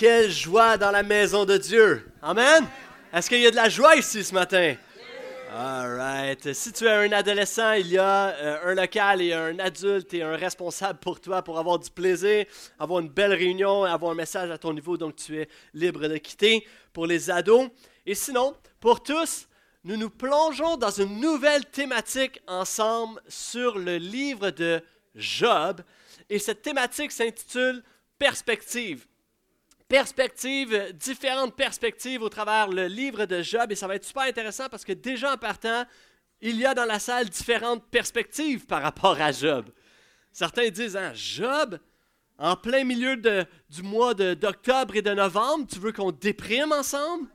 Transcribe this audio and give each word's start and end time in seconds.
quelle 0.00 0.30
joie 0.30 0.78
dans 0.78 0.90
la 0.90 1.02
maison 1.02 1.44
de 1.44 1.58
Dieu. 1.58 2.10
Amen. 2.22 2.66
Est-ce 3.12 3.28
qu'il 3.28 3.40
y 3.40 3.46
a 3.46 3.50
de 3.50 3.56
la 3.56 3.68
joie 3.68 3.96
ici 3.96 4.24
ce 4.24 4.32
matin? 4.32 4.74
All 5.54 5.94
right. 5.94 6.54
Si 6.54 6.72
tu 6.72 6.86
es 6.86 6.90
un 6.90 7.12
adolescent, 7.12 7.72
il 7.74 7.88
y 7.88 7.98
a 7.98 8.28
euh, 8.28 8.70
un 8.70 8.74
local 8.76 9.20
et 9.20 9.34
un 9.34 9.58
adulte 9.58 10.14
et 10.14 10.22
un 10.22 10.36
responsable 10.36 10.98
pour 11.00 11.20
toi 11.20 11.42
pour 11.42 11.58
avoir 11.58 11.78
du 11.78 11.90
plaisir, 11.90 12.46
avoir 12.78 13.00
une 13.00 13.10
belle 13.10 13.34
réunion, 13.34 13.84
avoir 13.84 14.12
un 14.12 14.14
message 14.14 14.50
à 14.50 14.56
ton 14.56 14.72
niveau, 14.72 14.96
donc 14.96 15.16
tu 15.16 15.38
es 15.38 15.48
libre 15.74 16.08
de 16.08 16.16
quitter. 16.16 16.66
Pour 16.94 17.06
les 17.06 17.30
ados. 17.30 17.68
Et 18.06 18.14
sinon, 18.14 18.56
pour 18.80 19.02
tous, 19.02 19.48
nous 19.84 19.98
nous 19.98 20.08
plongeons 20.08 20.78
dans 20.78 20.90
une 20.90 21.20
nouvelle 21.20 21.66
thématique 21.66 22.40
ensemble 22.46 23.20
sur 23.28 23.78
le 23.78 23.98
livre 23.98 24.48
de 24.48 24.80
Job. 25.14 25.82
Et 26.30 26.38
cette 26.38 26.62
thématique 26.62 27.12
s'intitule 27.12 27.82
Perspective 28.18 29.04
perspectives, 29.90 30.92
différentes 30.94 31.56
perspectives 31.56 32.22
au 32.22 32.28
travers 32.28 32.68
le 32.68 32.86
livre 32.86 33.26
de 33.26 33.42
Job. 33.42 33.72
Et 33.72 33.74
ça 33.74 33.88
va 33.88 33.96
être 33.96 34.04
super 34.04 34.22
intéressant 34.22 34.68
parce 34.70 34.84
que 34.84 34.92
déjà 34.92 35.34
en 35.34 35.36
partant, 35.36 35.84
il 36.40 36.56
y 36.56 36.64
a 36.64 36.74
dans 36.74 36.84
la 36.84 37.00
salle 37.00 37.28
différentes 37.28 37.84
perspectives 37.90 38.66
par 38.66 38.82
rapport 38.82 39.20
à 39.20 39.32
Job. 39.32 39.66
Certains 40.32 40.68
disent, 40.68 40.96
hein, 40.96 41.10
Job, 41.12 41.78
en 42.38 42.54
plein 42.54 42.84
milieu 42.84 43.16
de, 43.16 43.44
du 43.68 43.82
mois 43.82 44.14
d'octobre 44.14 44.94
et 44.94 45.02
de 45.02 45.10
novembre, 45.10 45.66
tu 45.70 45.80
veux 45.80 45.92
qu'on 45.92 46.12
déprime 46.12 46.70
ensemble? 46.70 47.26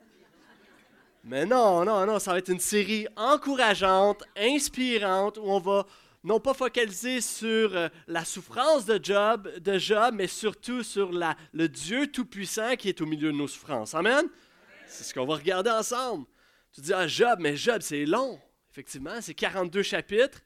Mais 1.26 1.46
non, 1.46 1.84
non, 1.84 2.06
non, 2.06 2.20
ça 2.20 2.32
va 2.32 2.38
être 2.38 2.50
une 2.50 2.60
série 2.62 3.06
encourageante, 3.18 4.24
inspirante, 4.38 5.38
où 5.38 5.44
on 5.46 5.60
va 5.60 5.86
non 6.26 6.40
pas 6.40 6.56
focaliser 6.56 7.22
sur 7.22 7.76
euh, 7.78 7.88
la 8.08 8.26
souffrance 8.26 8.86
de 8.86 9.00
Job, 9.02 9.48
mais 10.14 10.28
surtout 10.28 10.82
sur 10.82 11.12
le 11.12 11.68
Dieu 11.68 12.08
Tout-Puissant 12.08 12.76
qui 12.76 12.90
est 12.90 13.00
au 13.00 13.06
milieu 13.06 13.32
de 13.32 13.38
nos 13.38 13.48
souffrances. 13.48 13.94
Amen? 13.94 14.26
C'est 14.88 15.04
ce 15.04 15.14
qu'on 15.14 15.26
va 15.26 15.36
regarder 15.36 15.70
ensemble. 15.70 16.26
Tu 16.74 16.82
dis, 16.82 16.94
ah, 16.94 17.08
Job, 17.08 17.38
mais 17.40 17.56
Job, 17.56 17.82
c'est 17.82 18.06
long. 18.06 18.40
Effectivement, 18.72 19.22
c'est 19.22 19.36
42 19.36 19.84
chapitres. 19.84 20.42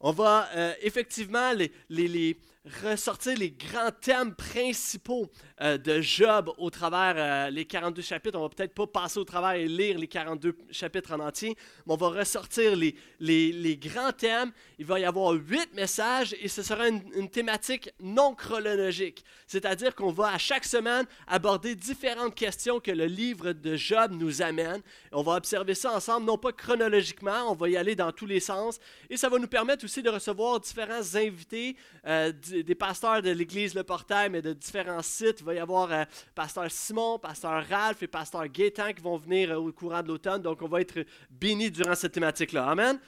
On 0.00 0.10
va 0.10 0.48
euh, 0.54 0.72
effectivement 0.80 1.52
les, 1.88 2.36
ressortir 2.82 3.36
les 3.38 3.50
grands 3.50 3.90
thèmes 4.00 4.34
principaux 4.34 5.30
euh, 5.60 5.78
de 5.78 6.00
Job 6.00 6.50
au 6.58 6.70
travers 6.70 7.14
euh, 7.16 7.50
les 7.50 7.64
42 7.64 8.02
chapitres. 8.02 8.38
On 8.38 8.42
va 8.42 8.48
peut-être 8.48 8.74
pas 8.74 8.86
passer 8.86 9.18
au 9.18 9.24
travers 9.24 9.52
et 9.52 9.66
lire 9.66 9.98
les 9.98 10.06
42 10.06 10.56
chapitres 10.70 11.12
en 11.12 11.20
entier, 11.20 11.56
mais 11.86 11.94
on 11.94 11.96
va 11.96 12.08
ressortir 12.08 12.76
les, 12.76 12.94
les, 13.20 13.76
grands 13.76 14.12
thèmes. 14.12 14.52
Il 14.78 14.86
va 14.86 15.00
y 15.00 15.04
avoir 15.04 15.32
huit 15.32 15.72
messages 15.74 16.34
et 16.40 16.48
ce 16.48 16.62
sera 16.62 16.88
une, 16.88 17.28
thématique 17.30 17.90
non 18.00 18.34
chronologique. 18.34 19.24
C'est-à-dire 19.46 19.94
qu'on 19.94 20.12
va 20.12 20.32
à 20.32 20.38
chaque 20.38 20.64
semaine 20.64 21.04
aborder 21.26 21.74
différentes 21.74 22.34
questions 22.34 22.80
que 22.80 22.90
le 22.90 23.06
livre 23.06 23.52
de 23.52 23.76
Job 23.76 24.12
nous 24.12 24.42
amène. 24.42 24.80
On 25.12 25.22
va 25.22 25.34
observer 25.34 25.74
ça 25.74 25.94
ensemble, 25.94 26.26
non 26.26 26.38
pas 26.38 26.52
chronologiquement, 26.52 27.50
on 27.50 27.54
va 27.54 27.68
y 27.68 27.76
aller 27.76 27.94
dans 27.94 28.12
tous 28.12 28.26
les 28.26 28.40
sens 28.40 28.78
et 29.10 29.16
ça 29.16 29.28
va 29.28 29.38
nous 29.38 29.46
permettre 29.46 29.84
aussi 29.84 30.02
de 30.02 30.10
recevoir 30.10 30.60
différents 30.60 31.14
invités, 31.14 31.76
euh, 32.06 32.32
des 32.50 32.74
pasteurs 32.74 33.22
de 33.22 33.30
l'Église 33.30 33.74
Le 33.74 33.82
Portail, 33.82 34.30
mais 34.30 34.42
de 34.42 34.52
différents 34.52 35.02
sites. 35.02 35.40
Il 35.40 35.44
va 35.44 35.54
y 35.54 35.58
avoir 35.58 35.92
euh, 35.92 36.04
pasteur 36.34 36.70
Simon, 36.70 37.18
pasteur 37.18 37.66
Ralph 37.68 38.02
et 38.02 38.06
pasteur 38.06 38.46
Gaétan 38.48 38.92
qui 38.92 39.02
vont 39.02 39.16
venir 39.16 39.50
euh, 39.50 39.56
au 39.56 39.72
courant 39.72 40.02
de 40.02 40.08
l'automne. 40.08 40.42
Donc, 40.42 40.62
on 40.62 40.68
va 40.68 40.80
être 40.80 41.04
bénis 41.30 41.70
durant 41.70 41.94
cette 41.94 42.12
thématique-là. 42.12 42.66
Amen. 42.68 42.98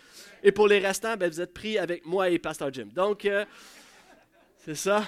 Et 0.43 0.53
pour 0.53 0.69
les 0.69 0.79
restants, 0.79 1.17
ben, 1.17 1.31
vous 1.31 1.41
êtes 1.41 1.55
pris 1.55 1.79
avec 1.79 2.07
moi 2.07 2.31
et 2.31 2.39
pasteur 2.39 2.73
Jim. 2.73 2.89
Donc, 2.95 3.29
c'est 4.65 4.75
ça. 4.75 5.05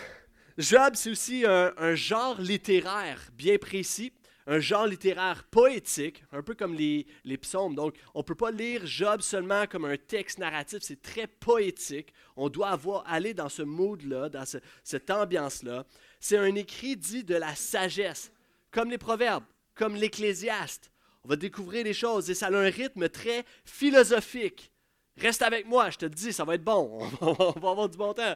Job, 0.59 0.93
c'est 0.95 1.11
aussi 1.11 1.45
un 1.47 1.95
genre 1.95 2.41
littéraire 2.41 3.19
bien 3.37 3.57
précis 3.57 4.13
un 4.47 4.59
genre 4.59 4.87
littéraire 4.87 5.45
poétique, 5.45 6.25
un 6.33 6.43
peu 6.43 6.55
comme 6.55 6.75
les, 6.75 7.07
psaumes. 7.41 7.75
Donc, 7.75 7.95
on 8.15 8.21
ne 8.21 8.25
peut 8.25 8.35
pas 8.35 8.51
lire 8.51 8.87
Job 8.87 9.21
seulement 9.21 9.67
comme 9.67 9.85
un 9.85 9.97
texte 9.97 10.39
narratif, 10.39 10.81
c'est 10.83 11.01
très 11.01 11.27
poétique. 11.27 12.13
On 12.37 12.49
doit 12.49 12.71
avoir, 12.71 13.05
aller 13.07 13.35
dans 13.35 13.49
ce 13.49 13.63
mood-là, 13.63 14.29
dans 14.29 14.45
cette 14.83 15.11
ambiance-là. 15.11 15.87
C'est 16.21 16.39
un 16.39 16.55
écrit 16.55 16.97
dit 16.97 17.25
de 17.25 17.35
la 17.35 17.55
sagesse, 17.55 18.33
comme 18.71 18.91
les 18.91 18.99
proverbes, 18.99 19.45
comme 19.75 19.95
l'Ecclésiaste. 19.95 20.91
On 21.25 21.29
va 21.29 21.37
découvrir 21.37 21.85
les 21.85 21.95
choses 21.95 22.31
et 22.31 22.35
ça 22.35 22.47
a 22.47 22.53
un 22.53 22.71
rythme 22.71 23.09
très 23.09 23.45
philosophique. 23.65 24.73
Reste 25.17 25.43
avec 25.43 25.67
moi, 25.67 25.91
je 25.91 25.99
te 25.99 26.07
le 26.07 26.11
dis, 26.11 26.33
ça 26.33 26.45
va 26.45 26.55
être 26.55 26.65
bon. 26.65 27.09
On 27.21 27.33
va 27.61 27.71
avoir 27.71 27.89
du 27.89 27.99
bon 27.99 28.13
temps. 28.13 28.35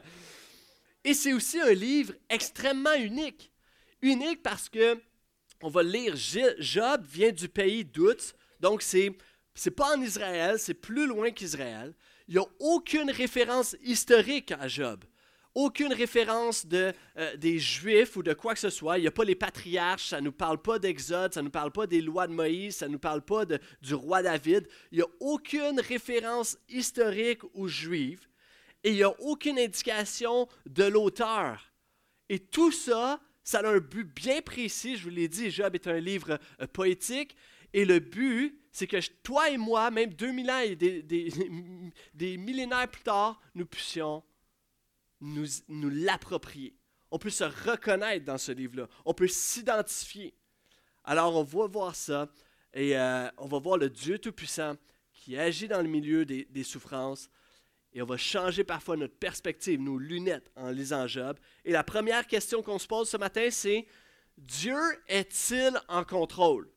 Et 1.03 1.13
c'est 1.13 1.33
aussi 1.33 1.59
un 1.59 1.73
livre 1.73 2.13
extrêmement 2.29 2.93
unique. 2.93 3.51
Unique 4.01 4.43
parce 4.43 4.69
que 4.69 5.01
on 5.61 5.69
va 5.69 5.83
lire 5.83 6.15
Job 6.59 7.05
vient 7.09 7.31
du 7.31 7.49
pays 7.49 7.83
d'Out, 7.85 8.35
donc 8.59 8.81
c'est 8.81 9.11
c'est 9.57 9.71
pas 9.71 9.97
en 9.97 10.01
Israël, 10.01 10.59
c'est 10.59 10.75
plus 10.75 11.07
loin 11.07 11.31
qu'Israël. 11.31 11.95
Il 12.27 12.35
n'y 12.35 12.39
a 12.39 12.45
aucune 12.59 13.09
référence 13.09 13.75
historique 13.83 14.51
à 14.51 14.67
Job. 14.67 15.03
Aucune 15.55 15.91
référence 15.91 16.67
de, 16.67 16.93
euh, 17.17 17.35
des 17.37 17.57
Juifs 17.57 18.15
ou 18.15 18.21
de 18.21 18.33
quoi 18.33 18.53
que 18.53 18.59
ce 18.59 18.69
soit. 18.69 18.99
Il 18.99 19.01
n'y 19.01 19.07
a 19.07 19.11
pas 19.11 19.23
les 19.23 19.33
patriarches, 19.33 20.09
ça 20.09 20.19
ne 20.19 20.25
nous 20.25 20.31
parle 20.31 20.61
pas 20.61 20.77
d'Exode, 20.77 21.33
ça 21.33 21.41
ne 21.41 21.45
nous 21.45 21.51
parle 21.51 21.71
pas 21.71 21.87
des 21.87 22.01
lois 22.01 22.27
de 22.27 22.33
Moïse, 22.33 22.75
ça 22.75 22.87
ne 22.87 22.91
nous 22.91 22.99
parle 22.99 23.23
pas 23.23 23.45
du 23.45 23.95
roi 23.95 24.21
David. 24.21 24.67
Il 24.91 24.99
n'y 24.99 25.03
a 25.03 25.07
aucune 25.19 25.79
référence 25.79 26.59
historique 26.69 27.41
ou 27.55 27.67
juive 27.67 28.27
et 28.83 28.91
il 28.91 28.95
n'y 28.97 29.03
a 29.03 29.19
aucune 29.21 29.57
indication 29.57 30.47
de 30.67 30.83
l'auteur. 30.83 31.73
Et 32.29 32.37
tout 32.37 32.71
ça, 32.71 33.19
ça 33.47 33.59
a 33.59 33.69
un 33.69 33.79
but 33.79 34.03
bien 34.03 34.41
précis. 34.41 34.97
Je 34.97 35.03
vous 35.03 35.09
l'ai 35.09 35.29
dit, 35.29 35.49
Job 35.49 35.73
est 35.73 35.87
un 35.87 36.01
livre 36.01 36.37
euh, 36.59 36.67
poétique. 36.67 37.33
Et 37.71 37.85
le 37.85 37.99
but, 37.99 38.59
c'est 38.73 38.87
que 38.87 38.97
toi 39.23 39.49
et 39.49 39.55
moi, 39.55 39.89
même 39.89 40.13
2000 40.13 40.51
ans 40.51 40.59
et 40.59 40.75
des, 42.13 42.37
millénaires 42.37 42.91
plus 42.91 43.03
tard, 43.03 43.39
nous 43.55 43.65
puissions 43.65 44.21
nous, 45.21 45.47
l'approprier. 45.69 46.75
On 47.09 47.17
peut 47.17 47.29
se 47.29 47.45
reconnaître 47.45 48.25
dans 48.25 48.37
ce 48.37 48.51
livre-là. 48.51 48.89
On 49.05 49.13
peut 49.13 49.29
s'identifier. 49.29 50.35
Alors, 51.05 51.33
on 51.33 51.43
va 51.43 51.67
voir 51.67 51.95
ça 51.95 52.27
et 52.73 52.97
euh, 52.97 53.29
on 53.37 53.47
va 53.47 53.59
voir 53.59 53.77
le 53.77 53.89
Dieu 53.89 54.19
Tout-Puissant 54.19 54.75
qui 55.13 55.37
agit 55.37 55.69
dans 55.69 55.81
le 55.81 55.87
milieu 55.87 56.25
des 56.25 56.63
souffrances 56.63 57.29
et 57.97 58.01
on 58.03 58.05
va 58.05 58.17
changer 58.17 58.63
parfois 58.63 58.95
notre 58.95 59.15
perspective, 59.15 59.81
nos 59.81 59.97
lunettes 59.97 60.51
en 60.55 60.69
lisant 60.69 61.07
Job. 61.07 61.39
Et 61.65 61.71
la 61.71 61.83
première 61.83 62.27
question 62.27 62.61
qu'on 62.61 62.77
se 62.77 62.85
pose 62.85 63.09
ce 63.09 63.17
matin, 63.17 63.47
c'est 63.49 63.87
Dieu 64.37 64.77
est-il 65.07 65.73
en 65.87 66.03
contrôle? 66.03 66.69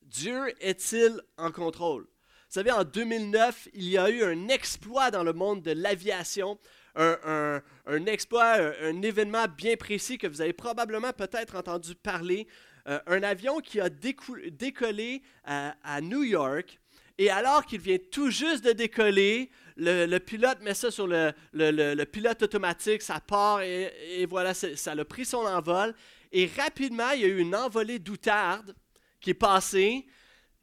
Dieu 0.00 0.54
est-il 0.60 1.20
en 1.38 1.50
contrôle? 1.50 2.04
Vous 2.04 2.54
savez, 2.54 2.70
en 2.70 2.84
2009, 2.84 3.70
il 3.74 3.88
y 3.88 3.98
a 3.98 4.10
eu 4.10 4.22
un 4.22 4.46
exploit 4.46 5.10
dans 5.10 5.24
le 5.24 5.32
monde 5.32 5.60
de 5.60 5.72
l'aviation, 5.72 6.56
un, 6.94 7.60
exploit, 8.06 8.58
un, 8.80 9.02
événement 9.02 9.46
bien 9.48 9.74
précis 9.74 10.18
que 10.18 10.28
vous 10.28 10.40
avez 10.40 10.52
probablement 10.52 11.12
peut-être 11.12 11.56
entendu 11.56 11.96
parler. 11.96 12.46
Euh, 12.86 13.00
un 13.08 13.24
avion 13.24 13.58
qui 13.58 13.80
a 13.80 13.88
décollé 13.88 15.22
à 15.42 16.00
New 16.00 16.22
York, 16.22 16.78
et 17.18 17.30
alors 17.30 17.66
qu'il 17.66 17.80
vient 17.80 17.98
tout 18.10 18.30
juste 18.30 18.64
de 18.64 18.72
décoller, 18.72 19.50
le, 19.76 20.18
pilote 20.18 20.60
met 20.60 20.74
ça 20.74 20.90
sur 20.90 21.06
le, 21.06 22.04
pilote 22.04 22.42
automatique, 22.42 23.02
ça 23.02 23.20
part 23.20 23.62
et, 23.62 24.26
voilà, 24.28 24.54
ça 24.54 24.92
a 24.92 25.04
pris 25.04 25.24
son 25.24 25.46
envol. 25.46 25.94
Et 26.30 26.50
rapidement, 26.56 27.10
il 27.10 27.20
y 27.20 27.24
a 27.24 27.28
eu 27.28 27.38
une 27.38 27.54
envolée 27.54 27.98
d'outarde 27.98 28.74
qui 29.20 29.30
est 29.30 29.34
passée, 29.34 30.06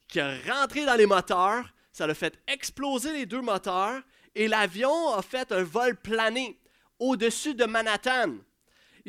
qui 0.08 0.20
a 0.20 0.36
rentré 0.48 0.86
dans 0.86 0.96
les 0.96 1.06
moteurs. 1.06 1.66
Ça 1.92 2.06
a 2.06 2.14
fait 2.14 2.40
exploser 2.48 3.14
les 3.14 3.26
deux 3.26 3.42
moteurs 3.42 4.02
et 4.36 4.48
l'avion 4.48 5.14
a 5.14 5.22
fait 5.22 5.52
un 5.52 5.64
vol 5.64 5.96
plané 5.96 6.60
au-dessus 6.98 7.56
de 7.56 7.66
Manhattan. 7.66 8.38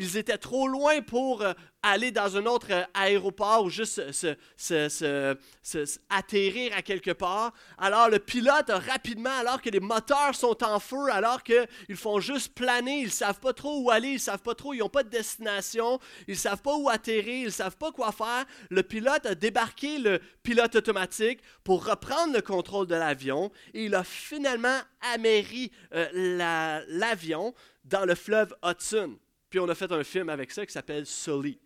Ils 0.03 0.17
étaient 0.17 0.39
trop 0.39 0.67
loin 0.67 1.03
pour 1.03 1.43
euh, 1.43 1.53
aller 1.83 2.11
dans 2.11 2.39
un 2.39 2.47
autre 2.47 2.69
euh, 2.71 2.85
aéroport 2.95 3.65
ou 3.65 3.69
juste 3.69 4.01
se, 4.13 5.99
atterrir 6.09 6.73
à 6.75 6.81
quelque 6.81 7.11
part. 7.11 7.53
Alors 7.77 8.09
le 8.09 8.19
pilote 8.19 8.71
rapidement, 8.71 9.37
alors 9.39 9.61
que 9.61 9.69
les 9.69 9.79
moteurs 9.79 10.35
sont 10.35 10.65
en 10.65 10.81
feu, 10.81 11.11
alors 11.13 11.43
qu'ils 11.43 11.97
font 11.97 12.19
juste 12.19 12.55
planer, 12.55 13.01
ils 13.01 13.05
ne 13.05 13.11
savent 13.11 13.41
pas 13.41 13.53
trop 13.53 13.83
où 13.83 13.91
aller, 13.91 14.09
ils 14.09 14.15
ne 14.15 14.19
savent 14.19 14.41
pas 14.41 14.55
trop, 14.55 14.73
ils 14.73 14.79
n'ont 14.79 14.89
pas 14.89 15.03
de 15.03 15.11
destination, 15.11 15.99
ils 16.27 16.33
ne 16.33 16.39
savent 16.39 16.63
pas 16.63 16.77
où 16.77 16.89
atterrir, 16.89 17.43
ils 17.43 17.45
ne 17.45 17.51
savent 17.51 17.77
pas 17.77 17.93
quoi 17.93 18.11
faire. 18.11 18.47
Le 18.71 18.83
pilote 18.83 19.27
a 19.27 19.35
débarqué 19.35 19.99
le 19.99 20.23
pilote 20.43 20.77
automatique 20.77 21.41
pour 21.63 21.85
reprendre 21.85 22.33
le 22.33 22.41
contrôle 22.41 22.87
de 22.87 22.95
l'avion 22.95 23.53
et 23.75 23.85
il 23.85 23.95
a 23.95 24.03
finalement 24.03 24.81
améri 25.13 25.71
euh, 25.93 26.87
l'avion 26.89 27.53
dans 27.85 28.07
le 28.07 28.15
fleuve 28.15 28.55
Hudson. 28.65 29.19
Puis 29.51 29.59
on 29.59 29.69
a 29.69 29.75
fait 29.75 29.91
un 29.93 30.05
film 30.05 30.29
avec 30.29 30.51
ça 30.51 30.65
qui 30.65 30.73
s'appelle 30.73 31.05
Sully 31.05 31.61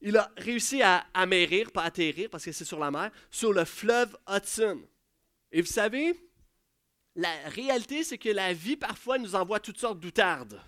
il 0.00 0.16
a 0.16 0.30
réussi 0.36 0.82
à 0.82 1.06
amérir, 1.12 1.70
pas 1.70 1.82
atterrir 1.82 2.30
parce 2.30 2.44
que 2.44 2.52
c'est 2.52 2.64
sur 2.64 2.78
la 2.78 2.90
mer, 2.90 3.10
sur 3.30 3.52
le 3.52 3.64
fleuve 3.64 4.16
Hudson. 4.28 4.80
Et 5.52 5.60
vous 5.60 5.66
savez, 5.66 6.18
la 7.16 7.32
réalité, 7.46 8.02
c'est 8.02 8.18
que 8.18 8.30
la 8.30 8.52
vie 8.52 8.76
parfois 8.76 9.18
nous 9.18 9.34
envoie 9.34 9.60
toutes 9.60 9.78
sortes 9.78 10.00
d'outardes. 10.00 10.60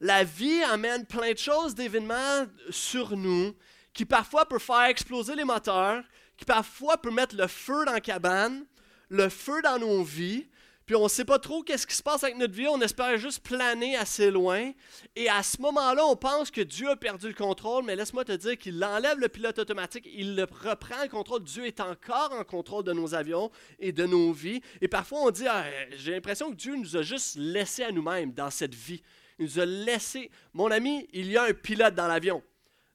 la 0.00 0.24
vie 0.24 0.62
amène 0.64 1.06
plein 1.06 1.32
de 1.32 1.38
choses, 1.38 1.76
d'événements 1.76 2.46
sur 2.70 3.16
nous, 3.16 3.54
qui 3.92 4.04
parfois 4.04 4.48
peuvent 4.48 4.60
faire 4.60 4.86
exploser 4.86 5.36
les 5.36 5.44
moteurs, 5.44 6.02
qui 6.36 6.44
parfois 6.44 6.96
peuvent 6.96 7.12
mettre 7.12 7.36
le 7.36 7.46
feu 7.46 7.84
dans 7.84 7.92
la 7.92 8.00
cabane, 8.00 8.66
le 9.10 9.28
feu 9.28 9.62
dans 9.62 9.78
nos 9.78 10.02
vies, 10.02 10.48
puis 10.86 10.96
on 10.96 11.04
ne 11.04 11.08
sait 11.08 11.24
pas 11.24 11.38
trop 11.38 11.62
qu'est-ce 11.62 11.86
qui 11.86 11.94
se 11.94 12.02
passe 12.02 12.24
avec 12.24 12.36
notre 12.36 12.54
vie, 12.54 12.66
on 12.68 12.80
espère 12.80 13.16
juste 13.16 13.42
planer 13.42 13.96
assez 13.96 14.30
loin. 14.30 14.72
Et 15.14 15.28
à 15.28 15.42
ce 15.42 15.60
moment-là, 15.60 16.04
on 16.06 16.16
pense 16.16 16.50
que 16.50 16.60
Dieu 16.60 16.90
a 16.90 16.96
perdu 16.96 17.28
le 17.28 17.34
contrôle, 17.34 17.84
mais 17.84 17.94
laisse-moi 17.94 18.24
te 18.24 18.32
dire 18.32 18.58
qu'il 18.58 18.82
enlève 18.84 19.18
le 19.18 19.28
pilote 19.28 19.58
automatique, 19.58 20.08
il 20.12 20.34
le 20.34 20.44
reprend 20.44 21.02
le 21.02 21.08
contrôle. 21.08 21.42
Dieu 21.44 21.66
est 21.66 21.80
encore 21.80 22.32
en 22.32 22.44
contrôle 22.44 22.84
de 22.84 22.92
nos 22.92 23.14
avions 23.14 23.50
et 23.78 23.92
de 23.92 24.04
nos 24.04 24.32
vies. 24.32 24.60
Et 24.80 24.88
parfois, 24.88 25.20
on 25.22 25.30
dit, 25.30 25.46
ah, 25.46 25.64
j'ai 25.96 26.12
l'impression 26.12 26.50
que 26.50 26.56
Dieu 26.56 26.74
nous 26.76 26.96
a 26.96 27.02
juste 27.02 27.36
laissé 27.36 27.84
à 27.84 27.92
nous-mêmes 27.92 28.32
dans 28.32 28.50
cette 28.50 28.74
vie. 28.74 29.02
Il 29.38 29.46
nous 29.46 29.60
a 29.60 29.66
laissé. 29.66 30.30
Mon 30.52 30.70
ami, 30.70 31.08
il 31.12 31.30
y 31.30 31.36
a 31.36 31.44
un 31.44 31.54
pilote 31.54 31.94
dans 31.94 32.06
l'avion. 32.08 32.42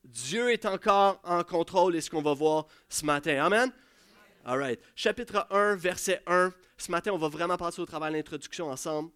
Dieu 0.04 0.52
est 0.52 0.66
encore 0.66 1.20
en 1.24 1.44
contrôle 1.44 1.96
et 1.96 2.02
ce 2.02 2.10
qu'on 2.10 2.22
va 2.22 2.34
voir 2.34 2.68
ce 2.88 3.06
matin. 3.06 3.44
Amen? 3.44 3.72
All 4.46 4.58
right. 4.58 4.80
Chapitre 4.96 5.46
1, 5.52 5.76
verset 5.76 6.22
1. 6.26 6.54
Ce 6.78 6.92
matin, 6.92 7.12
on 7.12 7.18
va 7.18 7.28
vraiment 7.28 7.58
passer 7.58 7.82
au 7.82 7.86
travail 7.86 8.12
de 8.12 8.18
l'introduction 8.18 8.70
ensemble. 8.70 9.12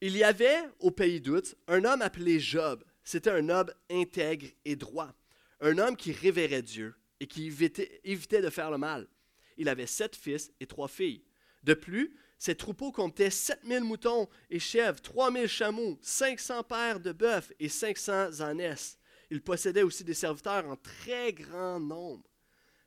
Il 0.00 0.16
y 0.16 0.22
avait 0.22 0.60
au 0.80 0.90
pays 0.90 1.20
d'Out 1.20 1.56
un 1.68 1.84
homme 1.84 2.02
appelé 2.02 2.38
Job. 2.38 2.84
C'était 3.02 3.30
un 3.30 3.48
homme 3.48 3.72
intègre 3.90 4.48
et 4.64 4.76
droit. 4.76 5.14
Un 5.60 5.78
homme 5.78 5.96
qui 5.96 6.12
révérait 6.12 6.62
Dieu 6.62 6.94
et 7.20 7.26
qui 7.26 7.46
évitait, 7.46 8.00
évitait 8.04 8.42
de 8.42 8.50
faire 8.50 8.70
le 8.70 8.76
mal. 8.76 9.08
Il 9.56 9.70
avait 9.70 9.86
sept 9.86 10.14
fils 10.14 10.52
et 10.60 10.66
trois 10.66 10.88
filles. 10.88 11.24
De 11.62 11.72
plus, 11.72 12.14
ses 12.38 12.54
troupeaux 12.54 12.92
comptaient 12.92 13.30
7000 13.30 13.84
moutons 13.84 14.28
et 14.50 14.58
chèvres, 14.58 15.00
3000 15.00 15.48
chameaux, 15.48 15.98
500 16.02 16.62
paires 16.64 17.00
de 17.00 17.12
bœufs 17.12 17.54
et 17.58 17.70
500 17.70 18.40
ânesses. 18.42 18.98
Il 19.30 19.42
possédait 19.42 19.82
aussi 19.82 20.04
des 20.04 20.14
serviteurs 20.14 20.66
en 20.68 20.76
très 20.76 21.32
grand 21.32 21.80
nombre. 21.80 22.28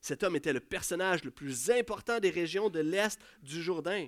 Cet 0.01 0.23
homme 0.23 0.35
était 0.35 0.53
le 0.53 0.59
personnage 0.59 1.23
le 1.23 1.31
plus 1.31 1.69
important 1.69 2.19
des 2.19 2.29
régions 2.29 2.69
de 2.69 2.79
l'Est 2.79 3.19
du 3.41 3.61
Jourdain. 3.61 4.07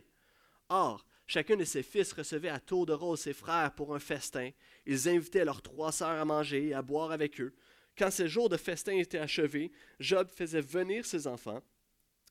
Or, 0.69 1.05
chacun 1.27 1.57
de 1.57 1.65
ses 1.65 1.83
fils 1.83 2.13
recevait 2.13 2.49
à 2.49 2.59
tour 2.59 2.85
de 2.85 2.93
rôle 2.93 3.17
ses 3.17 3.33
frères 3.33 3.73
pour 3.73 3.93
un 3.93 3.99
festin. 3.99 4.51
Ils 4.85 5.09
invitaient 5.09 5.45
leurs 5.45 5.61
trois 5.61 5.91
sœurs 5.91 6.21
à 6.21 6.25
manger 6.25 6.67
et 6.67 6.73
à 6.73 6.81
boire 6.81 7.11
avec 7.11 7.41
eux. 7.41 7.53
Quand 7.97 8.11
ces 8.11 8.27
jours 8.27 8.49
de 8.49 8.57
festin 8.57 8.93
étaient 8.93 9.17
achevés, 9.17 9.71
Job 9.99 10.29
faisait 10.29 10.61
venir 10.61 11.05
ses 11.05 11.27
enfants 11.27 11.61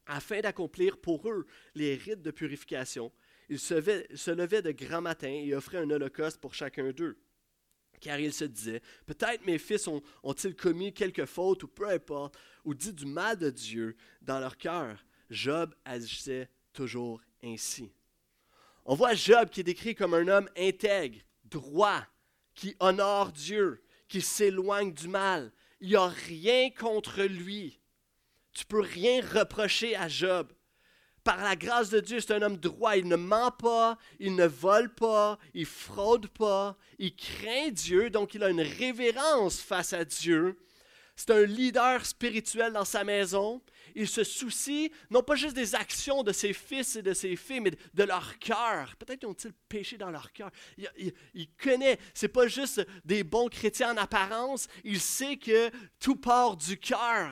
afin 0.06 0.40
d'accomplir 0.40 0.98
pour 0.98 1.28
eux 1.28 1.46
les 1.74 1.94
rites 1.94 2.22
de 2.22 2.30
purification. 2.30 3.12
Il 3.48 3.58
se, 3.58 3.74
levait, 4.30 4.62
de 4.62 4.72
grand 4.72 5.00
matin 5.00 5.28
et 5.28 5.54
offrait 5.54 5.78
un 5.78 5.90
holocauste 5.90 6.40
pour 6.40 6.54
chacun 6.54 6.90
d'eux 6.92 7.18
car 8.00 8.18
il 8.18 8.32
se 8.32 8.44
disait, 8.44 8.82
peut-être 9.06 9.44
mes 9.46 9.58
fils 9.58 9.88
ont-ils 10.22 10.56
commis 10.56 10.92
quelque 10.92 11.26
faute 11.26 11.62
ou 11.62 11.68
peu 11.68 11.88
importe, 11.88 12.36
ou 12.64 12.74
dit 12.74 12.92
du 12.92 13.06
mal 13.06 13.36
de 13.36 13.50
Dieu 13.50 13.96
dans 14.22 14.40
leur 14.40 14.56
cœur. 14.56 15.04
Job 15.28 15.74
agissait 15.84 16.48
toujours 16.72 17.20
ainsi. 17.42 17.92
On 18.84 18.94
voit 18.94 19.14
Job 19.14 19.50
qui 19.50 19.60
est 19.60 19.64
décrit 19.64 19.94
comme 19.94 20.14
un 20.14 20.26
homme 20.26 20.48
intègre, 20.56 21.18
droit, 21.44 22.04
qui 22.54 22.74
honore 22.80 23.32
Dieu, 23.32 23.82
qui 24.08 24.20
s'éloigne 24.20 24.92
du 24.92 25.08
mal. 25.08 25.52
Il 25.80 25.90
n'y 25.90 25.96
a 25.96 26.08
rien 26.08 26.70
contre 26.70 27.22
lui. 27.22 27.80
Tu 28.52 28.64
peux 28.64 28.80
rien 28.80 29.22
reprocher 29.22 29.94
à 29.94 30.08
Job 30.08 30.52
par 31.30 31.44
la 31.44 31.54
grâce 31.54 31.90
de 31.90 32.00
Dieu, 32.00 32.18
c'est 32.18 32.34
un 32.34 32.42
homme 32.42 32.56
droit. 32.56 32.96
Il 32.96 33.06
ne 33.06 33.14
ment 33.14 33.52
pas, 33.52 33.96
il 34.18 34.34
ne 34.34 34.46
vole 34.46 34.92
pas, 34.92 35.38
il 35.54 35.64
fraude 35.64 36.26
pas, 36.26 36.76
il 36.98 37.14
craint 37.14 37.70
Dieu, 37.70 38.10
donc 38.10 38.34
il 38.34 38.42
a 38.42 38.50
une 38.50 38.60
révérence 38.60 39.60
face 39.60 39.92
à 39.92 40.04
Dieu. 40.04 40.58
C'est 41.14 41.30
un 41.30 41.42
leader 41.42 42.04
spirituel 42.04 42.72
dans 42.72 42.84
sa 42.84 43.04
maison. 43.04 43.62
Il 43.94 44.08
se 44.08 44.24
soucie 44.24 44.90
non 45.08 45.22
pas 45.22 45.36
juste 45.36 45.54
des 45.54 45.76
actions 45.76 46.24
de 46.24 46.32
ses 46.32 46.52
fils 46.52 46.96
et 46.96 47.02
de 47.02 47.14
ses 47.14 47.36
filles, 47.36 47.60
mais 47.60 47.74
de 47.94 48.02
leur 48.02 48.36
cœur. 48.40 48.96
Peut-être 48.98 49.24
ont-ils 49.24 49.52
péché 49.68 49.98
dans 49.98 50.10
leur 50.10 50.32
cœur. 50.32 50.50
Il, 50.78 50.90
il, 50.98 51.12
il, 51.34 51.48
connaît, 51.62 52.00
c'est 52.12 52.26
pas 52.26 52.48
juste 52.48 52.84
des 53.04 53.22
bons 53.22 53.48
chrétiens 53.48 53.92
en 53.92 53.98
apparence. 53.98 54.66
Il 54.82 55.00
sait 55.00 55.36
que 55.36 55.70
tout 56.00 56.16
part 56.16 56.56
du 56.56 56.76
cœur. 56.76 57.30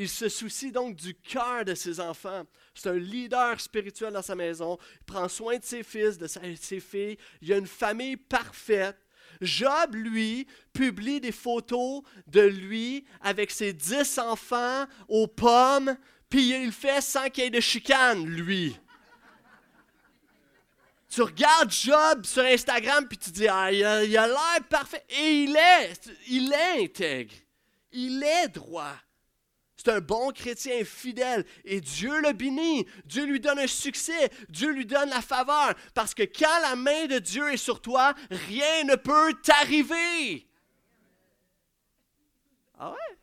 Il 0.00 0.08
se 0.08 0.28
soucie 0.28 0.70
donc 0.70 0.94
du 0.94 1.12
cœur 1.12 1.64
de 1.64 1.74
ses 1.74 1.98
enfants. 1.98 2.44
C'est 2.72 2.88
un 2.88 2.94
leader 2.94 3.60
spirituel 3.60 4.12
dans 4.12 4.22
sa 4.22 4.36
maison. 4.36 4.78
Il 5.00 5.04
prend 5.04 5.28
soin 5.28 5.58
de 5.58 5.64
ses 5.64 5.82
fils, 5.82 6.16
de 6.16 6.28
ses 6.28 6.78
filles. 6.78 7.18
Il 7.42 7.52
a 7.52 7.56
une 7.56 7.66
famille 7.66 8.16
parfaite. 8.16 8.96
Job, 9.40 9.96
lui, 9.96 10.46
publie 10.72 11.20
des 11.20 11.32
photos 11.32 12.02
de 12.28 12.42
lui 12.42 13.06
avec 13.20 13.50
ses 13.50 13.72
dix 13.72 14.20
enfants 14.20 14.86
aux 15.08 15.26
pommes, 15.26 15.96
puis 16.30 16.50
il 16.50 16.70
fait 16.70 17.00
sans 17.00 17.28
qu'il 17.28 17.42
y 17.42 17.46
ait 17.48 17.50
de 17.50 17.58
chicane, 17.58 18.24
lui. 18.24 18.78
Tu 21.10 21.22
regardes 21.22 21.72
Job 21.72 22.24
sur 22.24 22.44
Instagram, 22.44 23.08
puis 23.08 23.18
tu 23.18 23.30
dis, 23.32 23.48
ah, 23.48 23.72
il 23.72 23.84
a 23.84 24.04
l'air 24.06 24.64
parfait. 24.70 25.04
Et 25.08 25.42
il 25.42 25.56
est, 25.56 26.08
il 26.28 26.52
est 26.52 26.84
intègre. 26.84 27.34
Il 27.90 28.22
est 28.22 28.46
droit. 28.46 28.94
C'est 29.78 29.92
un 29.92 30.00
bon 30.00 30.32
chrétien 30.32 30.84
fidèle 30.84 31.46
et 31.64 31.80
Dieu 31.80 32.20
le 32.20 32.32
bénit. 32.32 32.84
Dieu 33.04 33.24
lui 33.24 33.38
donne 33.38 33.60
un 33.60 33.68
succès. 33.68 34.28
Dieu 34.48 34.72
lui 34.72 34.84
donne 34.84 35.08
la 35.08 35.22
faveur. 35.22 35.72
Parce 35.94 36.14
que 36.14 36.24
quand 36.24 36.60
la 36.62 36.74
main 36.74 37.06
de 37.06 37.20
Dieu 37.20 37.52
est 37.52 37.56
sur 37.58 37.80
toi, 37.80 38.12
rien 38.28 38.82
ne 38.82 38.96
peut 38.96 39.32
t'arriver. 39.40 40.48
Ah 42.76 42.90
ouais? 42.90 43.18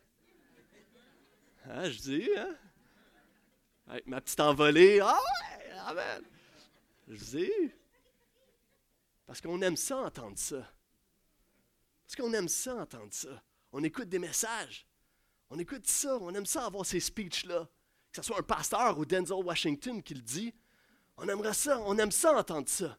Ah, 1.69 1.89
je 1.89 1.99
dis, 1.99 2.29
hein? 2.37 2.55
Avec 3.87 4.07
ma 4.07 4.21
petite 4.21 4.39
envolée. 4.39 5.01
Ah 5.01 5.19
ouais? 5.19 5.71
Amen. 5.87 6.23
Je 7.09 7.23
dis. 7.37 7.51
Parce 9.27 9.41
qu'on 9.41 9.61
aime 9.61 9.75
ça 9.75 9.97
entendre 9.97 10.37
ça. 10.37 10.71
Parce 12.05 12.15
qu'on 12.15 12.31
aime 12.31 12.47
ça 12.47 12.75
entendre 12.75 13.11
ça. 13.11 13.43
On 13.73 13.83
écoute 13.83 14.07
des 14.07 14.19
messages. 14.19 14.87
On 15.49 15.59
écoute 15.59 15.87
ça, 15.87 16.17
on 16.21 16.33
aime 16.33 16.45
ça 16.45 16.65
avoir 16.65 16.85
ces 16.85 16.99
speeches-là. 16.99 17.67
Que 18.11 18.21
ce 18.21 18.23
soit 18.23 18.39
un 18.39 18.43
pasteur 18.43 18.97
ou 18.97 19.05
Denzel 19.05 19.43
Washington 19.43 20.01
qui 20.01 20.13
le 20.13 20.21
dit. 20.21 20.53
On 21.17 21.27
aimerait 21.27 21.53
ça, 21.53 21.79
on 21.81 21.97
aime 21.97 22.11
ça 22.11 22.37
entendre 22.37 22.67
ça. 22.67 22.97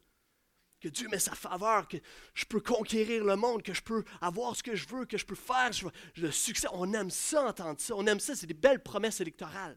Que 0.80 0.88
Dieu 0.88 1.08
met 1.08 1.18
sa 1.18 1.34
faveur, 1.34 1.88
que 1.88 1.96
je 2.34 2.44
peux 2.44 2.60
conquérir 2.60 3.24
le 3.24 3.34
monde, 3.34 3.62
que 3.62 3.72
je 3.72 3.82
peux 3.82 4.04
avoir 4.20 4.54
ce 4.54 4.62
que 4.62 4.76
je 4.76 4.86
veux, 4.88 5.06
que 5.06 5.16
je 5.16 5.24
peux 5.24 5.34
faire 5.34 5.70
le 6.16 6.30
succès. 6.30 6.68
On 6.72 6.92
aime 6.92 7.10
ça 7.10 7.46
entendre 7.46 7.80
ça. 7.80 7.94
On 7.96 8.06
aime 8.06 8.20
ça, 8.20 8.36
c'est 8.36 8.46
des 8.46 8.54
belles 8.54 8.82
promesses 8.82 9.20
électorales 9.20 9.76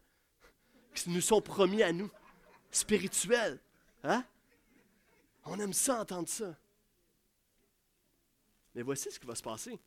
qui 0.93 1.09
nous 1.09 1.21
sont 1.21 1.41
promis 1.41 1.83
à 1.83 1.93
nous, 1.93 2.11
spirituelles. 2.71 3.59
Hein? 4.03 4.23
On 5.45 5.59
aime 5.59 5.73
ça 5.73 6.01
entendre 6.01 6.27
ça. 6.27 6.55
Mais 8.75 8.81
voici 8.81 9.09
ce 9.11 9.19
qui 9.19 9.25
va 9.25 9.35
se 9.35 9.43
passer 9.43 9.79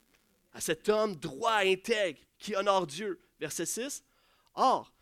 à 0.53 0.61
cet 0.61 0.89
homme 0.89 1.17
droit, 1.17 1.59
intègre, 1.65 2.21
qui 2.43 2.57
honore 2.57 2.87
Dieu. 2.87 3.21
Verset 3.41 3.67
6. 3.67 4.05
Or, 4.55 4.93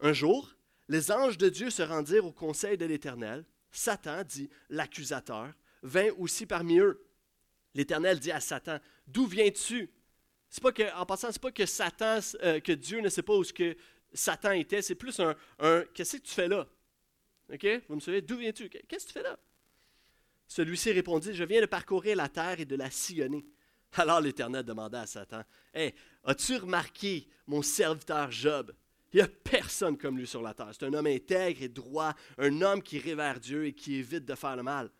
un 0.00 0.12
jour, 0.12 0.56
les 0.88 1.12
anges 1.12 1.38
de 1.38 1.48
Dieu 1.48 1.70
se 1.70 1.82
rendirent 1.82 2.26
au 2.26 2.32
conseil 2.32 2.76
de 2.76 2.86
l'Éternel. 2.86 3.44
Satan, 3.70 4.24
dit 4.24 4.48
l'accusateur, 4.70 5.52
vint 5.82 6.10
aussi 6.18 6.46
parmi 6.46 6.78
eux. 6.78 7.06
L'Éternel 7.74 8.18
dit 8.18 8.32
à 8.32 8.40
Satan, 8.40 8.78
D'où 9.06 9.26
viens-tu? 9.26 9.90
C'est 10.48 10.62
pas 10.62 10.72
que, 10.72 10.94
En 10.96 11.04
passant, 11.04 11.30
c'est 11.30 11.42
pas 11.42 11.52
que 11.52 11.66
Satan, 11.66 12.18
euh, 12.42 12.60
que 12.60 12.72
Dieu 12.72 13.00
ne 13.00 13.08
sait 13.08 13.22
pas 13.22 13.34
où 13.34 13.42
que 13.42 13.76
Satan 14.14 14.52
était, 14.52 14.80
c'est 14.80 14.94
plus 14.94 15.20
un, 15.20 15.34
Qu'est-ce 15.92 16.16
que 16.16 16.22
tu 16.22 16.32
fais 16.32 16.48
là? 16.48 16.66
Vous 17.88 17.94
me 17.94 18.00
savez, 18.00 18.22
d'où 18.22 18.38
viens-tu? 18.38 18.68
Qu'est-ce 18.68 19.04
que 19.06 19.12
tu 19.12 19.18
fais 19.18 19.22
là? 19.22 19.38
Celui-ci 20.48 20.92
répondit 20.92 21.34
Je 21.34 21.44
viens 21.44 21.60
de 21.60 21.66
parcourir 21.66 22.16
la 22.16 22.28
terre 22.28 22.58
et 22.60 22.64
de 22.64 22.76
la 22.76 22.90
sillonner. 22.90 23.44
Alors 23.94 24.20
l'Éternel 24.20 24.64
demanda 24.64 25.00
à 25.00 25.06
Satan, 25.06 25.42
Hé, 25.74 25.94
as-tu 26.24 26.56
remarqué 26.56 27.28
mon 27.46 27.62
serviteur 27.62 28.30
Job? 28.30 28.72
Il 29.12 29.16
n'y 29.16 29.22
a 29.22 29.28
personne 29.28 29.96
comme 29.96 30.18
lui 30.18 30.26
sur 30.26 30.42
la 30.42 30.52
terre. 30.52 30.70
C'est 30.72 30.84
un 30.84 30.92
homme 30.92 31.06
intègre 31.06 31.62
et 31.62 31.68
droit, 31.68 32.14
un 32.38 32.60
homme 32.60 32.82
qui 32.82 32.98
révère 32.98 33.40
Dieu 33.40 33.66
et 33.66 33.72
qui 33.72 33.94
évite 33.94 34.24
de 34.24 34.34
faire 34.34 34.56
le 34.56 34.62
mal. 34.62 34.90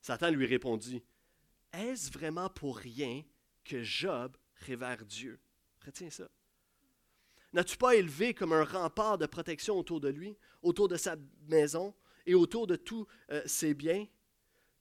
Satan 0.00 0.30
lui 0.30 0.46
répondit, 0.46 1.02
Est-ce 1.72 2.12
vraiment 2.12 2.48
pour 2.48 2.76
rien 2.76 3.22
que 3.64 3.82
Job 3.82 4.36
révère 4.66 5.04
Dieu? 5.04 5.40
Retiens 5.84 6.10
ça. 6.10 6.28
N'as-tu 7.52 7.76
pas 7.76 7.94
élevé 7.94 8.34
comme 8.34 8.52
un 8.52 8.64
rempart 8.64 9.16
de 9.16 9.26
protection 9.26 9.78
autour 9.78 10.00
de 10.00 10.08
lui, 10.08 10.36
autour 10.62 10.88
de 10.88 10.96
sa 10.96 11.16
maison 11.48 11.94
et 12.26 12.34
autour 12.34 12.66
de 12.66 12.76
tous 12.76 13.06
euh, 13.30 13.42
ses 13.46 13.74
biens? 13.74 14.06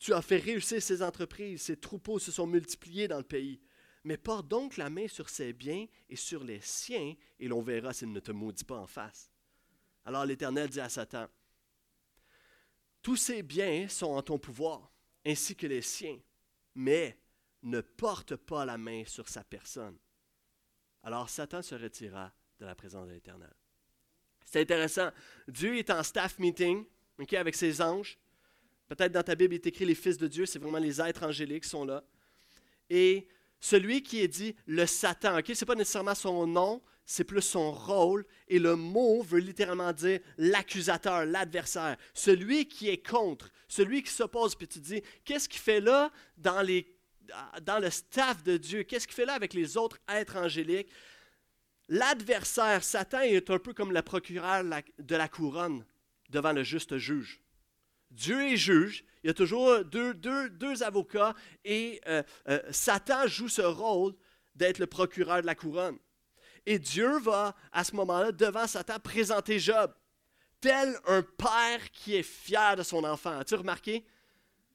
Tu 0.04 0.14
as 0.14 0.22
fait 0.22 0.36
réussir 0.36 0.84
ses 0.84 1.02
entreprises, 1.02 1.62
ses 1.62 1.78
troupeaux 1.78 2.20
se 2.20 2.30
sont 2.30 2.46
multipliés 2.46 3.08
dans 3.08 3.20
le 3.20 3.24
pays. 3.24 3.62
Mais 4.04 4.18
porte 4.18 4.50
donc 4.50 4.76
la 4.76 4.90
main 4.90 5.08
sur 5.08 5.30
ses 5.30 5.54
biens 5.54 5.86
et 6.10 6.18
sur 6.18 6.44
les 6.44 6.60
siens, 6.60 7.16
et 7.40 7.48
l'on 7.48 7.62
verra 7.62 7.94
s'il 7.94 8.12
ne 8.12 8.20
te 8.20 8.34
maudit 8.34 8.66
pas 8.66 8.80
en 8.80 8.86
face. 8.86 9.32
Alors 10.04 10.26
l'Éternel 10.26 10.68
dit 10.68 10.82
à 10.82 10.90
Satan, 10.90 11.30
Tous 13.02 13.16
ces 13.16 13.44
biens 13.44 13.88
sont 13.88 14.08
en 14.08 14.22
ton 14.22 14.38
pouvoir, 14.38 14.92
ainsi 15.26 15.56
que 15.56 15.68
les 15.68 15.82
siens, 15.82 16.20
mais 16.76 17.18
ne 17.62 17.80
porte 17.80 18.36
pas 18.36 18.66
la 18.66 18.78
main 18.78 19.06
sur 19.06 19.30
sa 19.30 19.46
personne. 19.46 19.98
Alors 21.04 21.30
Satan 21.30 21.62
se 21.62 21.76
retira 21.76 22.34
de 22.60 22.66
la 22.66 22.76
présence 22.76 23.08
de 23.08 23.14
l'Éternel. 23.14 23.54
C'est 24.44 24.60
intéressant. 24.60 25.12
Dieu 25.48 25.78
est 25.78 25.90
en 25.92 26.04
staff 26.04 26.40
meeting 26.40 26.86
avec 27.38 27.56
ses 27.56 27.82
anges. 27.82 28.18
Peut-être 28.88 29.12
dans 29.12 29.24
ta 29.24 29.36
Bible, 29.36 29.54
il 29.54 29.58
est 29.58 29.68
écrit 29.68 29.86
les 29.86 29.96
fils 29.96 30.18
de 30.18 30.28
Dieu, 30.28 30.46
c'est 30.46 30.60
vraiment 30.60 30.78
les 30.78 31.02
êtres 31.02 31.24
angéliques 31.24 31.64
qui 31.64 31.70
sont 31.70 31.86
là. 31.86 32.04
Et 32.90 33.28
celui 33.60 34.04
qui 34.04 34.22
est 34.22 34.28
dit 34.28 34.56
le 34.66 34.86
Satan, 34.86 35.40
ce 35.46 35.52
n'est 35.52 35.66
pas 35.66 35.76
nécessairement 35.76 36.16
son 36.16 36.46
nom, 36.46 36.82
c'est 37.06 37.24
plus 37.24 37.42
son 37.42 37.72
rôle. 37.72 38.26
Et 38.48 38.60
le 38.60 38.76
mot 38.76 39.22
veut 39.24 39.40
littéralement 39.40 39.92
dire 39.94 40.20
l'accusateur, 40.38 41.26
l'adversaire, 41.26 41.98
celui 42.14 42.68
qui 42.68 42.90
est 42.90 43.06
contre, 43.06 43.50
celui 43.68 44.04
qui 44.04 44.12
s'oppose. 44.12 44.56
Puis 44.56 44.68
tu 44.68 44.80
dis, 44.80 45.02
qu'est-ce 45.26 45.50
qu'il 45.50 45.62
fait 45.62 45.82
là 45.82 46.12
dans, 46.38 46.66
dans 47.62 47.80
le 47.80 47.90
staff 47.90 48.44
de 48.44 48.58
Dieu? 48.58 48.84
Qu'est-ce 48.84 49.08
qu'il 49.08 49.16
fait 49.16 49.26
là 49.26 49.34
avec 49.34 49.54
les 49.54 49.78
autres 49.78 49.98
êtres 50.08 50.38
angéliques? 50.38 50.90
L'adversaire, 51.90 52.84
Satan, 52.84 53.22
est 53.22 53.50
un 53.50 53.60
peu 53.60 53.74
comme 53.74 53.92
le 53.92 54.02
procureur 54.02 54.64
de 54.64 55.16
la 55.16 55.28
couronne 55.28 55.86
devant 56.30 56.54
le 56.54 56.64
juste 56.64 56.98
juge. 56.98 57.43
Dieu 58.14 58.42
est 58.44 58.58
juge, 58.58 59.04
il 59.24 59.28
y 59.28 59.30
a 59.30 59.34
toujours 59.34 59.84
deux, 59.86 60.84
avocats 60.84 61.34
et 61.66 62.00
euh, 62.08 62.22
euh, 62.48 62.60
Satan 62.72 63.28
joue 63.28 63.50
ce 63.50 63.62
rôle 63.62 64.14
d'être 64.56 64.80
le 64.80 64.88
procureur 64.88 65.42
de 65.42 65.48
la 65.48 65.56
couronne. 65.56 65.98
Et 66.66 66.78
Dieu 66.80 67.20
va, 67.20 67.56
à 67.72 67.84
ce 67.84 67.96
moment-là, 67.96 68.32
devant 68.32 68.68
Satan, 68.68 69.00
présenter 69.00 69.60
Job, 69.60 69.94
tel 70.62 70.96
un 71.08 71.24
père 71.24 71.90
qui 71.92 72.16
est 72.16 72.24
fier 72.24 72.76
de 72.76 72.84
son 72.84 73.04
enfant. 73.04 73.40
As-tu 73.40 73.56
remarqué? 73.56 74.06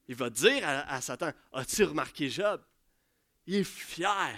Il 0.09 0.17
va 0.17 0.31
dire 0.31 0.63
à, 0.67 1.01
Satan, 1.01 1.31
as-tu 1.53 1.85
remarqué 1.85 2.29
Job? 2.29 2.61
Il 3.47 3.57
est 3.57 3.65
fier. 3.65 4.35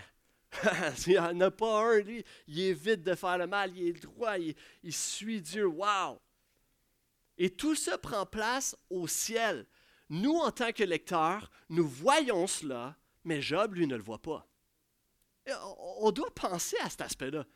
il 1.06 1.12
n'y 1.12 1.18
en 1.18 1.40
a 1.40 1.50
pas 1.50 1.94
un. 1.94 2.00
Il 2.46 2.60
évite 2.60 3.02
de 3.02 3.14
faire 3.14 3.38
le 3.38 3.46
mal, 3.46 3.74
il 3.76 3.88
est 3.88 4.02
droit, 4.02 4.36
il, 4.36 4.54
il 4.82 4.92
suit 4.92 5.40
Dieu. 5.40 5.66
Wow! 5.66 6.20
Et 7.40 7.50
tout 7.50 7.74
ça 7.74 7.98
prend 7.98 8.24
place 8.24 8.76
au 8.88 9.08
ciel. 9.08 9.66
Nous, 10.10 10.36
en 10.36 10.52
tant 10.52 10.70
que 10.70 10.84
lecteurs, 10.84 11.50
nous 11.68 11.88
voyons 11.88 12.46
cela, 12.46 12.96
mais 13.24 13.42
Job, 13.42 13.74
lui, 13.74 13.88
ne 13.88 13.96
le 13.96 14.02
voit 14.02 14.22
pas 14.22 14.46
on 16.00 16.10
doit 16.10 16.34
penser 16.34 16.76
à 16.82 16.90
cet 16.90 17.00
aspect-là. 17.02 17.46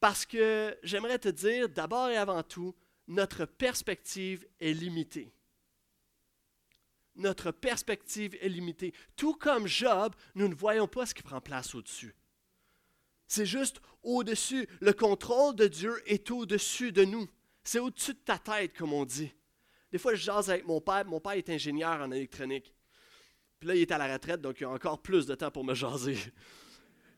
Parce 0.00 0.26
que 0.26 0.76
j'aimerais 0.82 1.18
te 1.18 1.28
dire, 1.28 1.68
d'abord 1.68 2.08
et 2.08 2.16
avant 2.16 2.42
tout, 2.42 2.74
notre 3.08 3.44
perspective 3.44 4.46
est 4.60 4.72
limitée. 4.72 5.32
Notre 7.14 7.50
perspective 7.50 8.36
est 8.40 8.48
limitée. 8.48 8.92
Tout 9.16 9.34
comme 9.34 9.66
Job, 9.66 10.14
nous 10.34 10.48
ne 10.48 10.54
voyons 10.54 10.86
pas 10.86 11.06
ce 11.06 11.14
qui 11.14 11.22
prend 11.22 11.40
place 11.40 11.74
au-dessus. 11.74 12.14
C'est 13.26 13.46
juste 13.46 13.80
au-dessus. 14.02 14.68
Le 14.80 14.92
contrôle 14.92 15.56
de 15.56 15.66
Dieu 15.66 16.02
est 16.06 16.30
au-dessus 16.30 16.92
de 16.92 17.04
nous. 17.04 17.26
C'est 17.66 17.80
au-dessus 17.80 18.14
de 18.14 18.20
ta 18.24 18.38
tête, 18.38 18.76
comme 18.76 18.92
on 18.92 19.04
dit. 19.04 19.32
Des 19.90 19.98
fois, 19.98 20.14
je 20.14 20.22
jase 20.22 20.50
avec 20.50 20.64
mon 20.64 20.80
père. 20.80 21.04
Mon 21.04 21.18
père 21.18 21.32
est 21.32 21.50
ingénieur 21.50 22.00
en 22.00 22.12
électronique. 22.12 22.72
Puis 23.58 23.68
là, 23.68 23.74
il 23.74 23.80
est 23.80 23.90
à 23.90 23.98
la 23.98 24.12
retraite, 24.12 24.40
donc 24.40 24.60
il 24.60 24.64
a 24.64 24.70
encore 24.70 25.02
plus 25.02 25.26
de 25.26 25.34
temps 25.34 25.50
pour 25.50 25.64
me 25.64 25.74
jaser. 25.74 26.16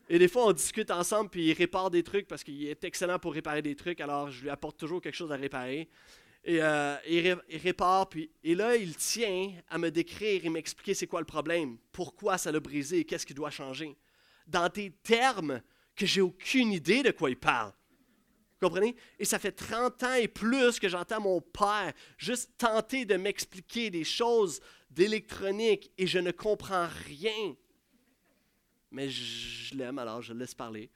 Et 0.09 0.17
des 0.17 0.27
fois, 0.27 0.47
on 0.47 0.51
discute 0.51 0.89
ensemble, 0.89 1.29
puis 1.29 1.45
il 1.45 1.53
répare 1.53 1.91
des 1.91 2.01
trucs 2.01 2.27
parce 2.27 2.43
qu'il 2.43 2.65
est 2.65 2.83
excellent 2.83 3.19
pour 3.19 3.35
réparer 3.35 3.61
des 3.61 3.75
trucs, 3.75 4.01
alors 4.01 4.31
je 4.31 4.41
lui 4.41 4.49
apporte 4.49 4.79
toujours 4.79 5.01
quelque 5.01 5.13
chose 5.13 5.31
à 5.31 5.35
réparer. 5.35 5.87
Et 6.43 6.63
euh, 6.63 6.95
il, 7.07 7.37
répare, 7.59 8.09
puis 8.09 8.31
et 8.43 8.55
là, 8.55 8.75
il 8.75 8.95
tient 8.95 9.53
à 9.67 9.77
me 9.77 9.91
décrire 9.91 10.43
et 10.43 10.49
m'expliquer 10.49 10.95
c'est 10.95 11.05
quoi 11.05 11.19
le 11.19 11.27
problème, 11.27 11.77
pourquoi 11.91 12.39
ça 12.39 12.51
l'a 12.51 12.59
brisé 12.59 12.97
et 12.97 13.05
qu'est-ce 13.05 13.27
qui 13.27 13.35
doit 13.35 13.51
changer. 13.51 13.95
Dans 14.47 14.67
des 14.67 14.89
termes 15.03 15.61
que 15.95 16.07
j'ai 16.07 16.21
aucune 16.21 16.71
idée 16.71 17.03
de 17.03 17.11
quoi 17.11 17.29
il 17.29 17.37
parle. 17.37 17.71
Vous 18.61 18.67
comprenez? 18.67 18.95
Et 19.17 19.25
ça 19.25 19.39
fait 19.39 19.51
30 19.51 20.03
ans 20.03 20.13
et 20.15 20.27
plus 20.27 20.79
que 20.79 20.89
j'entends 20.89 21.21
mon 21.21 21.41
père 21.41 21.93
juste 22.17 22.51
tenter 22.57 23.05
de 23.05 23.15
m'expliquer 23.15 23.89
des 23.89 24.03
choses 24.03 24.59
d'électronique 24.89 25.91
et 25.97 26.07
je 26.07 26.19
ne 26.19 26.31
comprends 26.31 26.87
rien 27.05 27.55
mais 28.91 29.09
je, 29.09 29.75
l'aime, 29.75 29.99
alors 29.99 30.21
je 30.21 30.33
laisse 30.33 30.55
parler. 30.55 30.89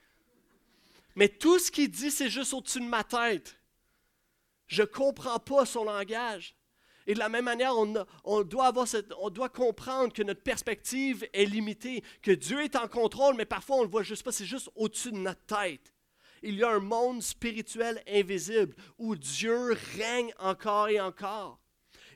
Mais 1.15 1.29
tout 1.29 1.59
ce 1.59 1.69
qu'il 1.71 1.91
dit, 1.91 2.09
c'est 2.09 2.29
juste 2.29 2.53
au-dessus 2.53 2.79
de 2.79 2.85
ma 2.85 3.03
tête. 3.03 3.59
Je 4.67 4.81
ne 4.81 4.87
comprends 4.87 5.39
pas 5.39 5.65
son 5.65 5.83
langage. 5.83 6.55
Et 7.05 7.13
de 7.13 7.19
la 7.19 7.29
même 7.29 7.45
manière, 7.45 7.73
on, 7.77 7.85
doit 8.43 8.73
on 9.19 9.29
doit 9.29 9.49
comprendre 9.49 10.13
que 10.13 10.23
notre 10.23 10.41
perspective 10.41 11.27
est 11.33 11.45
limitée, 11.45 12.01
que 12.21 12.31
Dieu 12.31 12.63
est 12.63 12.75
en 12.77 12.87
contrôle, 12.87 13.35
mais 13.35 13.45
parfois 13.45 13.75
on 13.75 13.79
ne 13.79 13.85
le 13.85 13.91
voit 13.91 14.03
juste 14.03 14.23
pas, 14.23 14.31
c'est 14.31 14.45
juste 14.45 14.69
au-dessus 14.75 15.11
de 15.11 15.17
notre 15.17 15.45
tête. 15.45 15.92
Il 16.43 16.55
y 16.55 16.63
a 16.63 16.69
un 16.69 16.79
monde 16.79 17.23
spirituel 17.23 18.03
invisible 18.07 18.75
où 18.97 19.15
Dieu 19.15 19.73
règne 19.95 20.33
encore 20.39 20.89
et 20.89 20.99
encore. 20.99 21.59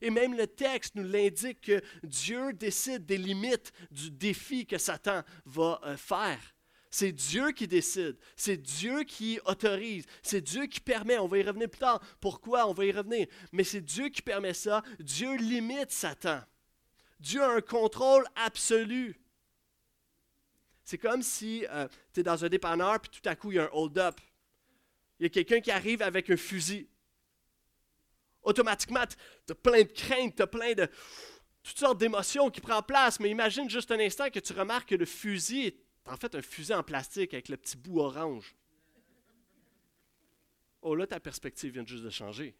Et 0.02 0.10
même 0.10 0.36
le 0.36 0.46
texte 0.46 0.96
nous 0.96 1.04
l'indique 1.04 1.62
que 1.62 1.82
Dieu 2.04 2.54
décide 2.54 3.06
des 3.06 3.18
limites 3.18 3.72
du 3.90 4.12
défi 4.12 4.66
que 4.66 4.78
Satan 4.78 5.24
va 5.46 5.80
euh, 5.86 5.98
faire. 5.98 6.40
C'est 6.92 7.12
Dieu 7.12 7.52
qui 7.52 7.68
décide, 7.68 8.18
c'est 8.36 8.58
Dieu 8.58 9.04
qui 9.04 9.40
autorise, 9.46 10.06
c'est 10.22 10.42
Dieu 10.42 10.68
qui 10.68 10.80
permet. 10.80 11.18
On 11.18 11.28
va 11.28 11.38
y 11.38 11.44
revenir 11.44 11.70
plus 11.70 11.80
tard. 11.80 12.02
Pourquoi 12.20 12.68
On 12.68 12.74
va 12.74 12.86
y 12.86 12.92
revenir? 12.92 13.28
Mais 13.52 13.64
c'est 13.64 13.82
Dieu 13.82 14.10
qui 14.10 14.22
permet 14.22 14.54
ça. 14.54 14.84
Dieu 15.00 15.36
limite 15.38 15.92
Satan. 15.92 16.42
Dieu 17.20 17.42
a 17.42 17.56
un 17.56 17.62
contrôle 17.62 18.26
absolu. 18.36 19.20
C'est 20.88 20.98
comme 20.98 21.22
si 21.22 21.66
euh, 21.70 21.86
tu 22.14 22.22
es 22.22 22.24
dans 22.24 22.46
un 22.46 22.48
dépanneur, 22.48 23.02
puis 23.02 23.12
tout 23.12 23.28
à 23.28 23.36
coup, 23.36 23.52
il 23.52 23.56
y 23.56 23.60
a 23.60 23.66
un 23.66 23.70
hold-up. 23.74 24.22
Il 25.20 25.24
y 25.24 25.26
a 25.26 25.30
quelqu'un 25.30 25.60
qui 25.60 25.70
arrive 25.70 26.02
avec 26.02 26.30
un 26.30 26.38
fusil 26.38 26.88
automatiquement, 28.42 29.06
tu 29.06 29.52
as 29.52 29.56
plein 29.56 29.82
de 29.82 29.92
craintes, 29.92 30.38
tu 30.38 30.42
as 30.42 30.48
plein 30.48 30.74
de 30.76 30.88
toutes 31.62 31.78
sortes 31.78 31.98
d'émotions 31.98 32.50
qui 32.50 32.62
prennent 32.62 32.82
place. 32.84 33.20
Mais 33.20 33.30
imagine 33.30 33.70
juste 33.70 33.92
un 33.92 34.00
instant 34.00 34.30
que 34.30 34.40
tu 34.40 34.54
remarques 34.54 34.88
que 34.88 34.96
le 34.96 35.04
fusil 35.04 35.66
est 35.66 35.84
en 36.06 36.16
fait 36.16 36.34
un 36.36 36.42
fusil 36.42 36.74
en 36.74 36.84
plastique 36.84 37.34
avec 37.34 37.50
le 37.50 37.58
petit 37.58 37.76
bout 37.76 38.00
orange. 38.00 38.56
Oh 40.82 40.96
là, 40.96 41.06
ta 41.06 41.20
perspective 41.20 41.74
vient 41.74 41.86
juste 41.86 42.06
de 42.06 42.10
changer. 42.10 42.56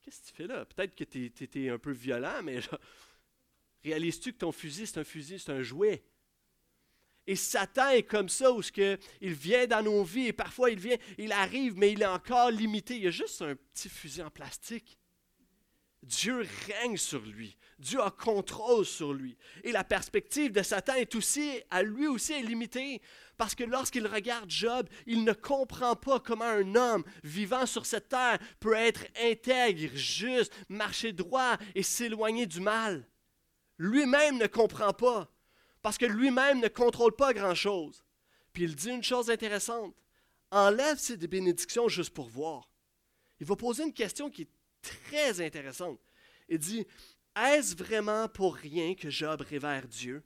Qu'est-ce 0.00 0.20
que 0.20 0.26
tu 0.28 0.32
fais 0.32 0.46
là? 0.46 0.64
Peut-être 0.64 0.94
que 0.94 1.02
tu 1.02 1.24
étais 1.24 1.70
un 1.70 1.78
peu 1.78 1.90
violent, 1.90 2.40
mais 2.44 2.60
réalises-tu 3.82 4.32
que 4.32 4.38
ton 4.38 4.52
fusil, 4.52 4.86
c'est 4.86 5.00
un 5.00 5.04
fusil, 5.04 5.40
c'est 5.40 5.50
un 5.50 5.62
jouet? 5.62 6.04
Et 7.26 7.36
Satan 7.36 7.90
est 7.90 8.04
comme 8.04 8.28
ça, 8.28 8.52
où 8.52 8.60
il 9.20 9.32
vient 9.32 9.66
dans 9.66 9.82
nos 9.82 10.04
vies 10.04 10.28
et 10.28 10.32
parfois 10.32 10.70
il 10.70 10.78
vient, 10.78 10.96
il 11.18 11.32
arrive, 11.32 11.76
mais 11.76 11.92
il 11.92 12.02
est 12.02 12.06
encore 12.06 12.50
limité. 12.50 12.96
Il 12.96 13.04
y 13.04 13.08
a 13.08 13.10
juste 13.10 13.42
un 13.42 13.56
petit 13.56 13.88
fusil 13.88 14.22
en 14.22 14.30
plastique. 14.30 14.98
Dieu 16.02 16.46
règne 16.66 16.96
sur 16.96 17.20
lui. 17.20 17.56
Dieu 17.80 18.00
a 18.00 18.10
contrôle 18.10 18.86
sur 18.86 19.12
lui. 19.12 19.36
Et 19.64 19.72
la 19.72 19.82
perspective 19.82 20.52
de 20.52 20.62
Satan 20.62 20.94
est 20.94 21.14
aussi, 21.16 21.60
à 21.68 21.82
lui 21.82 22.06
aussi, 22.06 22.32
est 22.32 22.42
limitée. 22.42 23.02
Parce 23.36 23.54
que 23.54 23.64
lorsqu'il 23.64 24.06
regarde 24.06 24.48
Job, 24.48 24.88
il 25.06 25.24
ne 25.24 25.32
comprend 25.32 25.96
pas 25.96 26.20
comment 26.20 26.44
un 26.44 26.74
homme 26.74 27.04
vivant 27.24 27.66
sur 27.66 27.84
cette 27.84 28.08
terre 28.08 28.38
peut 28.60 28.74
être 28.74 29.04
intègre, 29.20 29.90
juste, 29.94 30.54
marcher 30.68 31.12
droit 31.12 31.56
et 31.74 31.82
s'éloigner 31.82 32.46
du 32.46 32.60
mal. 32.60 33.06
Lui-même 33.78 34.38
ne 34.38 34.46
comprend 34.46 34.92
pas 34.92 35.30
parce 35.86 35.98
que 35.98 36.06
lui-même 36.06 36.58
ne 36.58 36.66
contrôle 36.66 37.14
pas 37.14 37.32
grand-chose. 37.32 38.04
Puis 38.52 38.64
il 38.64 38.74
dit 38.74 38.90
une 38.90 39.04
chose 39.04 39.30
intéressante. 39.30 39.94
Enlève 40.50 40.98
ces 40.98 41.16
bénédictions 41.16 41.86
juste 41.86 42.12
pour 42.12 42.28
voir. 42.28 42.68
Il 43.38 43.46
va 43.46 43.54
poser 43.54 43.84
une 43.84 43.92
question 43.92 44.28
qui 44.28 44.42
est 44.42 44.50
très 44.82 45.40
intéressante. 45.40 46.00
Il 46.48 46.58
dit, 46.58 46.84
est-ce 47.36 47.76
vraiment 47.76 48.28
pour 48.28 48.56
rien 48.56 48.96
que 48.96 49.10
Job 49.10 49.42
révère 49.42 49.86
Dieu? 49.86 50.24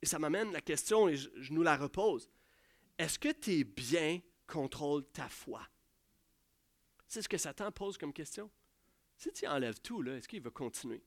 Et 0.00 0.06
ça 0.06 0.18
m'amène 0.18 0.50
la 0.50 0.62
question, 0.62 1.10
et 1.10 1.16
je, 1.16 1.28
je 1.36 1.52
nous 1.52 1.62
la 1.62 1.76
repose. 1.76 2.30
Est-ce 2.96 3.18
que 3.18 3.32
tes 3.32 3.64
biens 3.64 4.18
contrôlent 4.46 5.04
ta 5.12 5.28
foi? 5.28 5.60
C'est 7.06 7.20
ce 7.20 7.28
que 7.28 7.36
Satan 7.36 7.70
pose 7.70 7.98
comme 7.98 8.14
question. 8.14 8.50
Si 9.14 9.30
tu 9.30 9.46
enlèves 9.46 9.82
tout, 9.82 10.02
est-ce 10.08 10.26
qu'il 10.26 10.40
va 10.40 10.48
continuer? 10.48 11.04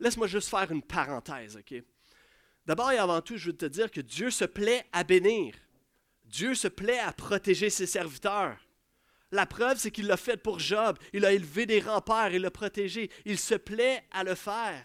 Laisse-moi 0.00 0.26
juste 0.26 0.48
faire 0.48 0.70
une 0.70 0.82
parenthèse, 0.82 1.56
OK? 1.56 1.82
D'abord 2.66 2.92
et 2.92 2.98
avant 2.98 3.22
tout, 3.22 3.36
je 3.36 3.46
veux 3.46 3.56
te 3.56 3.66
dire 3.66 3.90
que 3.90 4.00
Dieu 4.00 4.30
se 4.30 4.44
plaît 4.44 4.84
à 4.92 5.02
bénir. 5.02 5.54
Dieu 6.24 6.54
se 6.54 6.68
plaît 6.68 6.98
à 6.98 7.12
protéger 7.12 7.70
ses 7.70 7.86
serviteurs. 7.86 8.58
La 9.30 9.46
preuve, 9.46 9.78
c'est 9.78 9.90
qu'il 9.90 10.06
l'a 10.06 10.16
fait 10.16 10.36
pour 10.36 10.58
Job. 10.58 10.98
Il 11.12 11.24
a 11.24 11.32
élevé 11.32 11.66
des 11.66 11.80
remparts, 11.80 12.32
il 12.32 12.42
l'a 12.42 12.50
protégé. 12.50 13.10
Il 13.24 13.38
se 13.38 13.54
plaît 13.54 14.04
à 14.10 14.24
le 14.24 14.34
faire. 14.34 14.84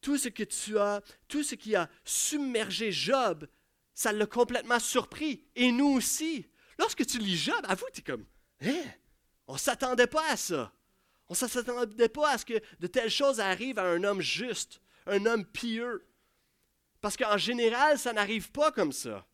Tout 0.00 0.18
ce 0.18 0.28
que 0.28 0.42
tu 0.42 0.78
as, 0.78 1.02
tout 1.28 1.42
ce 1.42 1.54
qui 1.54 1.76
a 1.76 1.88
submergé 2.04 2.90
Job, 2.90 3.46
ça 3.94 4.12
l'a 4.12 4.26
complètement 4.26 4.80
surpris. 4.80 5.44
Et 5.54 5.72
nous 5.72 5.88
aussi. 5.88 6.46
Lorsque 6.78 7.06
tu 7.06 7.18
lis 7.18 7.36
Job, 7.36 7.60
avoue, 7.64 7.86
tu 7.92 8.00
es 8.00 8.02
comme, 8.02 8.26
hein? 8.62 8.82
On 9.46 9.54
ne 9.54 9.58
s'attendait 9.58 10.06
pas 10.06 10.30
à 10.30 10.36
ça. 10.36 10.72
On 11.28 11.34
ne 11.34 11.48
s'attendait 11.48 12.08
pas 12.08 12.32
à 12.32 12.38
ce 12.38 12.44
que 12.44 12.60
de 12.80 12.86
telles 12.86 13.10
choses 13.10 13.40
arrivent 13.40 13.78
à 13.78 13.84
un 13.84 14.04
homme 14.04 14.20
juste, 14.20 14.80
un 15.06 15.24
homme 15.26 15.44
pieux. 15.44 16.06
Parce 17.00 17.16
qu'en 17.16 17.36
général, 17.36 17.98
ça 17.98 18.12
n'arrive 18.12 18.50
pas 18.50 18.70
comme 18.70 18.92
ça. 18.92 19.26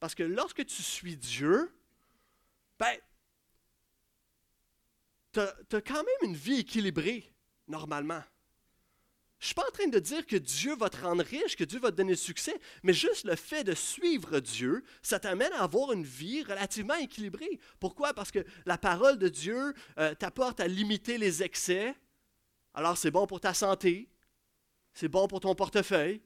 Parce 0.00 0.14
que 0.14 0.22
lorsque 0.22 0.66
tu 0.66 0.82
suis 0.82 1.16
Dieu, 1.16 1.74
ben, 2.78 2.98
tu 5.32 5.40
as, 5.40 5.80
quand 5.80 6.02
même 6.02 6.30
une 6.30 6.36
vie 6.36 6.60
équilibrée, 6.60 7.32
normalement. 7.68 8.22
Je 9.44 9.48
ne 9.48 9.50
suis 9.50 9.54
pas 9.56 9.68
en 9.68 9.72
train 9.72 9.88
de 9.88 9.98
dire 9.98 10.26
que 10.26 10.36
Dieu 10.36 10.74
va 10.74 10.88
te 10.88 10.96
rendre 10.96 11.22
riche, 11.22 11.54
que 11.54 11.64
Dieu 11.64 11.78
va 11.78 11.90
te 11.90 11.96
donner 11.96 12.12
le 12.12 12.16
succès, 12.16 12.58
mais 12.82 12.94
juste 12.94 13.26
le 13.26 13.36
fait 13.36 13.62
de 13.62 13.74
suivre 13.74 14.40
Dieu, 14.40 14.82
ça 15.02 15.20
t'amène 15.20 15.52
à 15.52 15.64
avoir 15.64 15.92
une 15.92 16.02
vie 16.02 16.42
relativement 16.42 16.94
équilibrée. 16.94 17.60
Pourquoi? 17.78 18.14
Parce 18.14 18.30
que 18.30 18.38
la 18.64 18.78
parole 18.78 19.18
de 19.18 19.28
Dieu 19.28 19.74
euh, 19.98 20.14
t'apporte 20.14 20.60
à 20.60 20.66
limiter 20.66 21.18
les 21.18 21.42
excès. 21.42 21.94
Alors 22.72 22.96
c'est 22.96 23.10
bon 23.10 23.26
pour 23.26 23.38
ta 23.38 23.52
santé, 23.52 24.08
c'est 24.94 25.08
bon 25.08 25.28
pour 25.28 25.40
ton 25.40 25.54
portefeuille, 25.54 26.22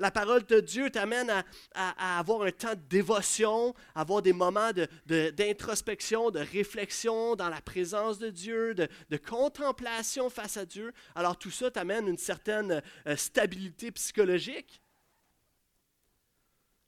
la 0.00 0.10
parole 0.10 0.44
de 0.46 0.60
Dieu 0.60 0.88
t'amène 0.90 1.30
à, 1.74 2.18
avoir 2.18 2.42
un 2.42 2.50
temps 2.50 2.74
de 2.74 2.80
dévotion, 2.88 3.74
à 3.94 4.00
avoir 4.00 4.22
des 4.22 4.32
moments 4.32 4.70
d'introspection, 5.06 6.30
de, 6.30 6.40
réflexion 6.40 7.36
dans 7.36 7.50
la 7.50 7.60
présence 7.60 8.18
de 8.18 8.30
Dieu, 8.30 8.74
de, 8.74 9.16
contemplation 9.18 10.30
face 10.30 10.56
à 10.56 10.64
Dieu. 10.64 10.92
Alors 11.14 11.36
tout 11.36 11.50
ça 11.50 11.70
t'amène 11.70 12.08
une 12.08 12.16
certaine 12.16 12.82
euh, 13.06 13.16
stabilité 13.16 13.92
psychologique. 13.92 14.80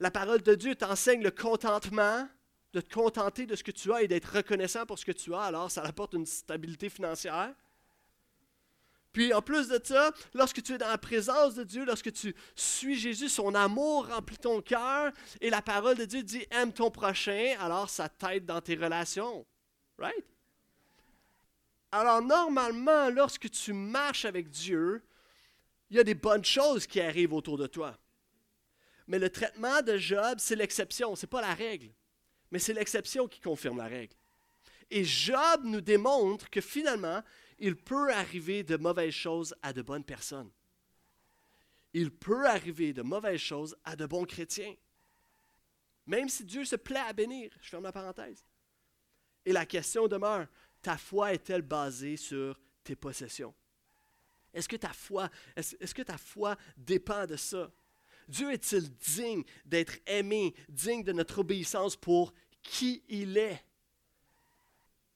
La 0.00 0.10
parole 0.10 0.40
de 0.40 0.54
Dieu 0.54 0.74
t'enseigne 0.74 1.22
le 1.22 1.30
contentement, 1.30 2.26
de 2.72 2.80
te 2.80 2.92
contenter 2.92 3.44
de 3.44 3.54
ce 3.54 3.62
que 3.62 3.70
tu 3.70 3.92
as 3.92 4.02
et 4.02 4.08
d'être 4.08 4.36
reconnaissant 4.36 4.86
pour 4.86 4.98
ce 4.98 5.04
que 5.04 5.12
tu 5.12 5.34
as. 5.34 5.42
Alors 5.42 5.70
ça 5.70 5.82
apporte 5.82 6.14
une 6.14 6.26
stabilité 6.26 6.88
financière. 6.88 7.54
Puis 9.12 9.34
en 9.34 9.42
plus 9.42 9.68
de 9.68 9.78
ça, 9.82 10.10
lorsque 10.32 10.62
tu 10.62 10.72
es 10.72 10.78
dans 10.78 10.88
la 10.88 10.98
présence 10.98 11.54
de 11.54 11.64
Dieu, 11.64 11.84
lorsque 11.84 12.12
tu 12.12 12.34
suis 12.56 12.98
Jésus, 12.98 13.28
son 13.28 13.54
amour 13.54 14.08
remplit 14.08 14.38
ton 14.38 14.62
cœur 14.62 15.12
et 15.40 15.50
la 15.50 15.60
parole 15.60 15.96
de 15.96 16.06
Dieu 16.06 16.22
dit 16.22 16.46
aime 16.50 16.72
ton 16.72 16.90
prochain, 16.90 17.54
alors 17.60 17.90
ça 17.90 18.08
t'aide 18.08 18.46
dans 18.46 18.60
tes 18.60 18.74
relations. 18.74 19.44
Right? 19.98 20.24
Alors 21.92 22.22
normalement, 22.22 23.10
lorsque 23.10 23.50
tu 23.50 23.74
marches 23.74 24.24
avec 24.24 24.48
Dieu, 24.48 25.02
il 25.90 25.98
y 25.98 26.00
a 26.00 26.04
des 26.04 26.14
bonnes 26.14 26.44
choses 26.44 26.86
qui 26.86 27.00
arrivent 27.02 27.34
autour 27.34 27.58
de 27.58 27.66
toi. 27.66 27.98
Mais 29.06 29.18
le 29.18 29.28
traitement 29.28 29.82
de 29.82 29.98
Job, 29.98 30.36
c'est 30.38 30.56
l'exception, 30.56 31.14
ce 31.14 31.26
n'est 31.26 31.30
pas 31.30 31.42
la 31.42 31.52
règle. 31.52 31.90
Mais 32.50 32.58
c'est 32.58 32.72
l'exception 32.72 33.28
qui 33.28 33.40
confirme 33.40 33.76
la 33.76 33.88
règle. 33.88 34.14
Et 34.90 35.04
Job 35.04 35.62
nous 35.64 35.82
démontre 35.82 36.48
que 36.48 36.62
finalement, 36.62 37.22
il 37.62 37.76
peut 37.76 38.12
arriver 38.12 38.64
de 38.64 38.76
mauvaises 38.76 39.14
choses 39.14 39.54
à 39.62 39.72
de 39.72 39.82
bonnes 39.82 40.02
personnes. 40.02 40.50
Il 41.94 42.10
peut 42.10 42.48
arriver 42.48 42.92
de 42.92 43.02
mauvaises 43.02 43.40
choses 43.40 43.76
à 43.84 43.94
de 43.94 44.04
bons 44.04 44.24
chrétiens. 44.24 44.74
Même 46.04 46.28
si 46.28 46.44
Dieu 46.44 46.64
se 46.64 46.74
plaît 46.74 47.04
à 47.06 47.12
bénir. 47.12 47.52
Je 47.62 47.68
ferme 47.68 47.84
la 47.84 47.92
parenthèse. 47.92 48.44
Et 49.44 49.52
la 49.52 49.64
question 49.64 50.08
demeure, 50.08 50.48
ta 50.82 50.98
foi 50.98 51.34
est-elle 51.34 51.62
basée 51.62 52.16
sur 52.16 52.58
tes 52.82 52.96
possessions? 52.96 53.54
Est-ce 54.52 54.68
que 54.68 54.76
ta 54.76 54.92
foi, 54.92 55.30
est-ce 55.54 55.94
que 55.94 56.02
ta 56.02 56.18
foi 56.18 56.56
dépend 56.76 57.26
de 57.26 57.36
ça? 57.36 57.70
Dieu 58.26 58.50
est-il 58.50 58.92
digne 58.96 59.44
d'être 59.64 59.98
aimé, 60.08 60.52
digne 60.68 61.04
de 61.04 61.12
notre 61.12 61.38
obéissance 61.38 61.94
pour 61.94 62.34
qui 62.60 63.04
il 63.08 63.38
est? 63.38 63.64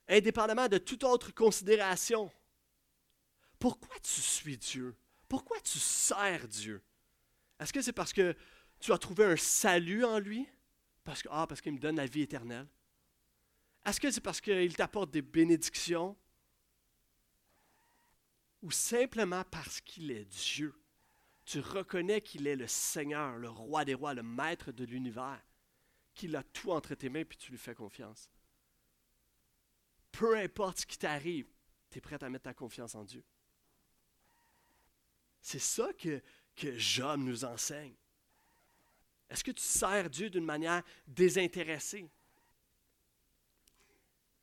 Indépendamment 0.09 0.69
de 0.69 0.79
toute 0.79 1.05
autre 1.05 1.33
considération. 1.33 2.31
Pourquoi 3.59 3.99
tu 4.01 4.21
suis 4.21 4.57
Dieu? 4.57 4.97
Pourquoi 5.29 5.61
tu 5.61 5.79
sers 5.79 6.47
Dieu? 6.47 6.83
Est-ce 7.59 7.73
que 7.73 7.83
c'est 7.83 7.93
parce 7.93 8.13
que 8.13 8.37
tu 8.79 8.93
as 8.93 8.99
trouvé 8.99 9.25
un 9.25 9.37
salut 9.37 10.05
en 10.05 10.19
lui? 10.19 10.47
Parce 11.05 11.23
ah, 11.31 11.47
parce 11.47 11.61
qu'il 11.61 11.73
me 11.73 11.79
donne 11.79 11.97
la 11.97 12.07
vie 12.07 12.23
éternelle? 12.23 12.67
Est-ce 13.85 14.01
que 14.01 14.11
c'est 14.11 14.21
parce 14.21 14.41
qu'il 14.41 14.77
t'apporte 14.77 15.11
des 15.11 15.23
bénédictions? 15.23 16.17
Ou 18.63 18.71
simplement 18.71 19.45
parce 19.51 19.81
qu'il 19.81 20.11
est 20.11 20.25
Dieu? 20.25 20.75
Tu 21.45 21.61
reconnais 21.61 22.21
qu'il 22.21 22.49
est 22.49 22.57
le 22.57 22.67
Seigneur, 22.67 23.37
le 23.37 23.49
roi 23.49 23.85
des 23.85 23.95
rois, 23.95 24.15
le 24.15 24.25
maître 24.25 24.73
de 24.73 24.85
l'univers, 24.85 25.41
qu'il 26.15 26.35
a 26.35 26.43
tout 26.43 26.73
entre 26.73 26.95
tes 26.97 27.09
mains, 27.09 27.25
puis 27.25 27.39
tu 27.39 27.53
lui 27.53 27.59
fais 27.59 27.75
confiance 27.75 28.29
peu 30.17 30.37
importe 30.39 30.81
ce 30.81 30.87
qui 30.87 30.99
t'arrive, 30.99 31.47
tu 31.91 31.99
es 31.99 32.01
prêt 32.01 32.23
à 32.23 32.29
mettre 32.29 32.45
ta 32.45 32.55
confiance 32.55 32.95
en 32.95 33.05
Dieu. 33.05 33.23
C'est 35.43 35.59
ça 35.59 35.93
que, 35.93 36.23
que 36.55 36.77
Job 36.79 37.21
nous 37.21 37.45
enseigne. 37.45 37.95
Est-ce 39.29 39.45
que 39.45 39.51
tu 39.51 39.63
sers 39.63 40.09
Dieu 40.09 40.31
d'une 40.31 40.45
manière 40.45 40.83
désintéressée? 41.07 42.09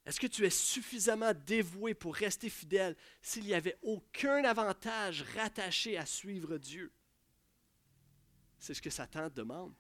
Est-ce 0.06 0.20
que 0.20 0.28
tu 0.28 0.46
es 0.46 0.50
suffisamment 0.50 1.34
dévoué 1.34 1.94
pour 1.94 2.14
rester 2.14 2.50
fidèle 2.50 2.96
s'il 3.22 3.46
n'y 3.46 3.54
avait 3.54 3.78
aucun 3.82 4.44
avantage 4.44 5.24
rattaché 5.36 5.98
à 5.98 6.06
suivre 6.06 6.58
Dieu? 6.58 6.92
C'est 8.60 8.74
ce 8.74 8.82
que 8.82 8.90
Satan 8.90 9.30
demande. 9.30 9.74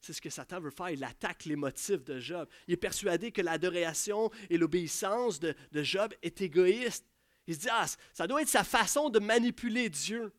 C'est 0.00 0.14
ce 0.14 0.20
que 0.20 0.30
Satan 0.30 0.60
veut 0.60 0.70
faire. 0.70 0.90
Il 0.90 1.04
attaque 1.04 1.44
les 1.44 1.56
motifs 1.56 2.04
de 2.04 2.18
Job. 2.18 2.48
Il 2.66 2.74
est 2.74 2.78
persuadé 2.78 3.32
que 3.32 3.42
l'adoration 3.42 4.30
et 4.48 4.56
l'obéissance 4.56 5.38
de, 5.40 5.54
Job 5.72 6.14
est 6.22 6.40
égoïste. 6.40 7.04
Il 7.46 7.54
se 7.54 7.60
dit, 7.60 7.68
ah, 7.70 7.86
ça 8.12 8.26
doit 8.26 8.42
être 8.42 8.48
sa 8.48 8.64
façon 8.64 9.10
de 9.10 9.18
manipuler 9.18 9.90
Dieu. 9.90 10.32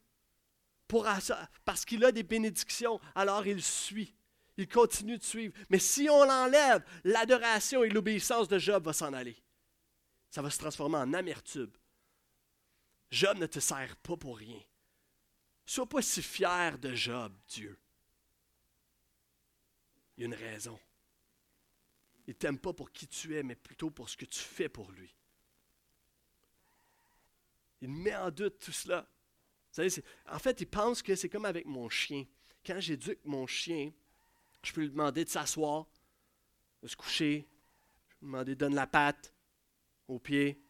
Pour, 0.88 1.08
parce 1.64 1.86
qu'il 1.86 2.04
a 2.04 2.12
des 2.12 2.24
bénédictions, 2.24 3.00
alors 3.16 3.46
il 3.46 3.62
suit. 3.62 4.16
Il 4.58 4.68
continue 4.68 5.18
de 5.18 5.24
suivre. 5.24 5.54
Mais 5.70 5.80
si 5.80 6.10
on 6.10 6.26
l'enlève, 6.26 6.84
l'adoration 7.04 7.84
et 7.84 7.90
l'obéissance 7.90 8.48
de 8.48 8.58
Job 8.58 8.84
vont 8.84 8.94
s'en 8.94 9.14
aller. 9.14 9.38
Ça 10.30 10.42
va 10.42 10.50
se 10.50 10.58
transformer 10.58 10.98
en 10.98 11.14
amertume. 11.14 11.72
Job 13.12 13.38
ne 13.38 13.46
te 13.46 13.60
sert 13.60 13.96
pas 13.98 14.18
pour 14.18 14.38
rien. 14.38 14.60
Sois 15.66 15.88
pas 15.88 16.02
si 16.02 16.22
fier 16.22 16.78
de 16.80 16.94
Job, 16.94 17.34
Dieu 17.48 17.81
il 20.22 20.30
y 20.30 20.34
a 20.34 20.36
une 20.36 20.52
raison. 20.52 20.80
Il 22.28 22.32
ne 22.32 22.34
t'aime 22.36 22.60
pas 22.60 22.74
pour 22.74 22.92
qui 22.92 23.08
tu 23.08 23.36
es, 23.36 23.42
mais 23.42 23.56
plutôt 23.56 23.90
pour 23.90 24.08
ce 24.08 24.16
que 24.16 24.26
tu 24.26 24.40
fais 24.40 24.70
pour 24.70 24.92
lui. 24.92 25.16
Il 27.82 27.90
met 27.90 28.16
en 28.16 28.30
doute 28.30 28.60
tout 28.60 28.72
cela. 28.72 29.08
En 30.28 30.38
fait, 30.38 30.62
il 30.62 30.68
pense 30.68 31.02
que 31.02 31.16
c'est 31.16 31.28
comme 31.28 31.46
avec 31.46 31.66
mon 31.66 31.90
chien. 31.90 32.26
Quand 32.64 32.80
j'éduque 32.80 33.26
mon 33.26 33.48
chien, 33.48 33.92
je 34.62 34.72
peux 34.72 34.82
lui 34.82 34.92
demander 34.92 35.26
de 35.26 35.30
s'asseoir, 35.30 35.88
de 36.84 36.88
se 36.88 36.96
coucher, 36.96 37.48
je 38.10 38.16
peux 38.18 38.26
lui 38.26 38.32
demander 38.32 38.54
de 38.54 38.60
donner 38.60 38.76
la 38.76 38.86
patte 38.86 39.34
au 40.08 40.20
pied. 40.20 40.62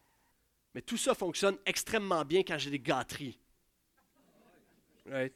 Mais 0.74 0.80
tout 0.80 0.96
ça 0.96 1.14
fonctionne 1.14 1.58
extrêmement 1.66 2.24
bien 2.24 2.42
quand 2.42 2.56
j'ai 2.56 2.70
des 2.70 2.80
gâteries. 2.80 3.38
Right? 5.04 5.34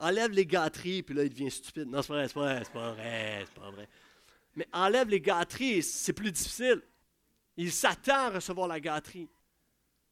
Enlève 0.00 0.32
les 0.32 0.46
gâteries, 0.46 1.02
puis 1.02 1.14
là, 1.14 1.24
il 1.24 1.30
devient 1.30 1.50
stupide. 1.50 1.88
Non, 1.88 2.02
c'est 2.02 2.08
pas 2.08 2.14
vrai, 2.14 2.28
c'est 2.28 2.34
pas 2.34 2.40
vrai, 2.40 2.64
c'est 2.64 2.72
pas 2.72 2.92
vrai, 2.92 3.44
c'est 3.46 3.60
pas 3.60 3.70
vrai. 3.70 3.88
Mais 4.56 4.68
enlève 4.72 5.08
les 5.08 5.20
gâteries, 5.20 5.82
c'est 5.82 6.12
plus 6.12 6.32
difficile. 6.32 6.82
Il 7.56 7.70
s'attend 7.70 8.26
à 8.26 8.30
recevoir 8.30 8.66
la 8.66 8.80
gâterie. 8.80 9.28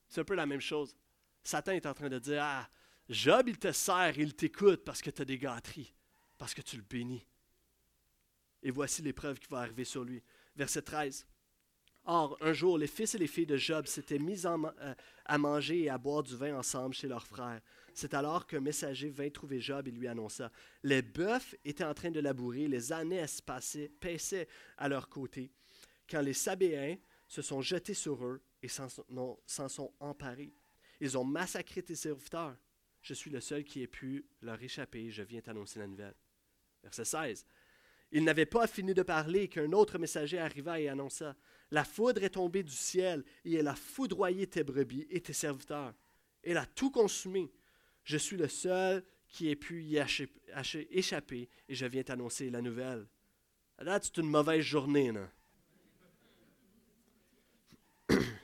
C'est 0.08 0.20
un 0.20 0.24
peu 0.24 0.34
la 0.34 0.46
même 0.46 0.60
chose. 0.60 0.94
Satan 1.42 1.72
est 1.72 1.86
en 1.86 1.94
train 1.94 2.08
de 2.08 2.18
dire 2.18 2.42
Ah, 2.42 2.68
Job, 3.08 3.48
il 3.48 3.58
te 3.58 3.72
sert, 3.72 4.18
il 4.18 4.34
t'écoute 4.34 4.84
parce 4.84 5.00
que 5.00 5.10
tu 5.10 5.22
as 5.22 5.24
des 5.24 5.38
gâteries, 5.38 5.94
parce 6.36 6.54
que 6.54 6.60
tu 6.60 6.76
le 6.76 6.82
bénis. 6.82 7.26
Et 8.62 8.70
voici 8.70 9.02
l'épreuve 9.02 9.38
qui 9.38 9.48
va 9.48 9.60
arriver 9.60 9.84
sur 9.84 10.04
lui. 10.04 10.22
Verset 10.56 10.82
13. 10.82 11.26
Or, 12.04 12.36
un 12.40 12.52
jour, 12.52 12.78
les 12.78 12.86
fils 12.86 13.14
et 13.14 13.18
les 13.18 13.26
filles 13.26 13.46
de 13.46 13.56
Job 13.56 13.86
s'étaient 13.86 14.18
mis 14.18 14.46
euh, 14.46 14.94
à 15.24 15.38
manger 15.38 15.84
et 15.84 15.90
à 15.90 15.98
boire 15.98 16.22
du 16.22 16.36
vin 16.36 16.56
ensemble 16.56 16.94
chez 16.94 17.06
leur 17.06 17.26
frère. 17.26 17.60
C'est 17.98 18.14
alors 18.14 18.46
qu'un 18.46 18.60
messager 18.60 19.10
vint 19.10 19.28
trouver 19.28 19.60
Job 19.60 19.88
et 19.88 19.90
lui 19.90 20.06
annonça 20.06 20.52
Les 20.84 21.02
bœufs 21.02 21.56
étaient 21.64 21.82
en 21.82 21.94
train 21.94 22.12
de 22.12 22.20
labourer, 22.20 22.68
les 22.68 22.92
ânesses 22.92 23.42
paissaient 23.98 24.46
à 24.76 24.88
leur 24.88 25.08
côté, 25.08 25.50
quand 26.08 26.20
les 26.20 26.32
Sabéens 26.32 26.96
se 27.26 27.42
sont 27.42 27.60
jetés 27.60 27.94
sur 27.94 28.24
eux 28.24 28.40
et 28.62 28.68
s'en 28.68 28.88
sont 29.68 29.92
emparés. 29.98 30.54
Ils 31.00 31.18
ont 31.18 31.24
massacré 31.24 31.82
tes 31.82 31.96
serviteurs. 31.96 32.56
Je 33.02 33.14
suis 33.14 33.32
le 33.32 33.40
seul 33.40 33.64
qui 33.64 33.82
ait 33.82 33.88
pu 33.88 34.24
leur 34.42 34.62
échapper. 34.62 35.10
Je 35.10 35.24
viens 35.24 35.40
t'annoncer 35.40 35.80
la 35.80 35.88
nouvelle. 35.88 36.14
Verset 36.84 37.04
16. 37.04 37.44
Il 38.12 38.22
n'avait 38.22 38.46
pas 38.46 38.68
fini 38.68 38.94
de 38.94 39.02
parler 39.02 39.48
qu'un 39.48 39.72
autre 39.72 39.98
messager 39.98 40.38
arriva 40.38 40.78
et 40.78 40.86
annonça 40.86 41.34
La 41.72 41.82
foudre 41.82 42.22
est 42.22 42.30
tombée 42.30 42.62
du 42.62 42.70
ciel 42.70 43.24
et 43.44 43.54
elle 43.54 43.66
a 43.66 43.74
foudroyé 43.74 44.46
tes 44.46 44.62
brebis 44.62 45.08
et 45.10 45.20
tes 45.20 45.32
serviteurs. 45.32 45.94
Elle 46.44 46.58
a 46.58 46.66
tout 46.66 46.92
consumé. 46.92 47.50
Je 48.08 48.16
suis 48.16 48.38
le 48.38 48.48
seul 48.48 49.04
qui 49.28 49.50
ait 49.50 49.56
pu 49.56 49.82
y 49.82 49.98
échapper 50.90 51.50
et 51.68 51.74
je 51.74 51.84
viens 51.84 52.02
t'annoncer 52.02 52.48
la 52.48 52.62
nouvelle. 52.62 53.06
Là, 53.78 53.98
c'est 54.00 54.16
une 54.16 54.30
mauvaise 54.30 54.62
journée. 54.62 55.12
Là. 55.12 55.30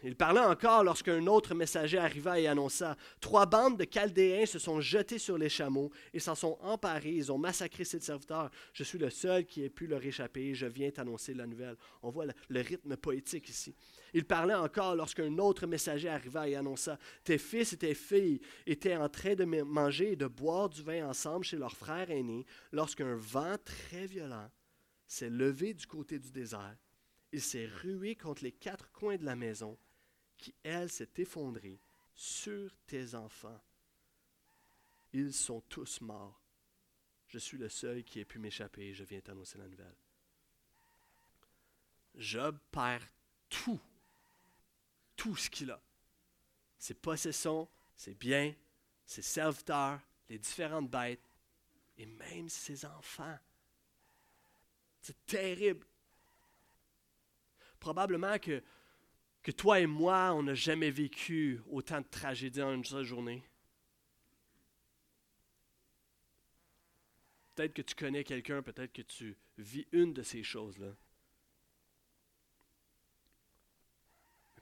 Il 0.06 0.16
parlait 0.16 0.40
encore 0.40 0.84
lorsqu'un 0.84 1.26
autre 1.28 1.54
messager 1.54 1.96
arriva 1.96 2.38
et 2.38 2.46
annonça 2.46 2.94
Trois 3.20 3.46
bandes 3.46 3.78
de 3.78 3.86
Chaldéens 3.90 4.44
se 4.44 4.58
sont 4.58 4.78
jetées 4.78 5.18
sur 5.18 5.38
les 5.38 5.48
chameaux 5.48 5.90
et 6.12 6.20
s'en 6.20 6.34
sont 6.34 6.58
emparés. 6.60 7.14
Ils 7.14 7.32
ont 7.32 7.38
massacré 7.38 7.84
ses 7.84 8.00
serviteurs. 8.00 8.50
Je 8.74 8.84
suis 8.84 8.98
le 8.98 9.08
seul 9.08 9.46
qui 9.46 9.64
ait 9.64 9.70
pu 9.70 9.86
leur 9.86 10.04
échapper. 10.04 10.54
Je 10.54 10.66
viens 10.66 10.90
t'annoncer 10.90 11.32
la 11.32 11.46
nouvelle. 11.46 11.76
On 12.02 12.10
voit 12.10 12.26
le, 12.26 12.60
rythme 12.60 12.98
poétique 12.98 13.48
ici. 13.48 13.74
Il 14.12 14.26
parlait 14.26 14.54
encore 14.54 14.94
lorsqu'un 14.94 15.38
autre 15.38 15.66
messager 15.66 16.10
arriva 16.10 16.46
et 16.46 16.54
annonça 16.54 16.98
Tes 17.24 17.38
fils 17.38 17.72
et 17.72 17.78
tes 17.78 17.94
filles 17.94 18.42
étaient 18.66 18.96
en 18.96 19.08
train 19.08 19.34
de 19.34 19.44
manger 19.44 20.12
et 20.12 20.16
de 20.16 20.26
boire 20.26 20.68
du 20.68 20.82
vin 20.82 21.08
ensemble 21.08 21.46
chez 21.46 21.56
leur 21.56 21.72
frère 21.72 22.10
aîné 22.10 22.44
lorsqu'un 22.72 23.16
vent 23.16 23.56
très 23.64 24.06
violent 24.06 24.50
s'est 25.06 25.30
levé 25.30 25.72
du 25.72 25.86
côté 25.86 26.18
du 26.18 26.30
désert. 26.30 26.76
Il 27.32 27.40
s'est 27.40 27.70
rué 27.82 28.16
contre 28.16 28.44
les 28.44 28.52
quatre 28.52 28.92
coins 28.92 29.16
de 29.16 29.24
la 29.24 29.34
maison 29.34 29.78
qui, 30.36 30.54
elle, 30.62 30.90
s'est 30.90 31.10
effondrée 31.16 31.78
sur 32.14 32.70
tes 32.86 33.14
enfants. 33.14 33.60
Ils 35.12 35.32
sont 35.32 35.60
tous 35.62 36.00
morts. 36.00 36.40
Je 37.28 37.38
suis 37.38 37.58
le 37.58 37.68
seul 37.68 38.04
qui 38.04 38.20
ait 38.20 38.24
pu 38.24 38.38
m'échapper 38.38 38.94
je 38.94 39.04
viens 39.04 39.20
t'annoncer 39.20 39.58
la 39.58 39.68
nouvelle. 39.68 39.96
Job 42.16 42.58
perd 42.70 43.02
tout, 43.48 43.80
tout 45.16 45.36
ce 45.36 45.50
qu'il 45.50 45.70
a. 45.70 45.80
Ses 46.78 46.94
possessions, 46.94 47.68
ses 47.96 48.14
biens, 48.14 48.54
ses 49.06 49.22
serviteurs, 49.22 50.00
les 50.28 50.38
différentes 50.38 50.90
bêtes 50.90 51.28
et 51.96 52.06
même 52.06 52.48
ses 52.48 52.84
enfants. 52.84 53.38
C'est 55.00 55.26
terrible. 55.26 55.86
Probablement 57.78 58.38
que 58.38 58.62
que 59.44 59.52
toi 59.52 59.78
et 59.78 59.86
moi, 59.86 60.32
on 60.32 60.42
n'a 60.42 60.54
jamais 60.54 60.90
vécu 60.90 61.60
autant 61.70 62.00
de 62.00 62.06
tragédies 62.10 62.62
en 62.62 62.72
une 62.72 62.84
seule 62.84 63.04
journée. 63.04 63.44
Peut-être 67.54 67.74
que 67.74 67.82
tu 67.82 67.94
connais 67.94 68.24
quelqu'un, 68.24 68.62
peut-être 68.62 68.92
que 68.92 69.02
tu 69.02 69.36
vis 69.58 69.86
une 69.92 70.14
de 70.14 70.22
ces 70.22 70.42
choses-là. 70.42 70.92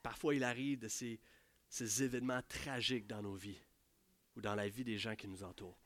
Parfois, 0.03 0.35
il 0.35 0.43
arrive 0.43 0.81
de 0.81 0.89
ces, 0.89 1.21
ces 1.69 2.03
événements 2.03 2.43
tragiques 2.49 3.07
dans 3.07 3.23
nos 3.23 3.37
vies 3.37 3.61
ou 4.35 4.41
dans 4.41 4.57
la 4.57 4.69
vie 4.69 4.83
des 4.83 4.99
gens 4.99 5.15
qui 5.15 5.29
nous 5.29 5.45
entourent. 5.45 5.79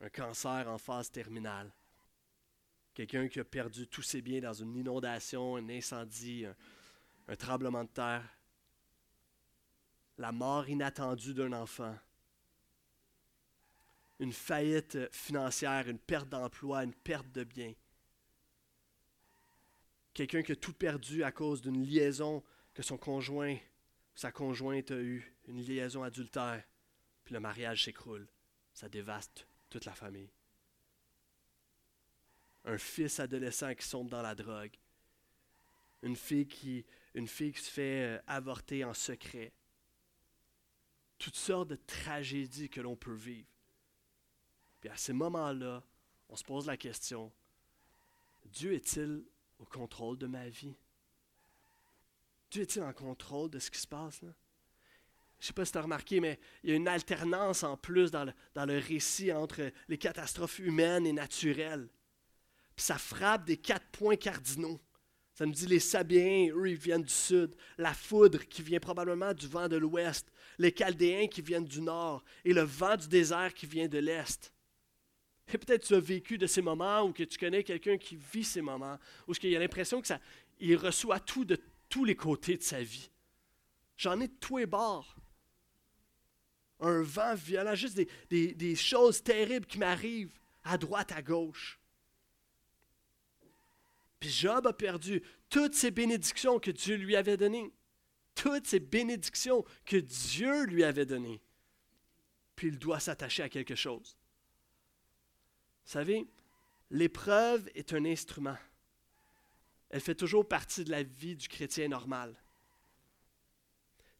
Un 0.00 0.08
cancer 0.08 0.68
en 0.68 0.78
phase 0.78 1.10
terminale. 1.10 1.72
Quelqu'un 2.94 3.26
qui 3.26 3.40
a 3.40 3.44
perdu 3.44 3.88
tous 3.88 4.02
ses 4.02 4.22
biens 4.22 4.40
dans 4.40 4.52
une 4.52 4.76
inondation, 4.76 5.56
un 5.56 5.68
incendie, 5.68 6.46
un 6.46 6.54
tremblement 7.36 7.84
de 7.84 7.88
terre, 7.88 8.28
la 10.18 10.32
mort 10.32 10.68
inattendue 10.68 11.34
d'un 11.34 11.52
enfant, 11.52 11.96
une 14.18 14.32
faillite 14.32 15.10
financière, 15.12 15.88
une 15.88 15.98
perte 15.98 16.28
d'emploi, 16.28 16.84
une 16.84 16.94
perte 16.94 17.30
de 17.32 17.44
biens. 17.44 17.72
Quelqu'un 20.12 20.42
qui 20.42 20.52
a 20.52 20.56
tout 20.56 20.74
perdu 20.74 21.24
à 21.24 21.32
cause 21.32 21.62
d'une 21.62 21.82
liaison 21.82 22.42
que 22.74 22.82
son 22.82 22.98
conjoint, 22.98 23.56
sa 24.14 24.30
conjointe 24.30 24.90
a 24.90 25.00
eue, 25.00 25.34
une 25.46 25.62
liaison 25.62 26.02
adultère, 26.02 26.62
puis 27.24 27.32
le 27.32 27.40
mariage 27.40 27.84
s'écroule. 27.84 28.28
Ça 28.74 28.88
dévaste 28.88 29.46
toute 29.70 29.86
la 29.86 29.94
famille. 29.94 30.30
Un 32.64 32.76
fils 32.76 33.20
adolescent 33.20 33.74
qui 33.74 33.86
sombre 33.86 34.10
dans 34.10 34.22
la 34.22 34.34
drogue. 34.34 34.76
Une 36.02 36.16
fille 36.16 36.46
qui 36.46 36.84
une 37.14 37.28
fille 37.28 37.52
qui 37.52 37.62
se 37.62 37.70
fait 37.70 38.04
euh, 38.04 38.18
avorter 38.26 38.84
en 38.84 38.94
secret. 38.94 39.52
Toutes 41.18 41.36
sortes 41.36 41.68
de 41.68 41.76
tragédies 41.86 42.70
que 42.70 42.80
l'on 42.80 42.96
peut 42.96 43.14
vivre. 43.14 43.48
Puis 44.80 44.88
à 44.88 44.96
ces 44.96 45.12
moments-là, 45.12 45.82
on 46.28 46.36
se 46.36 46.44
pose 46.44 46.66
la 46.66 46.76
question, 46.76 47.32
Dieu 48.46 48.72
est-il 48.72 49.24
au 49.58 49.64
contrôle 49.64 50.16
de 50.16 50.26
ma 50.26 50.48
vie? 50.48 50.74
Dieu 52.50 52.62
est-il 52.62 52.82
en 52.82 52.92
contrôle 52.92 53.50
de 53.50 53.58
ce 53.58 53.70
qui 53.70 53.78
se 53.78 53.86
passe? 53.86 54.20
Je 54.20 54.26
ne 54.26 54.32
sais 55.46 55.52
pas 55.52 55.64
si 55.64 55.72
tu 55.72 55.78
as 55.78 55.82
remarqué, 55.82 56.20
mais 56.20 56.38
il 56.62 56.70
y 56.70 56.72
a 56.72 56.76
une 56.76 56.88
alternance 56.88 57.62
en 57.62 57.76
plus 57.76 58.10
dans 58.10 58.24
le, 58.24 58.32
dans 58.54 58.66
le 58.66 58.78
récit 58.78 59.32
entre 59.32 59.72
les 59.88 59.98
catastrophes 59.98 60.58
humaines 60.58 61.06
et 61.06 61.12
naturelles. 61.12 61.88
Puis 62.76 62.84
ça 62.84 62.98
frappe 62.98 63.44
des 63.44 63.56
quatre 63.56 63.86
points 63.88 64.16
cardinaux. 64.16 64.80
Ça 65.40 65.46
nous 65.46 65.52
dit 65.52 65.64
les 65.64 65.80
Sabiens, 65.80 66.52
eux, 66.54 66.68
ils 66.68 66.76
viennent 66.76 67.02
du 67.02 67.14
sud. 67.14 67.56
La 67.78 67.94
foudre 67.94 68.46
qui 68.46 68.60
vient 68.60 68.78
probablement 68.78 69.32
du 69.32 69.48
vent 69.48 69.68
de 69.68 69.76
l'ouest. 69.76 70.30
Les 70.58 70.70
Chaldéens 70.70 71.28
qui 71.28 71.40
viennent 71.40 71.64
du 71.64 71.80
nord. 71.80 72.22
Et 72.44 72.52
le 72.52 72.60
vent 72.60 72.94
du 72.94 73.08
désert 73.08 73.54
qui 73.54 73.64
vient 73.64 73.88
de 73.88 73.96
l'est. 73.96 74.52
Et 75.50 75.56
peut-être 75.56 75.86
tu 75.86 75.94
as 75.94 76.00
vécu 76.00 76.36
de 76.36 76.46
ces 76.46 76.60
moments 76.60 77.04
ou 77.04 77.14
que 77.14 77.22
tu 77.22 77.38
connais 77.38 77.64
quelqu'un 77.64 77.96
qui 77.96 78.16
vit 78.16 78.44
ces 78.44 78.60
moments, 78.60 78.98
où 79.26 79.32
il 79.42 79.56
a 79.56 79.60
l'impression 79.60 80.02
qu'il 80.02 80.76
reçoit 80.76 81.20
tout 81.20 81.46
de 81.46 81.56
tous 81.88 82.04
les 82.04 82.16
côtés 82.16 82.58
de 82.58 82.62
sa 82.62 82.82
vie. 82.82 83.10
J'en 83.96 84.20
ai 84.20 84.28
de 84.28 84.36
tous 84.40 84.58
les 84.58 84.66
bords. 84.66 85.16
Un 86.80 87.00
vent 87.00 87.34
violent, 87.34 87.74
juste 87.74 87.98
des, 88.28 88.52
des 88.52 88.76
choses 88.76 89.22
terribles 89.22 89.64
qui 89.64 89.78
m'arrivent 89.78 90.38
à 90.64 90.76
droite, 90.76 91.12
à 91.12 91.22
gauche. 91.22 91.79
Puis 94.20 94.30
Job 94.30 94.66
a 94.66 94.72
perdu 94.74 95.22
toutes 95.48 95.74
ces 95.74 95.90
bénédictions 95.90 96.60
que 96.60 96.70
Dieu 96.70 96.96
lui 96.96 97.16
avait 97.16 97.38
données. 97.38 97.72
Toutes 98.34 98.66
ces 98.66 98.78
bénédictions 98.78 99.64
que 99.86 99.96
Dieu 99.96 100.66
lui 100.66 100.84
avait 100.84 101.06
données. 101.06 101.42
Puis 102.54 102.68
il 102.68 102.78
doit 102.78 103.00
s'attacher 103.00 103.42
à 103.42 103.48
quelque 103.48 103.74
chose. 103.74 104.18
Vous 105.84 105.92
savez, 105.92 106.28
l'épreuve 106.90 107.68
est 107.74 107.94
un 107.94 108.04
instrument. 108.04 108.58
Elle 109.88 110.02
fait 110.02 110.14
toujours 110.14 110.46
partie 110.46 110.84
de 110.84 110.90
la 110.90 111.02
vie 111.02 111.34
du 111.34 111.48
chrétien 111.48 111.88
normal. 111.88 112.36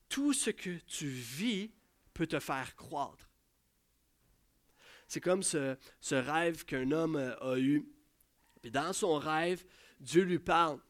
Tout 0.09 0.33
ce 0.33 0.51
que 0.51 0.79
tu 0.79 1.07
vis 1.07 1.71
peut 2.15 2.27
te 2.27 2.41
faire 2.41 2.75
croître. 2.75 3.29
C'est 5.07 5.21
comme 5.21 5.43
ce, 5.43 5.77
ce 6.01 6.15
rêve 6.15 6.65
qu'un 6.65 6.91
homme 6.91 7.17
a 7.41 7.59
eu. 7.59 7.87
Puis 8.63 8.71
dans 8.71 8.93
son 8.93 9.19
rêve, 9.19 9.65
Dieu 10.01 10.23
lui 10.23 10.39
parle. 10.39 10.81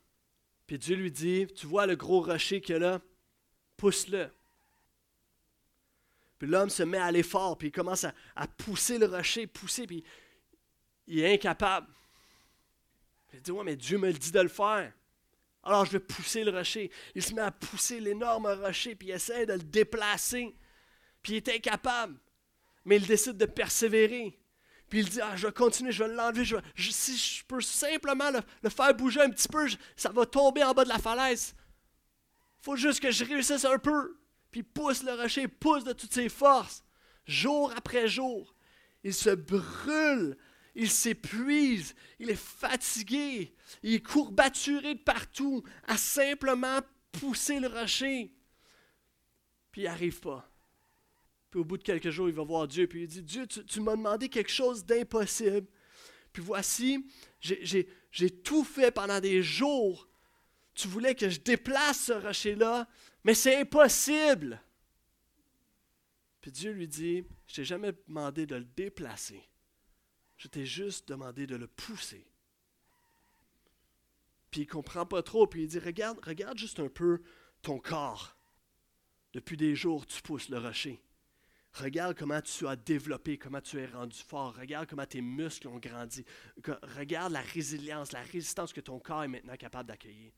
Puis 0.66 0.78
Dieu 0.78 0.96
lui 0.96 1.10
dit, 1.10 1.46
tu 1.54 1.66
vois 1.66 1.86
le 1.86 1.96
gros 1.96 2.20
rocher 2.22 2.60
qu'il 2.60 2.74
y 2.74 2.76
a 2.76 2.78
là, 2.78 3.00
pousse-le. 3.76 4.30
Puis 6.38 6.48
l'homme 6.48 6.70
se 6.70 6.82
met 6.82 6.98
à 6.98 7.10
l'effort, 7.10 7.58
puis 7.58 7.68
il 7.68 7.72
commence 7.72 8.04
à, 8.04 8.46
pousser 8.56 8.98
le 8.98 9.06
rocher, 9.06 9.46
pousser, 9.46 9.86
puis 9.86 10.02
il 11.06 11.18
est 11.20 11.34
incapable. 11.34 11.88
il 13.34 13.42
dit, 13.42 13.50
ouais, 13.50 13.64
mais 13.64 13.76
Dieu 13.76 13.98
me 13.98 14.06
le 14.06 14.18
dit 14.18 14.32
de 14.32 14.40
le 14.40 14.48
faire. 14.48 14.92
Alors 15.62 15.84
je 15.84 15.92
vais 15.92 16.00
pousser 16.00 16.42
le 16.42 16.50
rocher. 16.50 16.90
Il 17.14 17.22
se 17.22 17.34
met 17.34 17.42
à 17.42 17.50
pousser 17.50 18.00
l'énorme 18.00 18.46
rocher, 18.46 18.94
puis 18.94 19.08
il 19.08 19.10
essaie 19.12 19.44
de 19.44 19.52
le 19.52 19.62
déplacer. 19.62 20.56
Puis 21.22 21.34
il 21.34 21.36
est 21.36 21.48
incapable. 21.48 22.18
Mais 22.86 22.96
il 22.96 23.06
décide 23.06 23.36
de 23.36 23.44
persévérer. 23.44 24.39
Puis 24.90 24.98
il 24.98 25.08
dit, 25.08 25.20
ah, 25.20 25.36
je 25.36 25.46
vais 25.46 25.52
continuer, 25.52 25.92
je 25.92 26.02
vais 26.02 26.12
l'enlever. 26.12 26.44
si 26.76 27.16
je 27.16 27.44
peux 27.44 27.60
simplement 27.60 28.30
le, 28.32 28.68
faire 28.68 28.92
bouger 28.92 29.22
un 29.22 29.30
petit 29.30 29.46
peu, 29.46 29.68
ça 29.96 30.10
va 30.10 30.26
tomber 30.26 30.64
en 30.64 30.74
bas 30.74 30.82
de 30.82 30.88
la 30.88 30.98
falaise. 30.98 31.54
Faut 32.60 32.74
juste 32.74 33.00
que 33.00 33.12
je 33.12 33.24
réussisse 33.24 33.64
un 33.64 33.78
peu. 33.78 34.18
Puis 34.50 34.60
il 34.60 34.64
pousse 34.64 35.04
le 35.04 35.12
rocher, 35.12 35.42
il 35.42 35.48
pousse 35.48 35.84
de 35.84 35.92
toutes 35.92 36.12
ses 36.12 36.28
forces. 36.28 36.84
Jour 37.24 37.72
après 37.76 38.08
jour, 38.08 38.52
il 39.04 39.14
se 39.14 39.30
brûle, 39.30 40.36
il 40.74 40.90
s'épuise, 40.90 41.94
il 42.18 42.28
est 42.30 42.34
fatigué, 42.34 43.54
il 43.84 43.94
est 43.94 44.02
courbaturé 44.02 44.96
de 44.96 45.00
partout 45.00 45.62
à 45.86 45.96
simplement 45.96 46.80
pousser 47.12 47.60
le 47.60 47.68
rocher. 47.68 48.34
Puis 49.70 49.82
il 49.82 49.84
n'y 49.84 49.88
arrive 49.88 50.18
pas. 50.18 50.49
Puis 51.50 51.60
au 51.60 51.64
bout 51.64 51.78
de 51.78 51.82
quelques 51.82 52.10
jours, 52.10 52.28
il 52.28 52.34
va 52.34 52.44
voir 52.44 52.68
Dieu, 52.68 52.86
puis 52.86 53.02
il 53.02 53.08
dit, 53.08 53.22
Dieu, 53.22 53.46
tu, 53.46 53.80
m'as 53.80 53.96
demandé 53.96 54.28
quelque 54.28 54.50
chose 54.50 54.84
d'impossible. 54.84 55.66
Puis 56.32 56.42
voici, 56.42 57.04
j'ai 57.40 58.30
tout 58.42 58.62
fait 58.62 58.92
pendant 58.92 59.20
des 59.20 59.42
jours. 59.42 60.08
Tu 60.74 60.86
voulais 60.86 61.14
que 61.14 61.28
je 61.28 61.40
déplace 61.40 62.04
ce 62.04 62.12
rocher-là, 62.12 62.88
mais 63.24 63.34
c'est 63.34 63.56
impossible. 63.56 64.62
Puis 66.40 66.52
Dieu 66.52 66.70
lui 66.70 66.86
dit, 66.86 67.24
je 67.48 67.56
t'ai 67.56 67.64
jamais 67.64 67.92
demandé 68.06 68.46
de 68.46 68.54
le 68.54 68.64
déplacer. 68.64 69.42
Je 70.36 70.46
t'ai 70.46 70.64
juste 70.64 71.08
demandé 71.08 71.46
de 71.46 71.56
le 71.56 71.66
pousser. 71.66 72.26
Puis 74.50 74.62
il 74.62 74.66
comprend 74.66 75.04
pas 75.04 75.22
trop, 75.22 75.46
puis 75.46 75.64
il 75.64 75.68
dit, 75.68 75.78
regarde, 75.80 76.18
regarde 76.24 76.56
juste 76.56 76.80
un 76.80 76.88
peu 76.88 77.22
ton 77.60 77.78
corps. 77.78 78.36
Depuis 79.32 79.56
des 79.56 79.74
jours, 79.74 80.06
tu 80.06 80.22
pousses 80.22 80.48
le 80.48 80.58
rocher. 80.58 81.02
Regarde 81.74 82.18
comment 82.18 82.40
tu 82.40 82.66
as 82.66 82.76
développé, 82.76 83.38
comment 83.38 83.60
tu 83.60 83.78
es 83.78 83.86
rendu 83.86 84.18
fort. 84.18 84.54
Regarde 84.56 84.88
comment 84.88 85.06
tes 85.06 85.20
muscles 85.20 85.68
ont 85.68 85.78
grandi. 85.78 86.24
Regarde 86.96 87.32
la 87.32 87.40
résilience, 87.40 88.12
la 88.12 88.22
résistance 88.22 88.72
que 88.72 88.80
ton 88.80 88.98
corps 88.98 89.22
est 89.22 89.28
maintenant 89.28 89.56
capable 89.56 89.88
d'accueillir. 89.88 90.32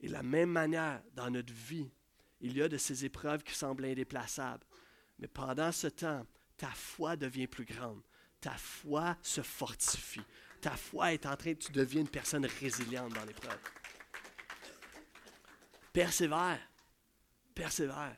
Et 0.00 0.08
de 0.08 0.12
la 0.12 0.22
même 0.22 0.50
manière, 0.50 1.02
dans 1.14 1.30
notre 1.30 1.52
vie, 1.52 1.88
il 2.40 2.56
y 2.56 2.62
a 2.62 2.68
de 2.68 2.76
ces 2.76 3.04
épreuves 3.04 3.42
qui 3.42 3.54
semblent 3.54 3.84
indéplaçables. 3.84 4.66
Mais 5.18 5.28
pendant 5.28 5.72
ce 5.72 5.86
temps, 5.86 6.26
ta 6.56 6.70
foi 6.70 7.16
devient 7.16 7.46
plus 7.46 7.64
grande. 7.64 8.02
Ta 8.40 8.56
foi 8.56 9.16
se 9.22 9.40
fortifie. 9.40 10.20
Ta 10.60 10.76
foi 10.76 11.14
est 11.14 11.26
en 11.26 11.36
train, 11.36 11.54
tu 11.54 11.70
deviens 11.72 12.02
une 12.02 12.08
personne 12.08 12.46
résiliente 12.60 13.12
dans 13.12 13.24
l'épreuve. 13.24 13.58
Persévère. 15.92 16.60
Persévère. 17.54 18.16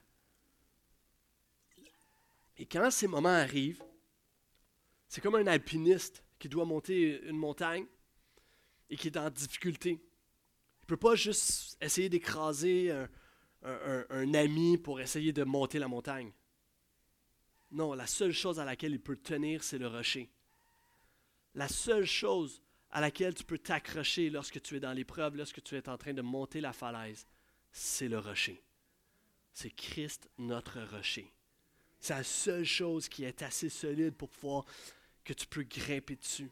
Et 2.58 2.66
quand 2.66 2.90
ces 2.90 3.06
moments 3.06 3.28
arrivent, 3.28 3.82
c'est 5.08 5.20
comme 5.20 5.36
un 5.36 5.46
alpiniste 5.46 6.24
qui 6.38 6.48
doit 6.48 6.64
monter 6.64 7.22
une 7.22 7.36
montagne 7.36 7.86
et 8.90 8.96
qui 8.96 9.08
est 9.08 9.16
en 9.16 9.30
difficulté. 9.30 9.90
Il 9.90 10.84
ne 10.84 10.86
peut 10.86 10.96
pas 10.96 11.14
juste 11.14 11.76
essayer 11.80 12.08
d'écraser 12.08 12.90
un, 13.62 14.34
ami 14.34 14.78
pour 14.78 15.00
essayer 15.00 15.32
de 15.32 15.44
monter 15.44 15.78
la 15.78 15.88
montagne. 15.88 16.32
Non, 17.70 17.94
la 17.94 18.06
seule 18.06 18.32
chose 18.32 18.58
à 18.58 18.64
laquelle 18.64 18.92
il 18.92 19.00
peut 19.00 19.16
tenir, 19.16 19.62
c'est 19.62 19.78
le 19.78 19.88
rocher. 19.88 20.30
La 21.54 21.68
seule 21.68 22.06
chose 22.06 22.62
à 22.90 23.00
laquelle 23.00 23.34
tu 23.34 23.44
peux 23.44 23.58
t'accrocher 23.58 24.30
lorsque 24.30 24.62
tu 24.62 24.76
es 24.76 24.80
dans 24.80 24.92
l'épreuve, 24.92 25.36
lorsque 25.36 25.62
tu 25.62 25.76
es 25.76 25.88
en 25.88 25.98
train 25.98 26.14
de 26.14 26.22
monter 26.22 26.60
la 26.60 26.72
falaise, 26.72 27.26
c'est 27.70 28.08
le 28.08 28.18
rocher. 28.18 28.62
C'est 29.52 29.70
Christ 29.70 30.30
notre 30.38 30.80
rocher. 30.80 31.32
C'est 32.00 32.14
la 32.14 32.24
seule 32.24 32.64
chose 32.64 33.08
qui 33.08 33.24
est 33.24 33.42
assez 33.42 33.68
solide 33.68 34.14
pour 34.14 34.28
pouvoir 34.28 34.64
que 35.24 35.32
tu 35.32 35.46
peux 35.46 35.64
grimper 35.64 36.16
dessus. 36.16 36.50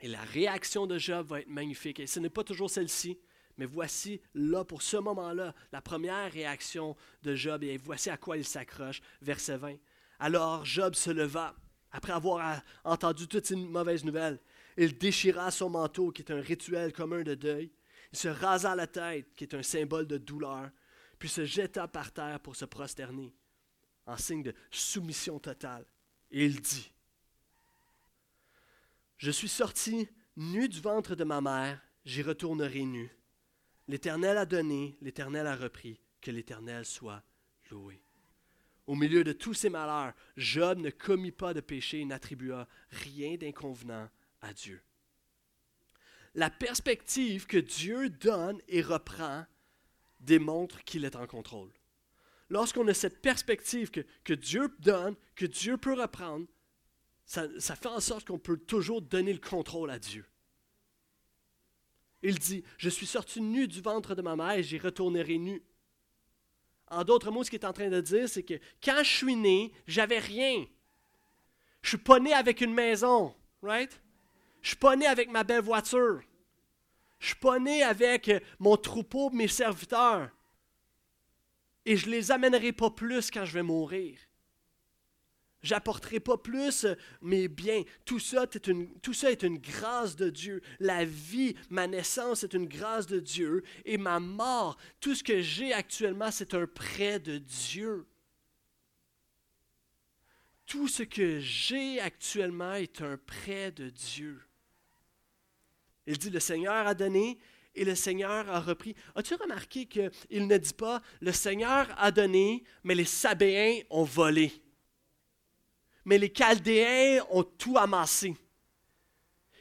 Et 0.00 0.08
la 0.08 0.22
réaction 0.22 0.86
de 0.86 0.98
Job 0.98 1.26
va 1.26 1.40
être 1.40 1.48
magnifique. 1.48 2.00
Et 2.00 2.06
ce 2.06 2.20
n'est 2.20 2.30
pas 2.30 2.44
toujours 2.44 2.70
celle-ci, 2.70 3.18
mais 3.56 3.66
voici 3.66 4.20
là, 4.34 4.64
pour 4.64 4.82
ce 4.82 4.96
moment-là, 4.98 5.54
la 5.72 5.80
première 5.80 6.30
réaction 6.30 6.96
de 7.22 7.34
Job. 7.34 7.64
Et 7.64 7.76
voici 7.78 8.10
à 8.10 8.16
quoi 8.16 8.36
il 8.36 8.44
s'accroche. 8.44 9.00
Verset 9.22 9.56
20. 9.56 9.76
Alors 10.18 10.64
Job 10.64 10.94
se 10.94 11.10
leva, 11.10 11.54
après 11.90 12.12
avoir 12.12 12.62
entendu 12.84 13.26
toutes 13.26 13.46
ces 13.46 13.56
mauvaises 13.56 14.04
nouvelles. 14.04 14.38
Il 14.76 14.96
déchira 14.98 15.50
son 15.50 15.70
manteau, 15.70 16.10
qui 16.10 16.22
est 16.22 16.32
un 16.32 16.40
rituel 16.40 16.92
commun 16.92 17.22
de 17.22 17.34
deuil. 17.34 17.70
Il 18.12 18.18
se 18.18 18.28
rasa 18.28 18.74
la 18.74 18.86
tête, 18.86 19.32
qui 19.34 19.44
est 19.44 19.54
un 19.54 19.62
symbole 19.62 20.06
de 20.06 20.18
douleur, 20.18 20.70
puis 21.18 21.28
se 21.28 21.44
jeta 21.44 21.88
par 21.88 22.12
terre 22.12 22.40
pour 22.40 22.56
se 22.56 22.66
prosterner, 22.66 23.34
en 24.06 24.16
signe 24.16 24.42
de 24.42 24.54
soumission 24.70 25.38
totale. 25.38 25.84
Et 26.30 26.44
il 26.44 26.60
dit, 26.60 26.92
Je 29.18 29.30
suis 29.30 29.48
sorti 29.48 30.08
nu 30.36 30.68
du 30.68 30.80
ventre 30.80 31.14
de 31.14 31.24
ma 31.24 31.40
mère, 31.40 31.80
j'y 32.04 32.22
retournerai 32.22 32.84
nu. 32.84 33.10
L'Éternel 33.88 34.36
a 34.38 34.46
donné, 34.46 34.96
l'Éternel 35.00 35.46
a 35.46 35.56
repris, 35.56 36.00
que 36.20 36.30
l'Éternel 36.30 36.84
soit 36.84 37.22
loué. 37.70 38.02
Au 38.86 38.94
milieu 38.94 39.24
de 39.24 39.32
tous 39.32 39.54
ces 39.54 39.70
malheurs, 39.70 40.14
Job 40.36 40.78
ne 40.78 40.90
commit 40.90 41.32
pas 41.32 41.54
de 41.54 41.60
péché 41.60 42.00
et 42.00 42.04
n'attribua 42.04 42.68
rien 42.90 43.36
d'inconvenant 43.36 44.08
à 44.40 44.52
Dieu. 44.52 44.80
La 46.34 46.50
perspective 46.50 47.46
que 47.46 47.56
Dieu 47.56 48.10
donne 48.10 48.60
et 48.68 48.82
reprend 48.82 49.46
démontre 50.20 50.84
qu'il 50.84 51.04
est 51.04 51.16
en 51.16 51.26
contrôle. 51.26 51.72
Lorsqu'on 52.48 52.86
a 52.88 52.94
cette 52.94 53.20
perspective 53.20 53.90
que, 53.90 54.32
Dieu 54.34 54.74
donne, 54.78 55.16
que 55.34 55.46
Dieu 55.46 55.76
peut 55.76 56.00
reprendre, 56.00 56.46
ça, 57.24 57.48
ça 57.58 57.74
fait 57.74 57.88
en 57.88 58.00
sorte 58.00 58.26
qu'on 58.26 58.38
peut 58.38 58.56
toujours 58.56 59.02
donner 59.02 59.32
le 59.32 59.40
contrôle 59.40 59.90
à 59.90 59.98
Dieu. 59.98 60.24
Il 62.22 62.38
dit, 62.38 62.64
je 62.78 62.88
suis 62.88 63.06
sorti 63.06 63.40
nu 63.40 63.68
du 63.68 63.80
ventre 63.80 64.14
de 64.14 64.22
ma 64.22 64.36
mère 64.36 64.52
et 64.52 64.62
j'y 64.62 64.78
retournerai 64.78 65.38
nu. 65.38 65.62
En 66.88 67.02
d'autres 67.02 67.30
mots, 67.30 67.42
ce 67.42 67.50
qu'il 67.50 67.60
est 67.60 67.66
en 67.66 67.72
train 67.72 67.88
de 67.88 68.00
dire, 68.00 68.28
c'est 68.28 68.44
que 68.44 68.54
quand 68.82 69.02
je 69.02 69.16
suis 69.16 69.36
né, 69.36 69.72
j'avais 69.86 70.18
rien. 70.18 70.66
Je 71.82 71.90
suis 71.90 71.98
pas 71.98 72.20
né 72.20 72.32
avec 72.32 72.60
une 72.60 72.74
maison, 72.74 73.34
right? 73.62 74.00
Je 74.62 74.68
suis 74.68 74.76
pas 74.76 74.96
né 74.96 75.06
avec 75.06 75.30
ma 75.30 75.44
belle 75.44 75.62
voiture. 75.62 76.20
Je 77.18 77.28
suis 77.28 77.36
pas 77.36 77.58
né 77.58 77.82
avec 77.82 78.30
mon 78.58 78.76
troupeau, 78.76 79.30
mes 79.30 79.48
serviteurs. 79.48 80.30
Et 81.86 81.96
je 81.96 82.10
les 82.10 82.32
amènerai 82.32 82.72
pas 82.72 82.90
plus 82.90 83.30
quand 83.30 83.44
je 83.44 83.54
vais 83.54 83.62
mourir. 83.62 84.18
J'apporterai 85.62 86.20
pas 86.20 86.36
plus 86.36 86.86
mes 87.22 87.48
biens. 87.48 87.82
Tout 88.04 88.18
ça, 88.18 88.42
est 88.42 88.66
une, 88.66 88.92
tout 89.00 89.12
ça 89.12 89.30
est 89.30 89.42
une 89.42 89.58
grâce 89.58 90.16
de 90.16 90.28
Dieu. 90.28 90.62
La 90.80 91.04
vie, 91.04 91.54
ma 91.70 91.86
naissance 91.86 92.44
est 92.44 92.54
une 92.54 92.68
grâce 92.68 93.06
de 93.06 93.20
Dieu. 93.20 93.62
Et 93.84 93.98
ma 93.98 94.20
mort, 94.20 94.76
tout 95.00 95.14
ce 95.14 95.24
que 95.24 95.40
j'ai 95.40 95.72
actuellement, 95.72 96.30
c'est 96.30 96.54
un 96.54 96.66
prêt 96.66 97.20
de 97.20 97.38
Dieu. 97.38 98.06
Tout 100.66 100.88
ce 100.88 101.04
que 101.04 101.38
j'ai 101.38 102.00
actuellement 102.00 102.74
est 102.74 103.00
un 103.00 103.16
prêt 103.16 103.70
de 103.70 103.90
Dieu. 103.90 104.42
Il 106.06 106.18
dit, 106.18 106.30
le 106.30 106.40
Seigneur 106.40 106.86
a 106.86 106.94
donné 106.94 107.38
et 107.76 107.84
le 107.84 107.94
Seigneur 107.94 108.50
a 108.50 108.60
repris. 108.60 108.96
As-tu 109.14 109.34
remarqué 109.34 109.86
qu'il 109.86 110.46
ne 110.46 110.56
dit 110.56 110.74
pas, 110.74 111.00
le 111.20 111.32
Seigneur 111.32 111.86
a 111.96 112.10
donné, 112.10 112.64
mais 112.82 112.94
les 112.94 113.04
Sabéens 113.04 113.80
ont 113.90 114.04
volé 114.04 114.52
mais 116.06 116.18
les 116.18 116.32
Chaldéens 116.32 117.26
ont 117.30 117.42
tout 117.42 117.76
amassé. 117.76 118.34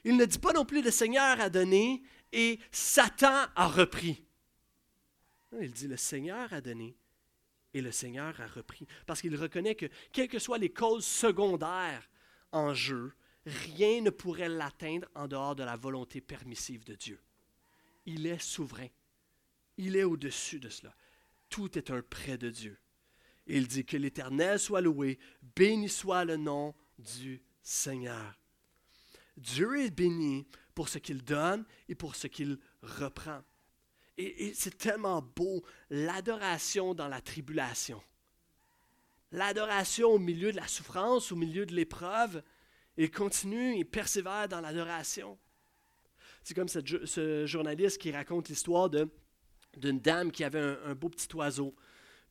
Il 0.05 0.15
ne 0.15 0.25
dit 0.25 0.39
pas 0.39 0.53
non 0.53 0.63
plus 0.63 0.83
le 0.83 0.91
Seigneur 0.91 1.41
a 1.41 1.49
donné 1.49 2.03
et 2.31 2.59
Satan 2.71 3.47
a 3.55 3.67
repris. 3.67 4.23
il 5.59 5.73
dit 5.73 5.87
le 5.87 5.97
Seigneur 5.97 6.53
a 6.53 6.61
donné 6.61 6.95
et 7.73 7.81
le 7.81 7.91
Seigneur 7.91 8.39
a 8.39 8.45
repris. 8.45 8.85
Parce 9.07 9.21
qu'il 9.21 9.35
reconnaît 9.35 9.73
que, 9.73 9.87
quelles 10.11 10.27
que 10.27 10.37
soient 10.37 10.59
les 10.59 10.71
causes 10.71 11.05
secondaires 11.05 12.07
en 12.51 12.75
jeu, 12.75 13.13
rien 13.47 14.01
ne 14.01 14.11
pourrait 14.11 14.47
l'atteindre 14.47 15.07
en 15.15 15.27
dehors 15.27 15.55
de 15.55 15.63
la 15.63 15.75
volonté 15.75 16.21
permissive 16.21 16.83
de 16.83 16.93
Dieu. 16.93 17.19
Il 18.05 18.27
est 18.27 18.41
souverain. 18.41 18.87
Il 19.77 19.95
est 19.95 20.03
au-dessus 20.03 20.59
de 20.59 20.69
cela. 20.69 20.95
Tout 21.49 21.77
est 21.77 21.91
un 21.91 22.01
prêt 22.01 22.37
de 22.37 22.49
Dieu 22.49 22.79
il 23.47 23.67
dit 23.67 23.85
que 23.85 23.97
l'Éternel 23.97 24.59
soit 24.59 24.81
loué, 24.81 25.19
béni 25.55 25.89
soit 25.89 26.25
le 26.25 26.37
nom 26.37 26.73
du 26.97 27.41
Seigneur. 27.61 28.39
Dieu 29.37 29.81
est 29.81 29.91
béni 29.91 30.47
pour 30.73 30.89
ce 30.89 30.97
qu'il 30.97 31.23
donne 31.23 31.65
et 31.87 31.95
pour 31.95 32.15
ce 32.15 32.27
qu'il 32.27 32.57
reprend. 32.81 33.41
Et, 34.17 34.53
c'est 34.53 34.77
tellement 34.77 35.21
beau, 35.21 35.63
l'adoration 35.89 36.93
dans 36.93 37.09
la 37.09 37.21
tribulation. 37.21 38.01
L'adoration 39.31 40.09
au 40.09 40.19
milieu 40.19 40.51
de 40.51 40.57
la 40.57 40.67
souffrance, 40.67 41.31
au 41.31 41.35
milieu 41.35 41.65
de 41.65 41.75
l'épreuve. 41.75 42.41
Il 42.95 43.11
continue, 43.11 43.77
il 43.77 43.85
persévère 43.85 44.47
dans 44.47 44.61
l'adoration. 44.61 45.37
C'est 46.45 46.53
comme 46.53 46.67
ce, 46.69 47.43
journaliste 47.47 47.99
qui 47.99 48.11
raconte 48.11 48.49
l'histoire 48.49 48.87
d'une 48.87 49.99
dame 49.99 50.31
qui 50.31 50.43
avait 50.43 50.77
un 50.85 50.93
beau 50.93 51.09
petit 51.09 51.27
oiseau. 51.35 51.75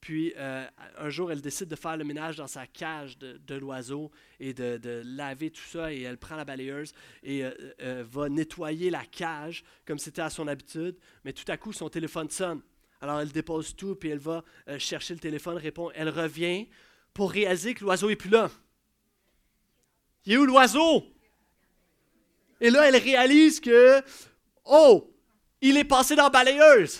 Puis 0.00 0.32
euh, 0.36 0.64
un 0.98 1.10
jour, 1.10 1.32
elle 1.32 1.40
décide 1.40 1.66
de 1.66 1.74
faire 1.74 1.96
le 1.96 2.04
ménage 2.04 2.36
dans 2.36 2.46
sa 2.46 2.64
cage 2.66 3.18
de, 3.18 3.54
l'oiseau 3.56 4.12
et 4.38 4.54
de, 4.54 5.02
laver 5.04 5.50
tout 5.50 5.64
ça. 5.64 5.92
Et 5.92 6.02
elle 6.02 6.16
prend 6.16 6.36
la 6.36 6.44
balayeuse 6.44 6.92
et 7.24 7.44
euh, 7.44 7.50
euh, 7.80 8.04
va 8.06 8.28
nettoyer 8.28 8.88
la 8.88 9.04
cage 9.04 9.64
comme 9.84 9.98
c'était 9.98 10.22
à 10.22 10.30
son 10.30 10.46
habitude. 10.46 10.96
Mais 11.24 11.32
tout 11.32 11.50
à 11.50 11.56
coup, 11.56 11.72
son 11.72 11.88
téléphone 11.88 12.30
sonne. 12.30 12.60
Alors 13.00 13.20
elle 13.20 13.32
dépose 13.32 13.74
tout, 13.74 13.96
puis 13.96 14.10
elle 14.10 14.18
va 14.18 14.44
chercher 14.78 15.14
le 15.14 15.20
téléphone, 15.20 15.56
répond. 15.56 15.90
Elle 15.92 16.08
revient 16.08 16.68
pour 17.12 17.32
réaliser 17.32 17.74
que 17.74 17.82
l'oiseau 17.82 18.08
n'est 18.08 18.14
plus 18.14 18.30
là. 18.30 18.48
Il 20.24 20.34
est 20.34 20.36
où 20.36 20.46
l'oiseau? 20.46 21.13
Et 22.64 22.70
là, 22.70 22.88
elle 22.88 22.96
réalise 22.96 23.60
que, 23.60 24.00
oh, 24.64 25.14
il 25.60 25.76
est 25.76 25.84
passé 25.84 26.16
dans 26.16 26.22
la 26.22 26.30
balayeuse. 26.30 26.98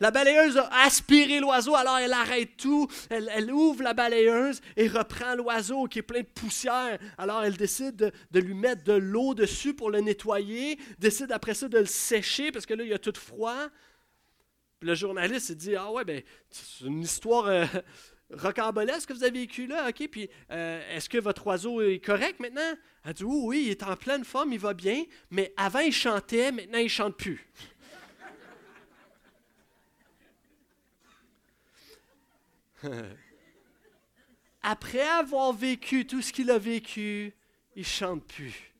La 0.00 0.10
balayeuse 0.10 0.56
a 0.56 0.84
aspiré 0.86 1.38
l'oiseau, 1.38 1.74
alors 1.74 1.98
elle 1.98 2.14
arrête 2.14 2.56
tout, 2.56 2.88
elle, 3.10 3.52
ouvre 3.52 3.82
la 3.82 3.92
balayeuse 3.92 4.62
et 4.78 4.88
reprend 4.88 5.34
l'oiseau 5.34 5.84
qui 5.84 5.98
est 5.98 6.02
plein 6.02 6.22
de 6.22 6.26
poussière. 6.26 6.98
Alors 7.18 7.44
elle 7.44 7.58
décide 7.58 8.10
de, 8.30 8.40
lui 8.40 8.54
mettre 8.54 8.84
de 8.84 8.94
l'eau 8.94 9.34
dessus 9.34 9.74
pour 9.74 9.90
le 9.90 10.00
nettoyer, 10.00 10.78
décide 10.98 11.30
après 11.30 11.52
ça 11.52 11.68
de 11.68 11.78
le 11.78 11.84
sécher 11.84 12.52
parce 12.52 12.64
que 12.64 12.72
là, 12.72 12.84
il 12.84 12.88
y 12.88 12.94
a 12.94 12.98
tout 12.98 13.12
froid. 13.14 13.68
Puis 14.80 14.88
le 14.88 14.94
journaliste 14.94 15.52
dit 15.52 15.76
Ah 15.76 15.92
ouais, 15.92 16.06
ben, 16.06 16.22
c'est 16.48 16.86
une 16.86 17.02
histoire 17.02 17.48
euh, 17.48 17.66
rocambolesque 18.38 19.08
que 19.08 19.14
vous 19.14 19.24
avez 19.24 19.40
vécue 19.40 19.66
là, 19.66 19.88
ok, 19.88 20.08
puis 20.10 20.28
euh, 20.50 20.96
est-ce 20.96 21.08
que 21.08 21.18
votre 21.18 21.46
oiseau 21.46 21.80
est 21.82 21.98
correct 21.98 22.40
maintenant? 22.40 22.74
Elle 23.04 23.14
dit 23.14 23.24
Oui, 23.24 23.40
oui, 23.44 23.62
il 23.66 23.70
est 23.70 23.82
en 23.82 23.96
pleine 23.96 24.24
forme, 24.24 24.52
il 24.52 24.58
va 24.58 24.74
bien, 24.74 25.04
mais 25.30 25.52
avant 25.56 25.80
il 25.80 25.92
chantait, 25.92 26.52
maintenant 26.52 26.78
il 26.78 26.88
chante 26.88 27.16
plus. 27.16 27.46
Après 34.62 35.06
avoir 35.06 35.52
vécu 35.52 36.06
tout 36.06 36.22
ce 36.22 36.32
qu'il 36.32 36.50
a 36.50 36.58
vécu, 36.58 37.34
il 37.76 37.84
chante 37.84 38.24
plus. 38.24 38.74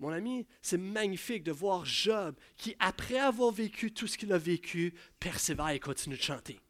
Mon 0.00 0.10
ami, 0.10 0.46
c'est 0.62 0.78
magnifique 0.78 1.42
de 1.42 1.52
voir 1.52 1.84
Job 1.84 2.36
qui, 2.56 2.76
après 2.78 3.18
avoir 3.18 3.50
vécu 3.50 3.92
tout 3.92 4.06
ce 4.06 4.16
qu'il 4.16 4.32
a 4.32 4.38
vécu, 4.38 4.94
persévère 5.18 5.70
et 5.70 5.80
continue 5.80 6.16
de 6.16 6.22
chanter. 6.22 6.60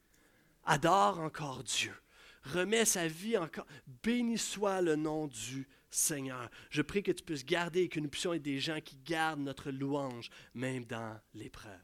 Adore 0.69 1.21
encore 1.21 1.65
Dieu. 1.65 1.95
Remet 2.43 2.85
sa 2.85 3.09
vie 3.09 3.39
encore. 3.39 3.67
Béni 4.03 4.37
soit 4.37 4.83
le 4.83 4.97
nom 4.97 5.27
du 5.27 5.67
Seigneur. 5.91 6.51
Je 6.69 6.83
prie 6.83 7.03
que 7.03 7.11
tu 7.11 7.25
puisses 7.25 7.45
garder 7.45 7.85
et 7.85 7.89
que 7.89 8.01
nous 8.01 8.11
puissions 8.11 8.35
être 8.35 8.43
des 8.43 8.61
gens 8.61 8.79
qui 8.83 8.97
gardent 8.97 9.41
notre 9.41 9.71
louange, 9.71 10.29
même 10.53 10.85
dans 10.85 11.19
l'épreuve. 11.33 11.81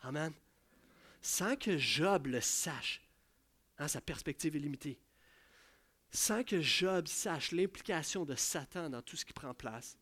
Amen. 0.00 0.32
Sans 1.20 1.56
que 1.56 1.76
Job 1.76 2.28
le 2.28 2.40
sache, 2.40 3.02
hein, 3.76 3.86
sa 3.86 4.00
perspective 4.00 4.56
est 4.56 4.60
limitée. 4.60 4.98
Sans 6.10 6.42
que 6.42 6.62
Job 6.62 7.08
sache 7.08 7.52
l'implication 7.52 8.24
de 8.24 8.34
Satan 8.34 8.88
dans 8.88 9.02
tout 9.02 9.16
ce 9.16 9.26
qui 9.26 9.34
prend 9.34 9.52
place, 9.52 9.98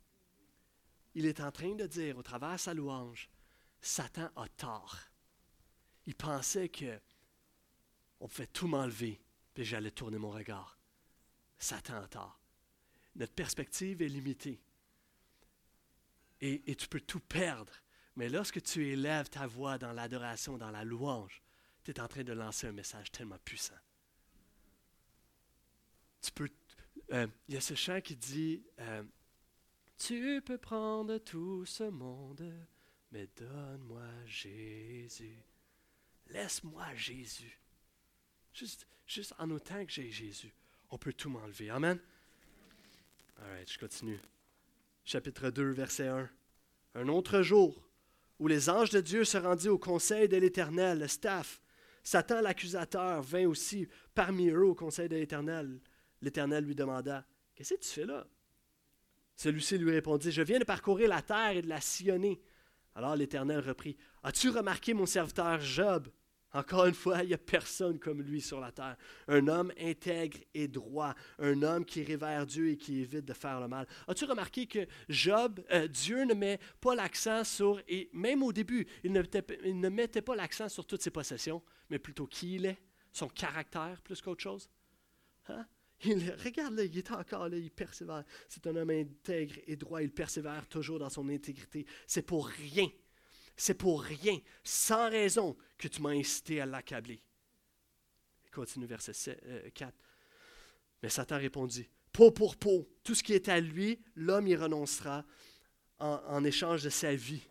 il 1.17 1.27
est 1.27 1.41
en 1.41 1.51
train 1.51 1.75
de 1.75 1.87
dire 1.87 2.17
au 2.17 2.23
travers 2.23 2.53
de 2.53 2.59
sa 2.59 2.75
louange, 2.75 3.29
Satan 3.81 4.31
a 4.37 4.47
tort. 4.57 4.99
Il 6.07 6.15
pensait 6.15 6.69
que 6.69 7.01
on 8.25 8.27
pouvait 8.27 8.47
tout 8.47 8.67
m'enlever, 8.67 9.21
puis 9.53 9.67
j'allais 9.67 9.91
tourner 9.91 10.17
mon 10.17 10.31
regard. 10.31 10.79
Satan 11.59 12.03
a 12.03 12.09
tort. 12.09 12.41
Notre 13.17 13.35
perspective 13.35 14.01
est 14.01 14.09
limitée. 14.09 14.63
Et, 16.41 16.75
tu 16.75 16.89
peux 16.89 17.03
tout 17.03 17.21
perdre. 17.21 17.73
Mais 18.17 18.31
lorsque 18.31 18.63
tu 18.63 18.89
élèves 18.89 19.29
ta 19.29 19.47
voix 19.47 19.77
dans 19.77 19.93
l'adoration, 19.93 20.57
dans 20.57 20.71
la 20.71 20.85
louange, 20.85 21.43
tu 21.83 21.91
es 21.91 22.01
en 22.01 22.09
train 22.09 22.25
de 22.25 22.33
lancer 22.33 22.67
un 22.67 22.73
message 22.73 23.13
tellement 23.13 23.39
puissant. 23.45 23.75
Euh, 27.13 27.27
il 27.49 27.55
y 27.55 27.59
a 27.59 27.61
ce 27.61 27.75
chant 27.75 28.01
qui 28.01 28.17
dit 28.17 28.65
euh, 28.81 29.05
Tu 29.99 30.41
peux 30.41 30.57
prendre 30.57 31.19
tout 31.19 31.67
ce 31.67 31.85
monde, 31.85 32.67
mais 33.13 33.29
donne-moi 33.37 34.25
Jésus. 34.25 35.43
Laisse-moi 36.29 36.95
Jésus. 36.95 37.61
Juste, 38.55 39.35
en 39.39 39.51
autant 39.51 39.85
que 39.85 39.93
j'ai 39.93 40.11
Jésus, 40.11 40.53
on 40.91 40.97
peut 40.97 41.13
tout 41.13 41.29
m'enlever. 41.29 41.71
Amen. 41.71 41.99
Alright, 43.43 43.71
je 43.71 43.79
continue. 43.79 44.21
Chapitre 45.05 45.51
2, 45.51 45.71
verset 45.71 46.07
1. 46.07 46.31
Un 46.95 47.09
autre 47.09 47.43
jour, 47.43 47.85
où 48.39 48.47
les 48.47 48.71
anges 48.71 48.91
de 48.91 49.01
Dieu 49.01 49.25
se 49.25 49.37
rendirent 49.37 49.75
au 49.75 49.79
conseil 49.79 50.29
de 50.29 50.37
l'Éternel, 50.37 51.01
le 51.01 51.09
staff, 51.09 51.61
Satan 52.05 52.41
l'accusateur 52.43 53.23
vint 53.23 53.47
aussi 53.47 53.89
parmi 54.15 54.49
eux 54.49 54.67
au 54.67 54.75
conseil 54.75 55.09
de 55.09 55.17
l'Éternel. 55.17 55.81
L'Éternel 56.21 56.65
lui 56.65 56.75
demanda, 56.75 57.27
Qu'est-ce 57.55 57.75
que 57.75 57.81
tu 57.81 57.89
fais 57.89 58.07
là 58.07 58.27
Celui-ci 59.37 59.79
lui 59.79 59.91
répondit, 59.91 60.31
Je 60.31 60.43
viens 60.43 60.59
de 60.59 60.65
parcourir 60.65 61.09
la 61.09 61.23
terre 61.23 61.57
et 61.57 61.63
de 61.63 61.69
la 61.69 61.81
sillonner. 61.81 62.41
Alors 62.95 63.17
l'Éternel 63.17 63.61
reprit, 63.61 63.97
As-tu 64.23 64.51
remarqué 64.51 64.95
mon 64.95 65.07
serviteur 65.07 65.61
Job? 65.61 66.09
Encore 66.55 66.87
une 66.87 66.95
fois, 66.95 67.23
il 67.23 67.29
n'y 67.29 67.35
a 67.35 67.39
personne 67.39 67.99
comme 67.99 68.23
lui 68.23 68.41
sur 68.41 68.61
la 68.61 68.71
terre. 68.71 68.97
Un 69.27 69.49
homme 69.49 69.73
intègre 69.79 70.39
et 70.55 70.69
droit, 70.69 71.15
un 71.41 71.61
homme 71.63 71.85
qui 71.85 72.05
révère 72.05 72.47
Dieu 72.47 72.71
et 72.71 72.77
qui 72.77 73.01
évite 73.01 73.25
de 73.25 73.33
faire 73.33 73.61
le 73.61 73.67
mal. 73.67 73.87
As-tu 74.07 74.25
remarqué 74.25 74.67
que 74.67 74.87
Job, 75.09 75.61
euh, 75.73 75.89
Dieu 75.89 76.25
ne 76.25 76.33
met 76.33 76.61
pas 76.81 76.95
l'accent 76.95 77.43
sur, 77.43 77.83
et 77.89 78.09
même 78.13 78.45
au 78.45 78.53
début, 78.53 78.87
il 79.03 79.13
ne, 79.13 79.89
mettait 79.89 80.23
pas 80.23 80.37
l'accent 80.37 80.69
sur 80.69 80.87
toutes 80.87 81.03
ses 81.03 81.11
possessions, 81.11 81.61
mais 81.91 81.99
plutôt 81.99 82.27
qui 82.27 82.55
il 82.55 82.67
est, 82.67 82.79
son 83.13 83.29
caractère 83.29 84.01
plus 84.03 84.23
qu'autre 84.23 84.43
chose? 84.43 84.71
Hein? 85.49 85.67
Il, 86.05 86.33
regarde 86.45 86.75
là, 86.75 86.85
il 86.85 86.97
est 86.97 87.11
encore 87.11 87.49
là, 87.49 87.57
il 87.57 87.71
persévère. 87.71 88.25
C'est 88.49 88.67
un 88.67 88.77
homme 88.77 88.91
intègre 88.91 89.55
et 89.67 89.75
droit, 89.75 90.03
il 90.03 90.13
persévère 90.13 90.69
toujours 90.69 90.99
dans 90.99 91.11
son 91.11 91.29
intégrité. 91.29 91.87
C'est 92.07 92.23
pour 92.23 92.47
rien 92.47 92.89
c'est 93.57 93.75
pour 93.75 94.03
rien, 94.03 94.39
sans 94.63 95.11
raison, 95.11 95.57
que 95.79 95.89
tu 95.89 96.03
m'as 96.03 96.11
incité 96.11 96.61
à 96.61 96.67
l'accabler. 96.67 97.21
Continue 98.53 98.87
verset 98.87 99.13
4. 99.75 99.89
Euh, 99.89 99.91
Mais 101.03 101.09
Satan 101.09 101.39
répondit, 101.39 101.89
peau 102.13 102.31
pour 102.31 102.57
peau, 102.57 102.89
tout 103.03 103.15
ce 103.15 103.23
qui 103.23 103.33
est 103.33 103.49
à 103.49 103.61
lui, 103.61 104.01
l'homme 104.15 104.47
y 104.47 104.57
renoncera 104.57 105.25
en, 105.99 106.21
en 106.27 106.45
échange 106.45 106.83
de 106.83 106.91
sa 106.91 107.15
vie. 107.15 107.43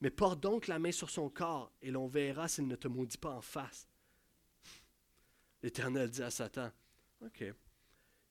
Mais 0.00 0.10
porte 0.10 0.40
donc 0.40 0.66
la 0.66 0.78
main 0.78 0.92
sur 0.92 1.10
son 1.10 1.30
corps, 1.30 1.72
et 1.80 1.90
l'on 1.90 2.06
verra 2.06 2.48
s'il 2.48 2.66
ne 2.66 2.76
te 2.76 2.88
maudit 2.88 3.18
pas 3.18 3.34
en 3.34 3.40
face. 3.40 3.88
L'Éternel 5.62 6.10
dit 6.10 6.22
à 6.22 6.30
Satan, 6.30 6.70
OK, 7.24 7.44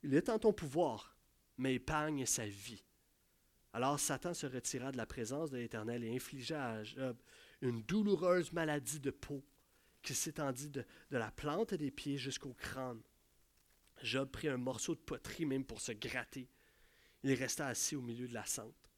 il 0.03 0.13
est 0.13 0.29
en 0.29 0.38
ton 0.38 0.53
pouvoir, 0.53 1.17
mais 1.58 1.75
épargne 1.75 2.25
sa 2.25 2.45
vie. 2.45 2.84
Alors 3.75 3.99
Satan 3.99 4.33
se 4.33 4.47
retira 4.47 4.93
de 4.93 4.95
la 4.95 5.05
présence 5.05 5.51
de 5.51 5.57
l'Éternel 5.57 6.05
et 6.05 6.15
infligea 6.15 6.65
à 6.65 6.83
Job 6.85 7.17
une 7.59 7.81
douloureuse 7.81 8.53
maladie 8.53 9.01
de 9.01 9.11
peau 9.11 9.43
qui 10.01 10.15
s'étendit 10.15 10.69
de, 10.69 10.85
la 11.11 11.29
plante 11.29 11.73
des 11.73 11.91
pieds 11.91 12.17
jusqu'au 12.17 12.53
crâne. 12.53 13.01
Job 14.01 14.31
prit 14.31 14.47
un 14.47 14.55
morceau 14.55 14.95
de 14.95 15.01
poterie 15.01 15.45
même 15.45 15.65
pour 15.65 15.81
se 15.81 15.91
gratter. 15.91 16.47
Il 17.23 17.33
resta 17.33 17.67
assis 17.67 17.97
au 17.97 18.01
milieu 18.01 18.29
de 18.29 18.33
la 18.33 18.45
cente. 18.45 18.89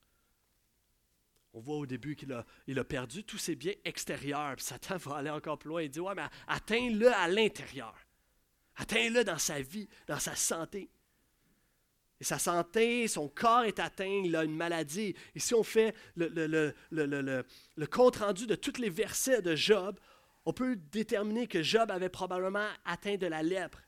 On 1.53 1.59
voit 1.59 1.77
au 1.77 1.87
début 1.87 2.15
qu'il 2.15 2.31
a, 2.31 2.45
il 2.67 2.77
a 2.77 2.83
perdu 2.83 3.23
tous 3.23 3.39
ses 3.39 3.55
biens 3.55 3.73
extérieurs. 3.83 4.59
Satan 4.59 4.97
va 4.97 5.15
aller 5.15 5.31
encore 5.31 5.57
plus 5.57 5.69
loin 5.69 5.81
et 5.81 5.89
dit 5.89 5.99
Ouais, 5.99 6.13
mais 6.13 6.27
atteins-le 6.45 7.11
à 7.11 7.27
l'intérieur. 7.27 7.97
Atteins-le 8.75 9.23
dans 9.23 9.39
sa 9.39 9.59
vie, 9.59 9.89
dans 10.05 10.19
sa 10.19 10.35
santé. 10.35 10.91
Et 12.19 12.23
sa 12.23 12.39
santé, 12.39 13.07
son 13.07 13.29
corps 13.29 13.63
est 13.63 13.79
atteint, 13.79 14.21
il 14.23 14.35
a 14.35 14.43
une 14.43 14.55
maladie. 14.55 15.15
Et 15.35 15.39
si 15.39 15.53
on 15.53 15.63
fait 15.63 15.93
le, 16.15 16.73
le, 16.89 17.85
compte-rendu 17.85 18.47
de 18.47 18.55
tous 18.55 18.79
les 18.81 18.89
versets 18.89 19.41
de 19.41 19.55
Job, 19.55 19.99
on 20.45 20.53
peut 20.53 20.75
déterminer 20.91 21.47
que 21.47 21.61
Job 21.61 21.91
avait 21.91 22.09
probablement 22.09 22.67
atteint 22.85 23.17
de 23.17 23.27
la 23.27 23.43
lèpre, 23.43 23.81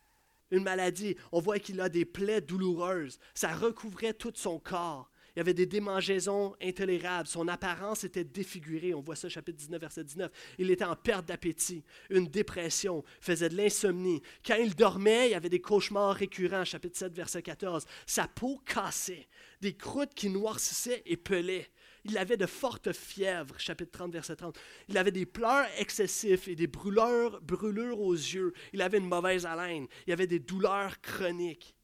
une 0.52 0.63
maladie. 0.63 1.15
On 1.32 1.39
voit 1.39 1.58
qu'il 1.58 1.82
a 1.82 1.89
des 1.89 2.06
plaies 2.06 2.42
douloureuses. 2.42 3.20
Ça 3.34 3.56
recouvrait 3.56 4.13
tout 4.13 4.34
son 4.36 4.60
corps. 4.60 5.10
Il 5.36 5.39
y 5.39 5.42
avait 5.42 5.54
des 5.54 5.65
démangeaisons 5.65 6.56
intolérables. 6.62 7.28
Son 7.28 7.48
apparence 7.48 8.04
était 8.04 8.24
défigurée. 8.24 8.94
On 8.94 9.02
voit 9.02 9.15
ça, 9.15 9.30
chapitre 9.30 9.58
19, 9.58 9.80
verset 9.80 10.04
19. 10.04 10.32
Il 10.58 10.72
était 10.72 10.86
en 10.86 10.96
perte 10.96 11.26
d'appétit, 11.26 11.84
une 12.10 12.28
dépression, 12.28 13.04
faisait 13.22 13.50
de 13.50 13.56
l'insomnie. 13.56 14.22
Quand 14.46 14.56
il 14.56 14.76
dormait, 14.76 15.28
il 15.28 15.32
y 15.32 15.36
avait 15.36 15.50
des 15.50 15.62
cauchemars 15.62 16.15
récurrents, 16.15 16.65
chapitre 16.65 16.98
7, 16.98 17.13
verset 17.13 17.42
14. 17.42 17.86
Sa 18.06 18.28
peau 18.28 18.62
cassait, 18.65 19.28
des 19.62 19.76
croûtes 19.76 20.13
qui 20.13 20.30
noircissaient 20.30 21.04
et 21.06 21.18
pelaient. 21.18 21.70
Il 22.06 22.18
avait 22.18 22.38
de 22.38 22.46
fortes 22.46 22.94
fièvres, 22.94 23.60
chapitre 23.60 23.92
30, 23.92 24.13
verset 24.13 24.36
30. 24.38 24.58
Il 24.88 24.98
avait 24.98 25.12
des 25.12 25.26
pleurs 25.26 25.68
excessifs 25.78 26.48
et 26.48 26.56
des 26.56 26.68
brûleurs, 26.68 27.42
brûlures 27.42 28.00
aux 28.00 28.13
yeux. 28.13 28.54
Il 28.74 28.82
avait 28.82 29.00
une 29.00 29.08
mauvaise 29.08 29.46
haleine. 29.46 29.88
Il 30.08 30.13
avait 30.13 30.28
des 30.28 30.39
douleurs 30.39 31.02
chroniques. 31.02 31.76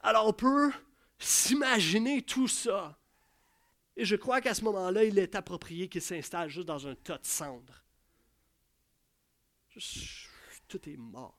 Alors 0.00 0.26
on 0.26 0.32
peut 0.32 0.72
s'imaginer 1.22 2.22
tout 2.22 2.48
ça. 2.48 2.98
Et 3.96 4.04
je 4.04 4.16
crois 4.16 4.40
qu'à 4.40 4.54
ce 4.54 4.64
moment-là, 4.64 5.04
il 5.04 5.18
est 5.18 5.34
approprié 5.34 5.88
qu'il 5.88 6.02
s'installe 6.02 6.48
juste 6.48 6.66
dans 6.66 6.86
un 6.86 6.94
tas 6.94 7.18
de 7.18 7.26
cendres. 7.26 7.84
tout 10.68 10.88
est 10.88 10.96
mort. 10.96 11.38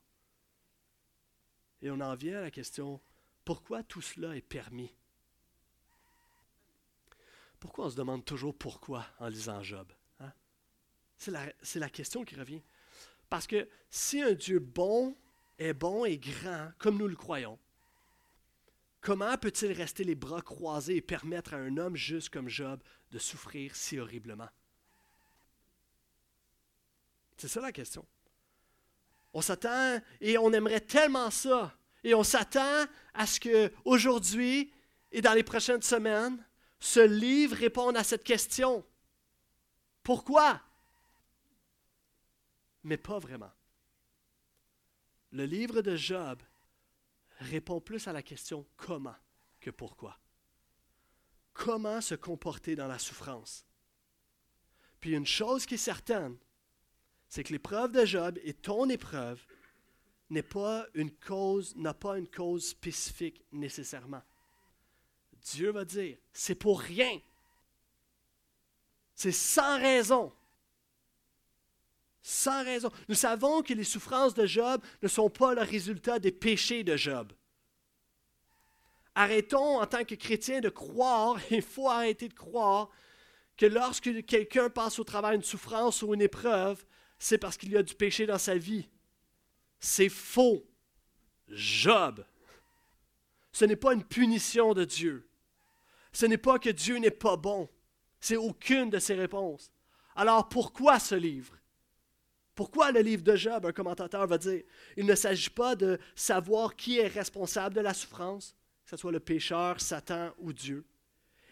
Et 1.81 1.89
on 1.89 1.99
en 1.99 2.15
vient 2.15 2.37
à 2.37 2.41
la 2.41 2.51
question, 2.51 3.01
pourquoi 3.43 3.83
tout 3.83 4.01
cela 4.01 4.35
est 4.35 4.41
permis? 4.41 4.95
Pourquoi 7.59 7.85
on 7.85 7.89
se 7.89 7.95
demande 7.95 8.25
toujours 8.25 8.57
pourquoi 8.57 9.05
en 9.19 9.27
lisant 9.27 9.63
Job? 9.63 9.91
Hein? 10.19 10.31
C'est 11.17 11.31
la, 11.31 11.51
la 11.75 11.89
question 11.89 12.23
qui 12.23 12.35
revient. 12.35 12.61
Parce 13.29 13.47
que 13.47 13.67
si 13.89 14.21
un 14.21 14.33
Dieu 14.33 14.59
bon 14.59 15.17
est 15.57 15.73
bon 15.73 16.05
et 16.05 16.17
grand, 16.17 16.71
comme 16.77 16.97
nous 16.97 17.07
le 17.07 17.15
croyons, 17.15 17.57
Comment 19.03 19.37
peut-il 19.37 19.73
rester 19.73 20.05
les 20.05 20.15
bras 20.15 20.41
croisés 20.41 20.95
et 20.95 21.01
permettre 21.01 21.53
à 21.53 21.57
un 21.57 21.75
homme 21.75 21.97
juste 21.97 22.29
comme 22.29 22.47
Job 22.47 22.81
de 23.11 23.19
souffrir 23.19 23.75
si 23.75 23.99
horriblement? 23.99 24.47
C'est 27.35 27.49
ça 27.49 27.59
la 27.59 27.73
question. 27.73 28.05
On 29.33 29.41
s'attend 29.41 29.99
et 30.21 30.37
on 30.37 30.53
aimerait 30.53 30.79
tellement 30.79 31.29
ça. 31.31 31.77
Et 32.05 32.15
on 32.15 32.23
s'attend 32.23 32.85
à 33.13 33.27
ce 33.27 33.41
que 33.41 33.73
aujourd'hui 33.83 34.71
et 35.11 35.21
dans 35.21 35.33
les 35.33 35.43
prochaines 35.43 35.81
semaines, 35.81 36.41
ce 36.79 37.01
livre 37.01 37.57
réponde 37.57 37.97
à 37.97 38.05
cette 38.05 38.23
question. 38.23 38.85
Pourquoi? 40.01 40.61
Mais 42.85 42.97
pas 42.97 43.19
vraiment. 43.19 43.51
Le 45.33 45.43
livre 45.43 45.81
de 45.81 45.97
Job 45.97 46.41
répond 47.43 47.79
plus 47.79 48.07
à 48.07 48.13
la 48.13 48.21
question 48.23 48.65
comment 48.77 49.15
que 49.59 49.69
pourquoi. 49.69 50.19
Comment 51.53 52.01
se 52.01 52.15
comporter 52.15 52.75
dans 52.75 52.87
la 52.87 52.99
souffrance? 52.99 53.65
Puis 54.99 55.11
une 55.11 55.25
chose 55.25 55.65
qui 55.65 55.75
est 55.75 55.77
certaine, 55.77 56.37
c'est 57.27 57.43
que 57.43 57.53
l'épreuve 57.53 57.91
de 57.91 58.05
Job 58.05 58.39
et 58.43 58.53
ton 58.53 58.89
épreuve 58.89 59.45
n'est 60.29 60.43
pas 60.43 60.87
une 60.93 61.11
cause, 61.11 61.75
pas 61.99 62.17
une 62.17 62.29
cause 62.29 62.69
spécifique 62.69 63.43
nécessairement. 63.51 64.21
Dieu 65.41 65.71
va 65.71 65.85
dire, 65.85 66.17
c'est 66.31 66.55
pour 66.55 66.79
rien. 66.79 67.19
C'est 69.13 69.31
sans 69.31 69.79
raison. 69.79 70.33
Sans 72.23 72.63
raison. 72.63 72.89
Nous 73.09 73.15
savons 73.15 73.61
que 73.61 73.73
les 73.73 73.83
souffrances 73.83 74.33
de 74.33 74.45
Job 74.45 74.81
ne 75.01 75.07
sont 75.09 75.29
pas 75.29 75.53
le 75.53 75.61
résultat 75.61 76.19
des 76.19 76.31
péchés 76.31 76.83
de 76.83 76.95
Job. 76.95 77.33
Arrêtons 79.13 79.81
en 79.81 79.85
tant 79.85 80.05
que 80.05 80.15
chrétiens 80.15 80.61
de 80.61 80.69
croire, 80.69 81.37
il 81.51 81.61
faut 81.61 81.89
arrêter 81.89 82.29
de 82.29 82.33
croire 82.33 82.89
que 83.57 83.65
lorsque 83.65 84.25
quelqu'un 84.25 84.69
passe 84.69 84.97
au 84.99 85.03
travers 85.03 85.33
une 85.33 85.43
souffrance 85.43 86.01
ou 86.01 86.13
une 86.13 86.21
épreuve, 86.21 86.83
c'est 87.19 87.37
parce 87.37 87.57
qu'il 87.57 87.71
y 87.71 87.77
a 87.77 87.83
du 87.83 87.93
péché 87.93 88.25
dans 88.25 88.39
sa 88.39 88.55
vie. 88.55 88.89
C'est 89.79 90.09
faux. 90.09 90.65
Job. 91.49 92.25
Ce 93.51 93.65
n'est 93.65 93.75
pas 93.75 93.93
une 93.93 94.03
punition 94.03 94.73
de 94.73 94.85
Dieu. 94.85 95.29
Ce 96.13 96.25
n'est 96.25 96.37
pas 96.37 96.57
que 96.57 96.69
Dieu 96.69 96.97
n'est 96.97 97.11
pas 97.11 97.35
bon. 97.35 97.69
C'est 98.19 98.37
aucune 98.37 98.89
de 98.89 98.97
ses 98.97 99.13
réponses. 99.13 99.71
Alors 100.15 100.47
pourquoi 100.47 100.99
ce 100.99 101.15
livre? 101.15 101.53
Pourquoi 102.55 102.91
le 102.91 103.01
livre 103.01 103.23
de 103.23 103.35
Job 103.35 103.65
Un 103.65 103.71
commentateur 103.71 104.27
va 104.27 104.37
dire 104.37 104.61
il 104.95 105.05
ne 105.05 105.15
s'agit 105.15 105.49
pas 105.49 105.75
de 105.75 105.97
savoir 106.15 106.75
qui 106.75 106.99
est 106.99 107.07
responsable 107.07 107.75
de 107.75 107.81
la 107.81 107.93
souffrance, 107.93 108.55
que 108.83 108.91
ce 108.91 108.97
soit 108.97 109.11
le 109.11 109.19
pécheur, 109.19 109.81
Satan 109.81 110.31
ou 110.37 110.53
Dieu. 110.53 110.85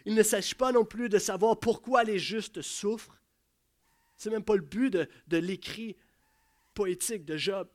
Il 0.05 0.15
ne 0.15 0.23
s'agit 0.23 0.55
pas 0.55 0.71
non 0.71 0.85
plus 0.85 1.09
de 1.09 1.17
savoir 1.17 1.59
pourquoi 1.59 2.03
les 2.03 2.19
justes 2.19 2.61
souffrent. 2.61 3.19
Ce 4.17 4.29
n'est 4.29 4.35
même 4.35 4.43
pas 4.43 4.55
le 4.55 4.61
but 4.61 4.91
de, 4.91 5.07
de 5.27 5.37
l'écrit 5.37 5.95
poétique 6.73 7.25
de 7.25 7.37
Job. 7.37 7.67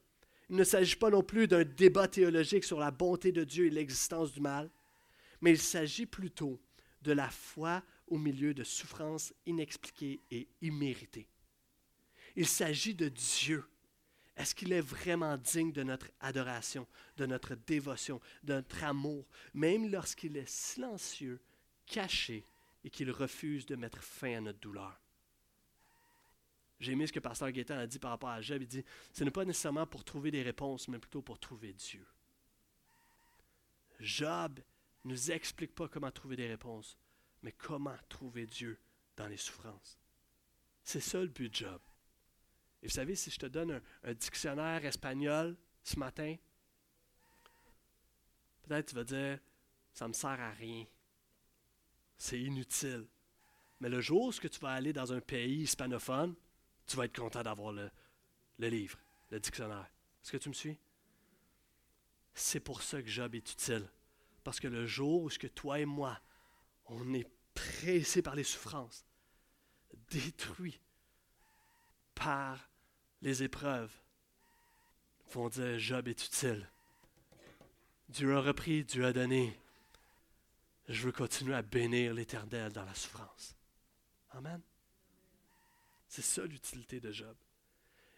Il 0.48 0.56
ne 0.56 0.64
s'agit 0.64 0.96
pas 0.96 1.10
non 1.10 1.22
plus 1.22 1.48
d'un 1.48 1.64
débat 1.64 2.06
théologique 2.06 2.64
sur 2.64 2.78
la 2.78 2.92
bonté 2.92 3.32
de 3.32 3.42
Dieu 3.42 3.66
et 3.66 3.70
l'existence 3.70 4.32
du 4.32 4.40
mal, 4.40 4.70
mais 5.40 5.50
il 5.50 5.60
s'agit 5.60 6.06
plutôt 6.06 6.60
de 7.02 7.12
la 7.12 7.28
foi 7.28 7.82
au 8.06 8.18
milieu 8.18 8.54
de 8.54 8.62
souffrances 8.62 9.32
inexpliquées 9.46 10.20
et 10.30 10.46
imméritées. 10.62 11.26
Il 12.36 12.46
s'agit 12.46 12.94
de 12.94 13.08
Dieu. 13.08 13.66
Est-ce 14.36 14.54
qu'il 14.54 14.72
est 14.72 14.82
vraiment 14.82 15.38
digne 15.38 15.72
de 15.72 15.82
notre 15.82 16.10
adoration, 16.20 16.86
de 17.16 17.24
notre 17.24 17.54
dévotion, 17.54 18.20
de 18.42 18.54
notre 18.54 18.84
amour, 18.84 19.26
même 19.54 19.90
lorsqu'il 19.90 20.36
est 20.36 20.48
silencieux, 20.48 21.40
caché 21.86 22.46
et 22.84 22.90
qu'il 22.90 23.10
refuse 23.10 23.64
de 23.64 23.76
mettre 23.76 24.02
fin 24.02 24.36
à 24.36 24.40
notre 24.42 24.60
douleur? 24.60 25.00
J'ai 26.78 26.92
aimé 26.92 27.06
ce 27.06 27.12
que 27.12 27.20
Pasteur 27.20 27.50
Gaétan 27.50 27.78
a 27.78 27.86
dit 27.86 27.98
par 27.98 28.10
rapport 28.10 28.28
à 28.28 28.42
Job. 28.42 28.60
Il 28.60 28.68
dit 28.68 28.84
ce 29.14 29.24
n'est 29.24 29.30
pas 29.30 29.46
nécessairement 29.46 29.86
pour 29.86 30.04
trouver 30.04 30.30
des 30.30 30.42
réponses, 30.42 30.88
mais 30.88 30.98
plutôt 30.98 31.22
pour 31.22 31.38
trouver 31.38 31.72
Dieu. 31.72 32.06
Job 34.00 34.60
ne 35.04 35.10
nous 35.10 35.30
explique 35.30 35.74
pas 35.74 35.88
comment 35.88 36.10
trouver 36.10 36.36
des 36.36 36.48
réponses, 36.48 36.98
mais 37.42 37.52
comment 37.52 37.96
trouver 38.10 38.46
Dieu 38.46 38.78
dans 39.16 39.26
les 39.26 39.38
souffrances. 39.38 39.98
C'est 40.82 41.00
ça 41.00 41.20
le 41.20 41.28
but 41.28 41.48
de 41.48 41.54
Job. 41.54 41.80
Et 42.82 42.86
vous 42.86 42.92
savez, 42.92 43.14
si 43.14 43.30
je 43.30 43.38
te 43.38 43.46
donne 43.46 43.80
un, 44.04 44.14
dictionnaire 44.14 44.84
espagnol 44.84 45.56
ce 45.82 45.98
matin, 45.98 46.36
peut-être 48.62 48.88
tu 48.88 48.94
vas 48.94 49.04
dire 49.04 49.38
ça 49.92 50.04
ne 50.04 50.08
me 50.08 50.12
sert 50.12 50.28
à 50.28 50.50
rien. 50.50 50.84
C'est 52.18 52.40
inutile. 52.40 53.06
Mais 53.80 53.88
le 53.88 54.00
jour 54.00 54.26
où 54.26 54.32
tu 54.32 54.60
vas 54.60 54.72
aller 54.72 54.92
dans 54.92 55.12
un 55.12 55.20
pays 55.20 55.62
hispanophone, 55.62 56.34
tu 56.86 56.96
vas 56.96 57.06
être 57.06 57.18
content 57.18 57.42
d'avoir 57.42 57.72
le, 57.72 57.90
livre, 58.58 58.98
le 59.30 59.40
dictionnaire. 59.40 59.90
Est-ce 60.22 60.32
que 60.32 60.36
tu 60.36 60.48
me 60.48 60.54
suis? 60.54 60.78
C'est 62.34 62.60
pour 62.60 62.82
ça 62.82 63.02
que 63.02 63.08
Job 63.08 63.34
est 63.34 63.52
utile. 63.52 63.88
Parce 64.44 64.60
que 64.60 64.68
le 64.68 64.86
jour 64.86 65.22
où 65.22 65.28
que 65.28 65.46
toi 65.46 65.80
et 65.80 65.86
moi, 65.86 66.20
on 66.86 67.14
est 67.14 67.28
pressé 67.54 68.22
par 68.22 68.34
les 68.34 68.44
souffrances, 68.44 69.04
détruit 70.10 70.78
par 72.16 72.68
les 73.22 73.44
épreuves, 73.44 73.92
vont 75.30 75.48
dire 75.48 75.78
Job 75.78 76.08
est 76.08 76.24
utile. 76.24 76.68
Dieu 78.08 78.36
a 78.36 78.40
repris, 78.40 78.84
Dieu 78.84 79.04
a 79.04 79.12
donné. 79.12 79.56
Je 80.88 81.02
veux 81.02 81.12
continuer 81.12 81.54
à 81.54 81.62
bénir 81.62 82.14
l'Éternel 82.14 82.72
dans 82.72 82.84
la 82.84 82.94
souffrance. 82.94 83.56
Amen. 84.30 84.60
C'est 86.08 86.22
ça 86.22 86.44
l'utilité 86.44 87.00
de 87.00 87.12
Job. 87.12 87.34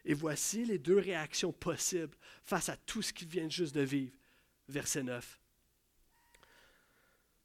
Et 0.05 0.13
voici 0.13 0.65
les 0.65 0.77
deux 0.77 0.97
réactions 0.97 1.51
possibles 1.51 2.15
face 2.43 2.69
à 2.69 2.77
tout 2.77 3.01
ce 3.01 3.11
qu'il 3.11 3.27
vient 3.27 3.49
juste 3.49 3.75
de 3.75 3.81
vivre. 3.81 4.15
Verset 4.67 5.03
9. 5.03 5.39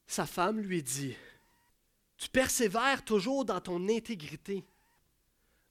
Sa 0.07 0.26
femme 0.26 0.61
lui 0.61 0.82
dit, 0.82 1.16
Tu 2.18 2.28
persévères 2.28 3.05
toujours 3.05 3.44
dans 3.44 3.61
ton 3.61 3.88
intégrité. 3.88 4.64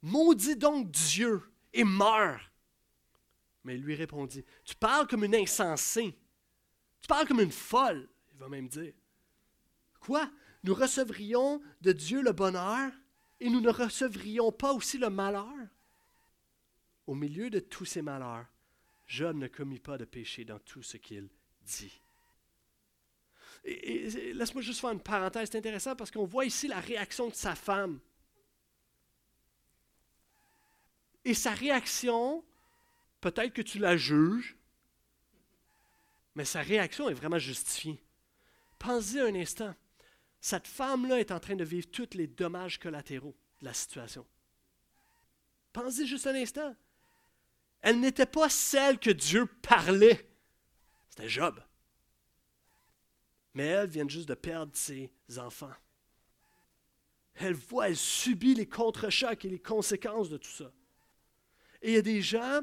Maudis 0.03 0.57
donc 0.57 0.91
Dieu 0.91 1.41
et 1.73 1.83
meurs. 1.83 2.51
Mais 3.63 3.75
il 3.75 3.81
lui 3.81 3.95
répondit, 3.95 4.43
Tu 4.65 4.75
parles 4.75 5.07
comme 5.07 5.23
une 5.23 5.35
insensée. 5.35 6.15
Tu 7.01 7.07
parles 7.07 7.27
comme 7.27 7.39
une 7.39 7.51
folle. 7.51 8.07
Il 8.31 8.37
va 8.37 8.49
même 8.49 8.67
dire. 8.67 8.93
Quoi? 10.01 10.29
Nous 10.63 10.73
recevrions 10.73 11.61
de 11.81 11.93
Dieu 11.93 12.21
le 12.21 12.33
bonheur 12.33 12.91
et 13.39 13.49
nous 13.49 13.61
ne 13.61 13.69
recevrions 13.69 14.51
pas 14.51 14.73
aussi 14.73 14.97
le 14.97 15.09
malheur? 15.09 15.67
Au 17.07 17.15
milieu 17.15 17.49
de 17.49 17.59
tous 17.59 17.85
ces 17.85 18.01
malheurs, 18.01 18.45
Job 19.07 19.37
ne 19.37 19.47
commit 19.47 19.79
pas 19.79 19.97
de 19.97 20.05
péché 20.05 20.45
dans 20.45 20.59
tout 20.59 20.83
ce 20.83 20.97
qu'il 20.97 21.29
dit. 21.61 22.01
Laisse-moi 24.33 24.61
juste 24.61 24.81
faire 24.81 24.91
une 24.91 25.01
parenthèse, 25.01 25.49
c'est 25.49 25.57
intéressant 25.57 25.95
parce 25.95 26.11
qu'on 26.11 26.25
voit 26.25 26.45
ici 26.45 26.67
la 26.67 26.79
réaction 26.79 27.29
de 27.29 27.33
sa 27.33 27.55
femme. 27.55 27.99
Et 31.25 31.33
sa 31.33 31.51
réaction, 31.51 32.43
peut-être 33.21 33.53
que 33.53 33.61
tu 33.61 33.79
la 33.79 33.97
juges, 33.97 34.57
mais 36.35 36.45
sa 36.45 36.61
réaction 36.61 37.09
est 37.09 37.13
vraiment 37.13 37.39
justifiée. 37.39 38.03
Pensez 38.79 39.19
un 39.19 39.35
instant 39.35 39.73
cette 40.43 40.67
femme-là 40.67 41.21
est 41.21 41.31
en 41.31 41.39
train 41.39 41.55
de 41.55 41.63
vivre 41.63 41.87
tous 41.89 42.15
les 42.15 42.27
dommages 42.27 42.77
collatéraux 42.77 43.33
de 43.61 43.65
la 43.65 43.73
situation. 43.73 44.27
Pensez 45.71 46.05
juste 46.05 46.27
un 46.27 46.35
instant. 46.35 46.75
Elle 47.79 48.01
n'était 48.01 48.25
pas 48.25 48.49
celle 48.49 48.99
que 48.99 49.09
Dieu 49.09 49.45
parlait. 49.45 50.29
C'était 51.09 51.29
Job. 51.29 51.63
Mais 53.53 53.67
elle 53.67 53.89
vient 53.89 54.05
juste 54.09 54.27
de 54.27 54.33
perdre 54.33 54.75
ses 54.75 55.09
enfants. 55.37 55.71
Elle 57.35 57.53
voit, 57.53 57.87
elle 57.87 57.95
subit 57.95 58.53
les 58.53 58.67
contre-chocs 58.67 59.45
et 59.45 59.49
les 59.49 59.61
conséquences 59.61 60.27
de 60.27 60.35
tout 60.35 60.51
ça. 60.51 60.73
Et 61.83 61.89
il 61.89 61.93
y 61.95 61.97
a 61.97 62.01
des 62.01 62.21
gens 62.21 62.61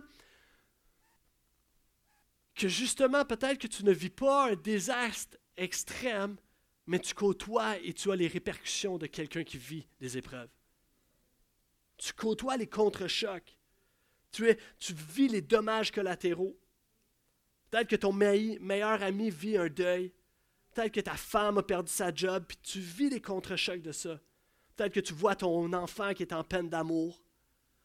que 2.55 2.69
justement, 2.69 3.25
peut-être 3.25 3.59
que 3.59 3.67
tu 3.67 3.85
ne 3.85 3.93
vis 3.93 4.11
pas 4.11 4.51
un 4.51 4.57
désastre 4.57 5.37
extrême, 5.57 6.37
mais 6.87 6.99
tu 6.99 7.15
côtoies 7.15 7.79
et 7.79 7.93
tu 7.93 8.11
as 8.11 8.17
les 8.17 8.27
répercussions 8.27 8.99
de 8.99 9.07
quelqu'un 9.07 9.45
qui 9.45 9.59
vit 9.59 9.87
des 10.01 10.19
épreuves. 10.19 10.51
Tu 11.99 12.13
côtoies 12.15 12.57
les 12.57 12.67
contre-chocs. 12.67 13.57
Tu, 14.33 14.57
vis 14.91 15.29
les 15.29 15.43
dommages 15.43 15.93
collatéraux. 15.93 16.59
Peut-être 17.71 17.89
que 17.89 17.97
ton 17.97 18.13
meilleur 18.13 19.03
ami 19.03 19.29
vit 19.29 19.59
un 19.59 19.69
deuil. 19.69 20.13
Peut-être 20.73 20.93
que 20.93 21.01
ta 21.01 21.17
femme 21.17 21.59
a 21.59 21.63
perdu 21.63 21.91
sa 21.93 22.15
job, 22.15 22.45
puis 22.49 22.59
tu 22.63 22.81
vis 22.81 23.11
les 23.11 23.21
contre-chocs 23.21 23.83
de 23.83 23.93
ça. 23.93 24.19
Peut-être 24.77 24.95
que 24.95 25.01
tu 25.01 25.13
vois 25.13 25.37
ton 25.37 25.73
enfant 25.73 26.15
qui 26.15 26.23
est 26.23 26.33
en 26.33 26.45
peine 26.45 26.71
d'amour, 26.71 27.23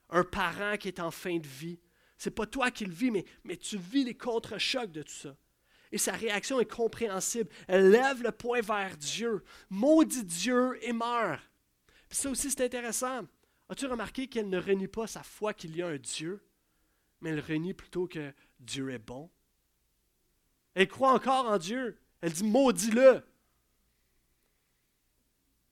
un 0.10 0.24
parent 0.24 0.78
qui 0.78 0.88
est 0.88 1.00
en 1.00 1.12
fin 1.12 1.38
de 1.38 1.48
vie. 1.48 1.80
C'est 2.18 2.32
pas 2.32 2.46
toi 2.46 2.72
qui 2.72 2.86
le 2.86 2.94
vis, 2.94 3.12
mais, 3.44 3.58
tu 3.58 3.78
vis 3.78 4.04
les 4.04 4.16
contre-chocs 4.16 4.92
de 4.92 5.04
tout 5.04 5.14
ça 5.14 5.36
et 5.92 5.98
sa 5.98 6.12
réaction 6.12 6.60
est 6.60 6.70
compréhensible. 6.70 7.50
Elle 7.68 7.92
lève 7.92 8.22
le 8.22 8.32
poing 8.32 8.60
vers 8.60 8.98
Dieu, 8.98 9.44
maudit 9.70 10.26
Dieu 10.26 10.78
et 10.82 10.92
meurt. 10.92 11.42
Ça 12.10 12.30
aussi, 12.30 12.52
c'est 12.52 12.66
intéressant. 12.66 13.26
As-tu 13.70 13.86
remarqué 13.88 14.28
qu'elle 14.28 14.50
ne 14.50 14.60
renie 14.60 14.88
pas 14.88 15.08
sa 15.08 15.24
foi 15.24 15.54
qu'il 15.54 15.76
y 15.76 15.82
a 15.82 15.88
un 15.88 15.98
Dieu, 15.98 16.46
mais 17.22 17.30
elle 17.30 17.40
renie 17.40 17.74
plutôt 17.74 18.08
que 18.08 18.34
Dieu 18.60 18.90
est 18.92 19.00
bon? 19.00 19.30
Elle 20.74 20.88
croit 20.88 21.14
encore 21.14 21.46
en 21.46 21.58
Dieu. 21.58 21.98
Elle 22.22 22.34
dit 22.34 22.44
maudit-le. 22.44 23.24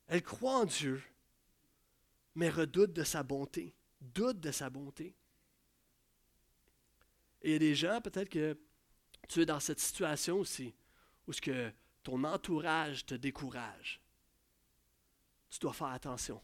Elle 0.08 0.24
croit 0.24 0.60
en 0.60 0.66
Dieu, 0.66 1.02
mais 2.36 2.50
redoute 2.50 2.94
de 2.94 3.04
sa 3.04 3.24
bonté, 3.24 3.74
doute 4.04 4.40
de 4.40 4.52
sa 4.52 4.70
bonté. 4.70 5.16
Et 7.42 7.50
il 7.50 7.52
y 7.54 7.56
a 7.56 7.60
des 7.60 7.76
gens, 7.76 8.02
peut-être 8.02 8.30
que 8.30 8.58
tu 9.28 9.42
es 9.42 9.46
dans 9.46 9.60
cette 9.60 9.80
situation 9.80 10.40
aussi 10.40 10.74
où 11.28 11.34
ce 11.34 11.42
que 11.42 11.72
ton 12.04 12.24
entourage 12.24 13.06
te 13.06 13.16
décourage. 13.16 14.02
Tu 15.50 15.60
dois 15.60 15.74
faire 15.74 15.88
attention. 15.88 16.42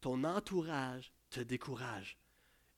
Ton 0.00 0.24
entourage 0.24 1.12
te 1.30 1.40
décourage 1.40 2.16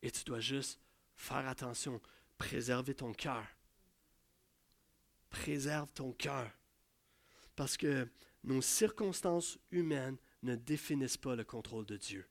et 0.02 0.10
tu 0.10 0.24
dois 0.24 0.40
juste 0.40 0.78
faire 1.16 1.48
attention, 1.48 2.00
préserver 2.36 2.94
ton 2.94 3.12
cœur. 3.12 3.44
Préserve 5.30 5.92
ton 5.92 6.12
cœur. 6.12 6.50
Parce 7.56 7.76
que 7.76 8.08
nos 8.44 8.60
circonstances 8.60 9.58
humaines 9.70 10.18
ne 10.42 10.54
définissent 10.54 11.16
pas 11.16 11.34
le 11.34 11.44
contrôle 11.44 11.86
de 11.86 11.96
Dieu. 11.96 12.28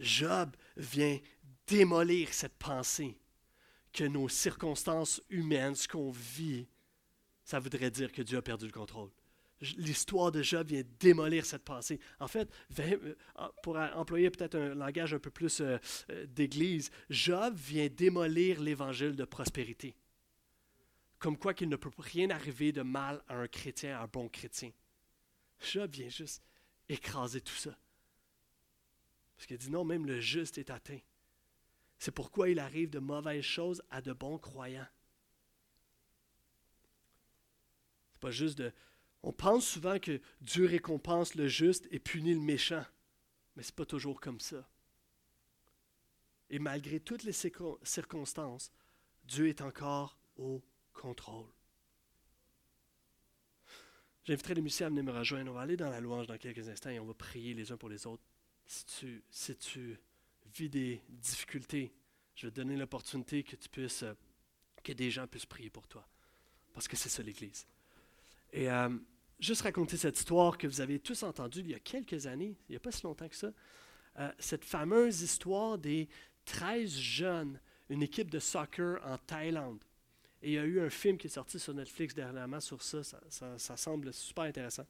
Job 0.00 0.56
vient 0.76 1.18
démolir 1.66 2.32
cette 2.32 2.56
pensée 2.56 3.18
que 3.92 4.04
nos 4.04 4.28
circonstances 4.28 5.20
humaines, 5.28 5.74
ce 5.74 5.88
qu'on 5.88 6.10
vit, 6.10 6.68
ça 7.44 7.58
voudrait 7.58 7.90
dire 7.90 8.12
que 8.12 8.22
Dieu 8.22 8.38
a 8.38 8.42
perdu 8.42 8.66
le 8.66 8.72
contrôle. 8.72 9.10
L'histoire 9.76 10.30
de 10.30 10.42
Job 10.42 10.68
vient 10.68 10.84
démolir 11.00 11.44
cette 11.44 11.64
pensée. 11.64 11.98
En 12.20 12.28
fait, 12.28 12.48
euh, 12.78 13.14
pour 13.62 13.76
employer 13.76 14.30
peut-être 14.30 14.54
un 14.54 14.74
langage 14.74 15.14
un 15.14 15.18
peu 15.18 15.30
plus 15.30 15.60
euh, 15.60 15.78
euh, 16.10 16.26
d'église, 16.26 16.90
Job 17.10 17.54
vient 17.56 17.88
démolir 17.88 18.60
l'évangile 18.60 19.16
de 19.16 19.24
prospérité. 19.24 19.96
Comme 21.18 21.36
quoi 21.36 21.54
qu'il 21.54 21.68
ne 21.68 21.76
peut 21.76 21.90
rien 21.98 22.30
arriver 22.30 22.70
de 22.70 22.82
mal 22.82 23.20
à 23.26 23.34
un 23.34 23.48
chrétien, 23.48 23.98
à 23.98 24.04
un 24.04 24.06
bon 24.06 24.28
chrétien. 24.28 24.70
Job 25.58 25.90
vient 25.90 26.08
juste 26.08 26.44
écraser 26.88 27.40
tout 27.40 27.56
ça. 27.56 27.76
Parce 29.38 29.46
qu'il 29.46 29.56
dit 29.56 29.70
non, 29.70 29.84
même 29.84 30.04
le 30.04 30.18
juste 30.18 30.58
est 30.58 30.68
atteint. 30.68 30.98
C'est 31.96 32.10
pourquoi 32.10 32.48
il 32.48 32.58
arrive 32.58 32.90
de 32.90 32.98
mauvaises 32.98 33.44
choses 33.44 33.80
à 33.88 34.02
de 34.02 34.12
bons 34.12 34.36
croyants. 34.36 34.88
C'est 38.12 38.20
pas 38.20 38.32
juste 38.32 38.58
de. 38.58 38.72
On 39.22 39.32
pense 39.32 39.64
souvent 39.64 40.00
que 40.00 40.20
Dieu 40.40 40.66
récompense 40.66 41.36
le 41.36 41.46
juste 41.46 41.86
et 41.92 42.00
punit 42.00 42.34
le 42.34 42.40
méchant. 42.40 42.84
Mais 43.54 43.62
ce 43.62 43.70
n'est 43.70 43.76
pas 43.76 43.86
toujours 43.86 44.20
comme 44.20 44.40
ça. 44.40 44.68
Et 46.50 46.58
malgré 46.58 46.98
toutes 46.98 47.22
les 47.22 47.32
circonstances, 47.32 48.72
Dieu 49.22 49.46
est 49.46 49.60
encore 49.60 50.18
au 50.36 50.64
contrôle. 50.92 51.46
J'inviterai 54.24 54.54
les 54.54 54.62
musiciens 54.62 54.88
à 54.88 54.90
venir 54.90 55.04
me 55.04 55.12
rejoindre. 55.12 55.52
On 55.52 55.54
va 55.54 55.60
aller 55.60 55.76
dans 55.76 55.90
la 55.90 56.00
louange 56.00 56.26
dans 56.26 56.38
quelques 56.38 56.68
instants 56.68 56.90
et 56.90 56.98
on 56.98 57.06
va 57.06 57.14
prier 57.14 57.54
les 57.54 57.70
uns 57.70 57.76
pour 57.76 57.88
les 57.88 58.04
autres. 58.04 58.24
Si 58.68 58.84
tu, 58.84 59.22
si 59.30 59.56
tu 59.56 59.98
vis 60.54 60.68
des 60.68 61.02
difficultés, 61.08 61.90
je 62.34 62.46
vais 62.46 62.50
te 62.50 62.56
donner 62.56 62.76
l'opportunité 62.76 63.42
que 63.42 63.56
tu 63.56 63.66
puisses, 63.70 64.02
euh, 64.02 64.12
que 64.84 64.92
des 64.92 65.10
gens 65.10 65.26
puissent 65.26 65.46
prier 65.46 65.70
pour 65.70 65.88
toi. 65.88 66.06
Parce 66.74 66.86
que 66.86 66.94
c'est 66.94 67.08
ça 67.08 67.22
l'Église. 67.22 67.66
Et 68.52 68.70
euh, 68.70 68.90
juste 69.40 69.62
raconter 69.62 69.96
cette 69.96 70.18
histoire 70.18 70.58
que 70.58 70.66
vous 70.66 70.82
avez 70.82 70.98
tous 70.98 71.22
entendue 71.22 71.60
il 71.60 71.70
y 71.70 71.74
a 71.74 71.80
quelques 71.80 72.26
années, 72.26 72.58
il 72.68 72.72
n'y 72.72 72.76
a 72.76 72.80
pas 72.80 72.92
si 72.92 73.02
longtemps 73.04 73.28
que 73.28 73.36
ça, 73.36 73.52
euh, 74.18 74.30
cette 74.38 74.66
fameuse 74.66 75.22
histoire 75.22 75.78
des 75.78 76.06
13 76.44 76.94
jeunes, 76.94 77.60
une 77.88 78.02
équipe 78.02 78.30
de 78.30 78.38
soccer 78.38 79.00
en 79.02 79.16
Thaïlande. 79.16 79.82
Et 80.42 80.50
il 80.50 80.54
y 80.54 80.58
a 80.58 80.64
eu 80.64 80.80
un 80.80 80.90
film 80.90 81.16
qui 81.16 81.26
est 81.26 81.30
sorti 81.30 81.58
sur 81.58 81.72
Netflix 81.72 82.14
dernièrement 82.14 82.60
sur 82.60 82.82
ça, 82.82 83.02
ça, 83.02 83.58
ça 83.58 83.76
semble 83.78 84.12
super 84.12 84.44
intéressant. 84.44 84.86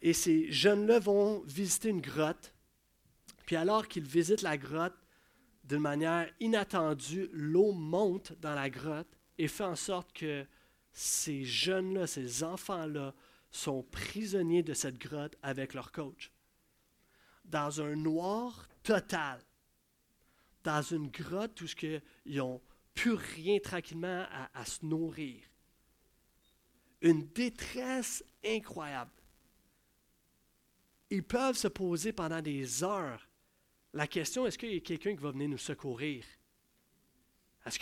Et 0.00 0.14
ces 0.14 0.50
jeunes-là 0.50 0.98
vont 0.98 1.40
visiter 1.40 1.90
une 1.90 2.00
grotte 2.00 2.52
puis 3.46 3.56
alors 3.56 3.88
qu'ils 3.88 4.06
visitent 4.06 4.42
la 4.42 4.56
grotte, 4.56 4.96
d'une 5.64 5.80
manière 5.80 6.28
inattendue, 6.40 7.28
l'eau 7.32 7.72
monte 7.72 8.32
dans 8.40 8.54
la 8.54 8.68
grotte 8.68 9.16
et 9.38 9.48
fait 9.48 9.64
en 9.64 9.76
sorte 9.76 10.12
que 10.12 10.46
ces 10.92 11.44
jeunes-là, 11.44 12.06
ces 12.06 12.44
enfants-là, 12.44 13.14
sont 13.50 13.82
prisonniers 13.82 14.62
de 14.62 14.74
cette 14.74 14.98
grotte 14.98 15.36
avec 15.42 15.74
leur 15.74 15.92
coach. 15.92 16.32
Dans 17.44 17.80
un 17.80 17.96
noir 17.96 18.68
total. 18.82 19.40
Dans 20.64 20.82
une 20.82 21.08
grotte 21.08 21.60
où 21.60 21.66
ils 22.24 22.36
n'ont 22.38 22.60
plus 22.94 23.14
rien 23.14 23.58
tranquillement 23.58 24.26
à, 24.30 24.50
à 24.54 24.64
se 24.64 24.84
nourrir. 24.84 25.42
Une 27.00 27.26
détresse 27.28 28.24
incroyable. 28.44 29.10
Ils 31.10 31.24
peuvent 31.24 31.56
se 31.56 31.68
poser 31.68 32.12
pendant 32.12 32.40
des 32.40 32.84
heures 32.84 33.28
la 33.94 34.06
question, 34.06 34.46
est-ce 34.46 34.56
qu'il 34.56 34.72
y 34.72 34.76
a 34.76 34.80
quelqu'un 34.80 35.14
qui 35.14 35.22
va 35.22 35.32
venir 35.32 35.48
nous 35.48 35.58
secourir? 35.58 36.24
Est-ce 37.66 37.78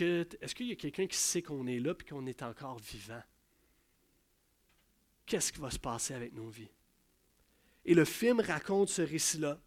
qu'il 0.55 0.67
y 0.67 0.73
a 0.73 0.77
quelqu'un 0.77 1.07
qui 1.07 1.17
sait 1.17 1.43
qu'on 1.43 1.67
est 1.67 1.79
là 1.79 1.95
et 1.99 2.05
qu'on 2.05 2.27
est 2.27 2.43
encore 2.43 2.79
vivant? 2.79 3.23
Qu'est-ce 5.25 5.53
qui 5.53 5.61
va 5.61 5.71
se 5.71 5.79
passer 5.79 6.15
avec 6.15 6.35
nos 6.35 6.49
vies? 6.49 6.73
Et 7.85 7.95
le 7.95 8.05
film 8.05 8.41
raconte 8.41 8.89
ce 8.89 9.03
récit-là. 9.03 9.61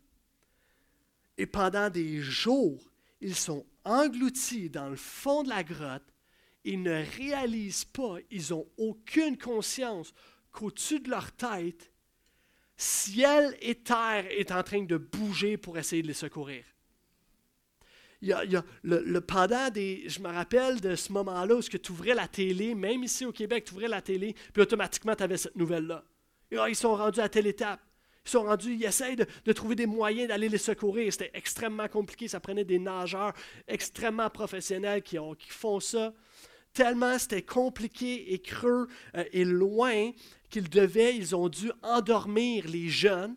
Et 1.38 1.46
pendant 1.46 1.90
des 1.90 2.22
jours, 2.22 2.92
ils 3.22 3.36
sont 3.36 3.66
engloutis 3.86 4.70
dans 4.70 4.90
le 4.90 4.98
fond 4.98 5.44
de 5.44 5.50
la 5.50 5.64
grotte. 5.64 6.14
Ils 6.66 6.84
ne 6.84 7.04
réalisent 7.18 7.86
pas, 7.86 8.18
ils 8.30 8.52
n'ont 8.52 8.68
aucune 8.78 9.38
conscience 9.38 10.14
qu'au-dessus 10.52 11.00
de 11.00 11.10
leur 11.10 11.32
tête, 11.32 11.93
ciel 12.78 13.56
et 13.62 13.76
terre 13.76 14.26
est 14.30 14.52
en 14.52 14.64
train 14.64 14.84
de 14.84 14.98
bouger 14.98 15.58
pour 15.58 15.78
essayer 15.78 16.02
de 16.02 16.08
les 16.08 16.14
secourir. 16.14 16.64
Il 18.22 18.30
y 18.30 18.34
a, 18.34 18.64
le, 18.84 19.20
pendant 19.20 19.70
des. 19.70 20.06
Je 20.08 20.22
me 20.22 20.30
rappelle 20.30 20.80
de 20.80 20.96
ce 20.96 21.12
moment-là 21.12 21.56
où 21.56 21.62
tu 21.62 21.92
ouvrais 21.92 22.14
la 22.14 22.30
télé, 22.30 22.74
même 22.74 23.04
ici 23.04 23.26
au 23.26 23.34
Québec, 23.34 23.66
tu 23.66 23.74
ouvrais 23.74 23.90
la 23.90 24.02
télé, 24.02 24.34
puis 24.54 24.62
automatiquement 24.62 25.14
tu 25.14 25.24
avais 25.24 25.36
cette 25.36 25.58
nouvelle-là. 25.58 26.06
Ah, 26.58 26.70
ils 26.70 26.76
sont 26.76 26.96
rendus 26.96 27.20
à 27.20 27.28
telle 27.28 27.48
étape. 27.48 27.82
Ils 28.26 28.30
sont 28.30 28.44
rendus, 28.44 28.76
ils 28.76 28.86
essayent 28.86 29.18
de, 29.18 29.52
trouver 29.52 29.76
des 29.76 29.86
moyens 29.86 30.30
d'aller 30.30 30.48
les 30.48 30.58
secourir. 30.58 31.12
C'était 31.12 31.32
extrêmement 31.34 31.90
compliqué. 31.90 32.30
Ça 32.30 32.40
prenait 32.40 32.64
des 32.64 32.80
nageurs 32.80 33.34
extrêmement 33.68 34.30
professionnels 34.30 35.02
qui, 35.02 35.20
ont, 35.20 35.36
qui 35.36 35.50
font 35.50 35.82
ça. 35.82 36.14
Tellement 36.72 37.20
c'était 37.20 37.44
compliqué 37.44 38.34
et 38.34 38.40
creux 38.40 38.88
euh, 39.16 39.26
et 39.32 39.46
loin 39.46 40.12
qu'ils 40.54 40.70
devaient, 40.70 41.16
ils 41.16 41.36
ont 41.36 41.50
dû 41.50 41.72
endormir 41.82 42.68
les 42.68 42.88
jeunes. 42.88 43.36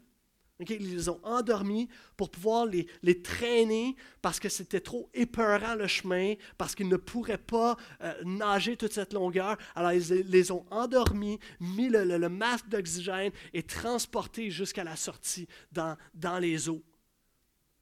ils 0.61 0.95
les 0.95 1.09
ont 1.09 1.19
endormis 1.25 1.89
pour 2.15 2.31
pouvoir 2.31 2.67
les, 2.67 2.87
les 3.03 3.23
traîner 3.23 3.97
parce 4.21 4.39
que 4.39 4.51
c'était 4.51 4.81
trop 4.81 5.09
épeurant 5.15 5.77
le 5.77 5.87
chemin, 5.87 6.35
parce 6.59 6.75
qu'ils 6.75 6.91
ne 6.91 6.99
pourraient 6.99 7.39
pas 7.39 7.79
euh, 8.03 8.13
nager 8.23 8.77
toute 8.77 8.93
cette 8.93 9.15
longueur. 9.15 9.57
Alors 9.75 9.93
ils 9.93 10.29
les 10.29 10.51
ont 10.51 10.67
endormis, 10.71 11.39
mis 11.59 11.89
le, 11.89 12.29
masque 12.29 12.69
d'oxygène 12.69 13.33
et 13.55 13.63
transportés 13.63 14.51
jusqu'à 14.51 14.85
la 14.85 14.97
sortie 14.97 15.49
dans, 15.73 15.97
dans 16.13 16.39
les 16.39 16.69
eaux. 16.69 16.83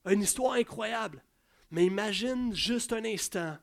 Une 0.09 0.22
histoire 0.22 0.53
incroyable. 0.53 1.24
Mais 1.72 1.87
imagine 1.87 2.55
juste 2.55 2.93
un 2.93 3.05
instant 3.05 3.57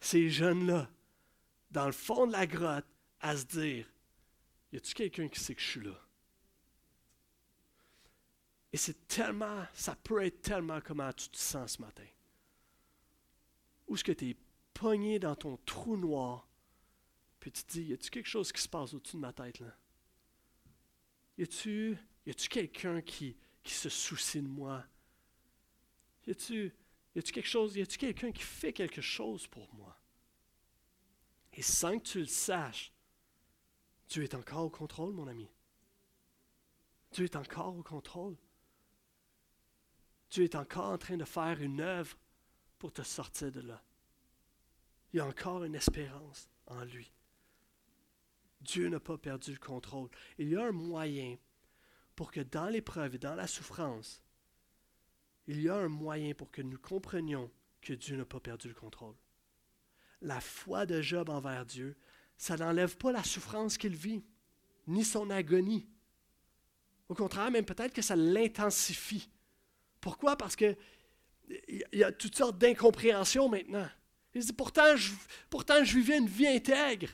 ces 0.00 0.30
jeunes-là, 0.30 0.88
dans 1.70 1.86
le 1.86 1.92
fond 1.92 2.26
de 2.26 2.32
la 2.32 2.46
grotte, 2.46 2.86
à 3.20 3.36
se 3.36 3.44
dire 3.44 3.84
y 4.72 4.76
a-tu 4.76 4.94
quelqu'un 4.94 5.28
qui 5.28 5.40
sait 5.40 5.54
que 5.54 5.60
je 5.60 5.66
suis 5.66 5.84
là? 5.84 5.98
Et 8.72 8.76
c'est 8.76 9.06
tellement, 9.08 9.66
ça 9.72 9.96
peut 9.96 10.22
être 10.24 10.42
tellement 10.42 10.80
comment 10.80 11.12
tu 11.12 11.28
te 11.28 11.38
sens 11.38 11.74
ce 11.74 11.80
matin. 11.80 12.06
Où 13.86 13.94
est-ce 13.94 14.04
que 14.04 14.12
tu 14.12 14.30
es 14.30 14.36
pogné 14.74 15.18
dans 15.18 15.34
ton 15.34 15.56
trou 15.58 15.96
noir, 15.96 16.46
puis 17.40 17.50
tu 17.50 17.64
te 17.64 17.72
dis, 17.72 17.82
y 17.84 17.92
a-tu 17.94 18.10
quelque 18.10 18.28
chose 18.28 18.52
qui 18.52 18.60
se 18.60 18.68
passe 18.68 18.92
au-dessus 18.92 19.16
de 19.16 19.22
ma 19.22 19.32
tête 19.32 19.58
là? 19.60 19.74
Y 21.38 21.44
a-tu, 21.44 21.96
y 22.26 22.30
a-tu 22.30 22.48
quelqu'un 22.48 23.00
qui, 23.00 23.36
qui 23.62 23.72
se 23.72 23.88
soucie 23.88 24.42
de 24.42 24.48
moi? 24.48 24.84
Y 26.26 26.32
a-tu, 26.32 26.74
y 27.14 27.18
a-tu 27.18 27.32
quelque 27.32 27.48
chose, 27.48 27.76
y 27.76 27.80
a-tu 27.80 27.96
quelqu'un 27.96 28.32
qui 28.32 28.42
fait 28.42 28.72
quelque 28.72 29.00
chose 29.00 29.46
pour 29.46 29.72
moi? 29.74 29.98
Et 31.54 31.62
sans 31.62 31.98
que 31.98 32.04
tu 32.04 32.20
le 32.20 32.26
saches, 32.26 32.92
Dieu 34.08 34.22
est 34.22 34.34
encore 34.34 34.64
au 34.64 34.70
contrôle, 34.70 35.12
mon 35.12 35.26
ami. 35.28 35.50
Dieu 37.12 37.24
est 37.24 37.36
encore 37.36 37.76
au 37.76 37.82
contrôle. 37.82 38.36
Dieu 40.30 40.44
est 40.44 40.54
encore 40.54 40.92
en 40.92 40.98
train 40.98 41.16
de 41.16 41.24
faire 41.24 41.60
une 41.60 41.80
œuvre 41.80 42.16
pour 42.78 42.92
te 42.92 43.02
sortir 43.02 43.50
de 43.50 43.60
là. 43.60 43.82
Il 45.12 45.16
y 45.16 45.20
a 45.20 45.26
encore 45.26 45.64
une 45.64 45.74
espérance 45.74 46.48
en 46.66 46.84
lui. 46.84 47.12
Dieu 48.60 48.88
n'a 48.88 49.00
pas 49.00 49.16
perdu 49.16 49.52
le 49.52 49.58
contrôle. 49.58 50.10
Il 50.36 50.48
y 50.48 50.56
a 50.56 50.66
un 50.66 50.72
moyen 50.72 51.36
pour 52.14 52.30
que 52.30 52.40
dans 52.40 52.68
l'épreuve 52.68 53.14
et 53.14 53.18
dans 53.18 53.34
la 53.34 53.46
souffrance, 53.46 54.22
il 55.46 55.62
y 55.62 55.68
a 55.68 55.76
un 55.76 55.88
moyen 55.88 56.34
pour 56.34 56.50
que 56.50 56.60
nous 56.60 56.78
comprenions 56.78 57.50
que 57.80 57.94
Dieu 57.94 58.16
n'a 58.16 58.26
pas 58.26 58.40
perdu 58.40 58.68
le 58.68 58.74
contrôle. 58.74 59.14
La 60.20 60.40
foi 60.40 60.84
de 60.84 61.00
Job 61.00 61.30
envers 61.30 61.64
Dieu 61.64 61.96
ça 62.38 62.56
n'enlève 62.56 62.96
pas 62.96 63.10
la 63.10 63.24
souffrance 63.24 63.76
qu'il 63.76 63.96
vit, 63.96 64.22
ni 64.86 65.04
son 65.04 65.28
agonie. 65.28 65.86
Au 67.08 67.14
contraire, 67.14 67.50
même 67.50 67.64
peut-être 67.64 67.92
que 67.92 68.02
ça 68.02 68.14
l'intensifie. 68.14 69.28
Pourquoi? 70.00 70.36
Parce 70.36 70.54
qu'il 70.54 70.76
y 71.92 72.04
a 72.04 72.12
toutes 72.12 72.36
sortes 72.36 72.56
d'incompréhensions 72.56 73.48
maintenant. 73.48 73.88
Il 74.34 74.44
dit, 74.44 74.52
pourtant 74.52 74.94
je, 74.96 75.12
pourtant, 75.50 75.82
vivais 75.82 76.18
une 76.18 76.28
vie 76.28 76.46
intègre. 76.46 77.08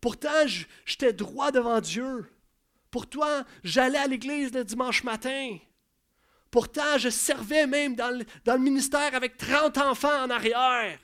Pourtant, 0.00 0.46
j'étais 0.84 1.12
droit 1.12 1.50
devant 1.50 1.80
Dieu. 1.80 2.30
Pourtant, 2.90 3.44
j'allais 3.64 3.98
à 3.98 4.06
l'église 4.06 4.52
le 4.52 4.64
dimanche 4.64 5.02
matin. 5.02 5.56
Pourtant, 6.50 6.98
je 6.98 7.08
servais 7.08 7.66
même 7.66 7.94
dans 7.94 8.10
le, 8.10 8.24
dans 8.44 8.54
le 8.54 8.60
ministère 8.60 9.14
avec 9.14 9.36
30 9.38 9.78
enfants 9.78 10.24
en 10.24 10.30
arrière. 10.30 10.98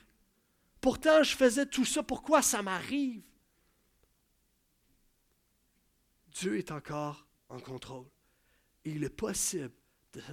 Pourtant, 0.81 1.23
je 1.23 1.35
faisais 1.35 1.65
tout 1.65 1.85
ça. 1.85 2.03
Pourquoi 2.03 2.41
ça 2.41 2.61
m'arrive? 2.61 3.23
Dieu 6.27 6.57
est 6.57 6.71
encore 6.71 7.27
en 7.49 7.59
contrôle. 7.59 8.05
Et 8.85 8.91
il 8.91 9.03
est 9.03 9.09
possible 9.09 9.73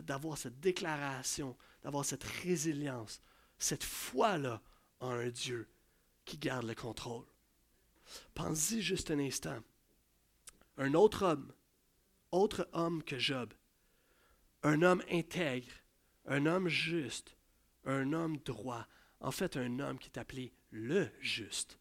d'avoir 0.02 0.38
cette 0.38 0.60
déclaration, 0.60 1.56
d'avoir 1.82 2.04
cette 2.04 2.24
résilience, 2.24 3.20
cette 3.58 3.84
foi-là 3.84 4.62
en 5.00 5.10
un 5.10 5.28
Dieu 5.28 5.68
qui 6.24 6.38
garde 6.38 6.66
le 6.66 6.74
contrôle. 6.74 7.26
Pensez 8.34 8.80
juste 8.80 9.10
un 9.10 9.18
instant. 9.18 9.58
Un 10.76 10.94
autre 10.94 11.24
homme, 11.24 11.52
autre 12.32 12.68
homme 12.72 13.02
que 13.02 13.18
Job, 13.18 13.54
un 14.62 14.82
homme 14.82 15.02
intègre, 15.10 15.72
un 16.26 16.46
homme 16.46 16.68
juste, 16.68 17.36
un 17.84 18.12
homme 18.12 18.38
droit, 18.38 18.86
en 19.24 19.30
fait 19.30 19.56
un 19.56 19.80
homme 19.80 19.98
qui 19.98 20.10
est 20.10 20.18
appelé 20.18 20.52
le 20.70 21.10
juste, 21.18 21.78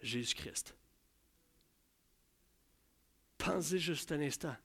Jésus-Christ. 0.00 0.76
Pensez 3.38 3.78
juste 3.78 4.10
un 4.10 4.20
instant. 4.20 4.56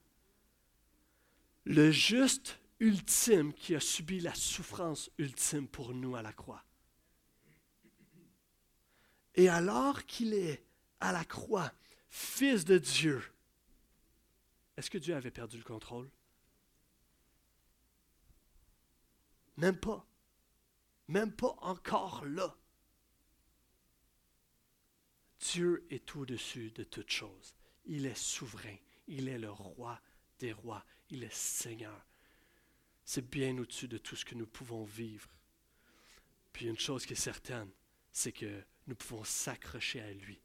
Le 1.64 1.92
juste 1.92 2.58
ultime 2.80 3.54
qui 3.54 3.76
a 3.76 3.80
subi 3.80 4.18
la 4.18 4.34
souffrance 4.34 5.10
ultime 5.16 5.68
pour 5.68 5.94
nous 5.94 6.16
à 6.16 6.22
la 6.22 6.32
croix. 6.32 6.64
Et 9.36 9.48
alors 9.48 10.04
qu'il 10.04 10.34
est 10.34 10.64
à 10.98 11.12
la 11.12 11.24
croix, 11.24 11.72
fils 12.10 12.64
de 12.64 12.78
Dieu, 12.78 13.22
est-ce 14.76 14.90
que 14.90 14.98
Dieu 14.98 15.14
avait 15.14 15.30
perdu 15.30 15.56
le 15.56 15.62
contrôle? 15.62 16.10
Même 19.56 19.78
pas. 19.78 20.04
Même 21.12 21.30
pas 21.30 21.54
encore 21.60 22.24
là. 22.24 22.56
Dieu 25.40 25.86
est 25.90 26.16
au-dessus 26.16 26.70
de 26.70 26.84
toutes 26.84 27.10
choses. 27.10 27.54
Il 27.84 28.06
est 28.06 28.16
souverain. 28.16 28.76
Il 29.08 29.28
est 29.28 29.38
le 29.38 29.50
roi 29.50 30.00
des 30.38 30.54
rois. 30.54 30.82
Il 31.10 31.22
est 31.22 31.34
Seigneur. 31.34 32.06
C'est 33.04 33.28
bien 33.28 33.58
au-dessus 33.58 33.88
de 33.88 33.98
tout 33.98 34.16
ce 34.16 34.24
que 34.24 34.34
nous 34.34 34.46
pouvons 34.46 34.84
vivre. 34.84 35.28
Puis 36.50 36.64
une 36.66 36.78
chose 36.78 37.04
qui 37.04 37.12
est 37.12 37.16
certaine, 37.16 37.68
c'est 38.10 38.32
que 38.32 38.64
nous 38.86 38.94
pouvons 38.94 39.22
s'accrocher 39.22 40.00
à 40.00 40.12
lui 40.14 40.40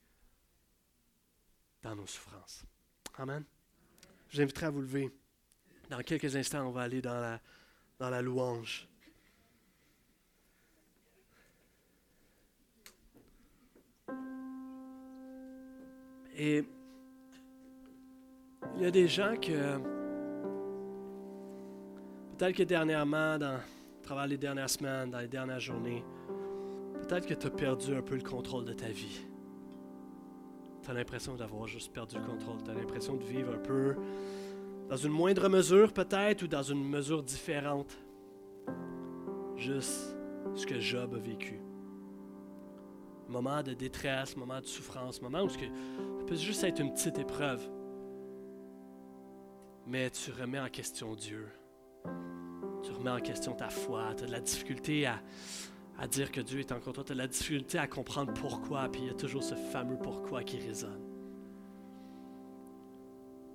dans 1.81 1.95
nos 1.95 2.07
souffrances. 2.07 2.65
Amen. 3.13 3.45
Je 4.27 4.35
vous 4.35 4.41
inviterai 4.41 4.65
à 4.65 4.71
vous 4.71 4.81
lever. 4.81 5.15
Dans 5.89 6.01
quelques 6.01 6.35
instants, 6.35 6.67
on 6.67 6.71
va 6.71 6.81
aller 6.81 7.01
dans 7.01 7.21
la, 7.21 7.41
dans 7.99 8.09
la 8.09 8.21
louange. 8.21 8.89
Et 16.37 16.63
il 18.75 18.81
y 18.81 18.85
a 18.85 18.91
des 18.91 19.07
gens 19.07 19.35
que, 19.35 19.77
peut-être 22.37 22.55
que 22.55 22.63
dernièrement, 22.63 23.39
dans, 23.39 23.55
à 23.55 24.03
travers 24.03 24.27
les 24.27 24.37
dernières 24.37 24.69
semaines, 24.69 25.09
dans 25.09 25.19
les 25.19 25.27
dernières 25.27 25.59
journées, 25.59 26.03
peut-être 27.01 27.25
que 27.25 27.33
tu 27.33 27.47
as 27.47 27.49
perdu 27.49 27.95
un 27.95 28.03
peu 28.03 28.15
le 28.15 28.21
contrôle 28.21 28.65
de 28.65 28.73
ta 28.73 28.87
vie. 28.87 29.21
Tu 30.83 30.91
as 30.91 30.93
l'impression 30.93 31.35
d'avoir 31.35 31.65
juste 31.65 31.91
perdu 31.91 32.17
le 32.17 32.23
contrôle. 32.23 32.61
Tu 32.63 32.69
as 32.69 32.75
l'impression 32.75 33.15
de 33.15 33.23
vivre 33.23 33.55
un 33.55 33.59
peu 33.59 33.95
dans 34.89 34.95
une 34.95 35.11
moindre 35.11 35.49
mesure 35.49 35.91
peut-être 35.91 36.43
ou 36.43 36.47
dans 36.47 36.63
une 36.63 36.87
mesure 36.87 37.23
différente. 37.23 37.97
Juste 39.55 40.15
ce 40.53 40.67
que 40.67 40.79
Job 40.79 41.15
a 41.15 41.19
vécu 41.19 41.59
moment 43.27 43.61
de 43.63 43.73
détresse, 43.73 44.35
moment 44.35 44.59
de 44.59 44.65
souffrance, 44.65 45.21
moment 45.21 45.43
où 45.43 45.49
ça 45.49 45.57
peut 46.25 46.35
juste 46.35 46.63
être 46.63 46.79
une 46.79 46.93
petite 46.93 47.17
épreuve. 47.19 47.61
Mais 49.85 50.09
tu 50.09 50.31
remets 50.31 50.59
en 50.59 50.69
question 50.69 51.15
Dieu. 51.15 51.47
Tu 52.83 52.91
remets 52.91 53.11
en 53.11 53.19
question 53.19 53.53
ta 53.53 53.69
foi. 53.69 54.13
Tu 54.15 54.23
as 54.23 54.27
de 54.27 54.31
la 54.31 54.41
difficulté 54.41 55.05
à, 55.05 55.21
à 55.97 56.07
dire 56.07 56.31
que 56.31 56.41
Dieu 56.41 56.59
est 56.59 56.71
en 56.71 56.79
contrôle. 56.79 57.05
Tu 57.05 57.11
as 57.13 57.15
de 57.15 57.19
la 57.19 57.27
difficulté 57.27 57.77
à 57.77 57.87
comprendre 57.87 58.33
pourquoi. 58.33 58.89
Puis 58.89 59.01
il 59.03 59.07
y 59.07 59.09
a 59.09 59.13
toujours 59.13 59.43
ce 59.43 59.55
fameux 59.55 59.97
pourquoi 59.97 60.43
qui 60.43 60.57
résonne. 60.59 61.01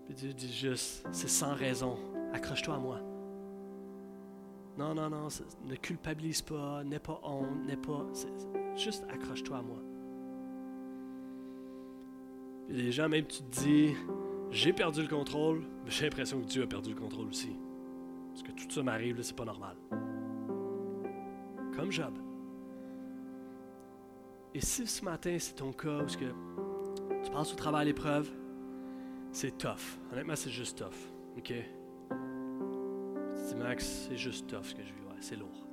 Puis 0.06 0.14
Dieu 0.14 0.32
dit 0.32 0.52
juste, 0.52 1.06
c'est 1.12 1.28
sans 1.28 1.54
raison. 1.54 1.98
Accroche-toi 2.32 2.74
à 2.74 2.78
moi. 2.78 3.11
Non, 4.78 4.94
non, 4.94 5.10
non, 5.10 5.28
ne 5.66 5.74
culpabilise 5.76 6.42
pas, 6.42 6.82
n'aie 6.82 6.98
pas 6.98 7.20
honte, 7.22 7.66
n'aie 7.66 7.76
pas. 7.76 8.06
Juste 8.74 9.04
accroche-toi 9.10 9.58
à 9.58 9.62
moi. 9.62 9.76
Les 12.68 12.90
gens, 12.90 13.08
même 13.08 13.26
tu 13.26 13.42
te 13.42 13.60
dis, 13.60 13.94
j'ai 14.50 14.72
perdu 14.72 15.02
le 15.02 15.08
contrôle, 15.08 15.62
mais 15.84 15.90
j'ai 15.90 16.04
l'impression 16.04 16.40
que 16.40 16.46
Dieu 16.46 16.62
a 16.62 16.66
perdu 16.66 16.90
le 16.90 17.00
contrôle 17.00 17.28
aussi. 17.28 17.54
Parce 18.30 18.42
que 18.42 18.52
tout 18.52 18.70
ça 18.70 18.82
m'arrive, 18.82 19.20
c'est 19.20 19.36
pas 19.36 19.44
normal. 19.44 19.76
Comme 21.76 21.92
Job. 21.92 22.14
Et 24.54 24.60
si 24.60 24.86
ce 24.86 25.04
matin 25.04 25.36
c'est 25.38 25.54
ton 25.54 25.72
cas, 25.72 25.98
parce 25.98 26.16
que 26.16 26.26
tu 27.24 27.30
passes 27.30 27.52
au 27.52 27.56
travail 27.56 27.82
à 27.82 27.84
l'épreuve, 27.84 28.30
c'est 29.32 29.56
tough. 29.56 29.98
Honnêtement, 30.12 30.36
c'est 30.36 30.50
juste 30.50 30.78
tough. 30.78 31.10
OK? 31.38 31.52
Max, 33.56 34.06
c'est 34.08 34.16
juste 34.16 34.48
tough 34.48 34.64
ce 34.64 34.74
que 34.74 34.82
je 34.82 34.92
vis. 34.92 35.02
C'est 35.22 35.36
lourd. 35.36 35.66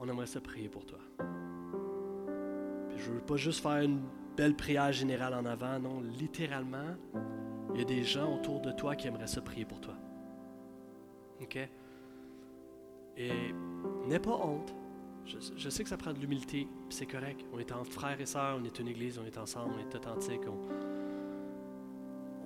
On 0.00 0.08
aimerait 0.08 0.26
se 0.26 0.40
prier 0.40 0.68
pour 0.68 0.84
toi. 0.84 0.98
Je 2.96 3.12
veux 3.12 3.20
pas 3.20 3.36
juste 3.36 3.62
faire 3.62 3.80
une 3.80 4.00
belle 4.36 4.56
prière 4.56 4.92
générale 4.92 5.34
en 5.34 5.44
avant, 5.44 5.78
non, 5.78 6.00
littéralement, 6.00 6.96
il 7.74 7.78
y 7.78 7.82
a 7.82 7.84
des 7.84 8.02
gens 8.02 8.34
autour 8.34 8.60
de 8.60 8.72
toi 8.72 8.96
qui 8.96 9.06
aimeraient 9.06 9.28
se 9.28 9.38
prier 9.38 9.64
pour 9.64 9.80
toi. 9.80 9.94
OK? 11.40 11.58
Et 13.16 13.30
n'aie 14.08 14.18
pas 14.18 14.34
honte. 14.34 14.74
Je, 15.24 15.68
sais 15.68 15.84
que 15.84 15.88
ça 15.88 15.96
prend 15.96 16.12
de 16.12 16.18
l'humilité, 16.18 16.66
c'est 16.88 17.06
correct. 17.06 17.44
On 17.52 17.60
est 17.60 17.70
en 17.70 17.84
frères 17.84 18.20
et 18.20 18.26
sœurs, 18.26 18.58
on 18.60 18.64
est 18.64 18.78
une 18.80 18.88
église, 18.88 19.16
on 19.18 19.26
est 19.26 19.38
ensemble, 19.38 19.74
on 19.76 19.78
est 19.78 19.94
authentique, 19.94 20.40
on, 20.48 20.58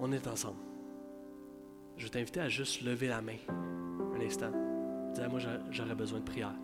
on 0.01 0.13
est 0.13 0.27
ensemble. 0.27 0.61
Je 1.97 2.09
vais 2.09 2.39
à 2.39 2.49
juste 2.49 2.83
lever 2.83 3.09
la 3.09 3.23
main 3.23 3.39
instant. 4.23 4.53
Dis, 5.15 5.21
moi, 5.31 5.41
j'aurais 5.71 5.95
besoin 5.95 6.21
de 6.21 6.25
prière 6.25 6.55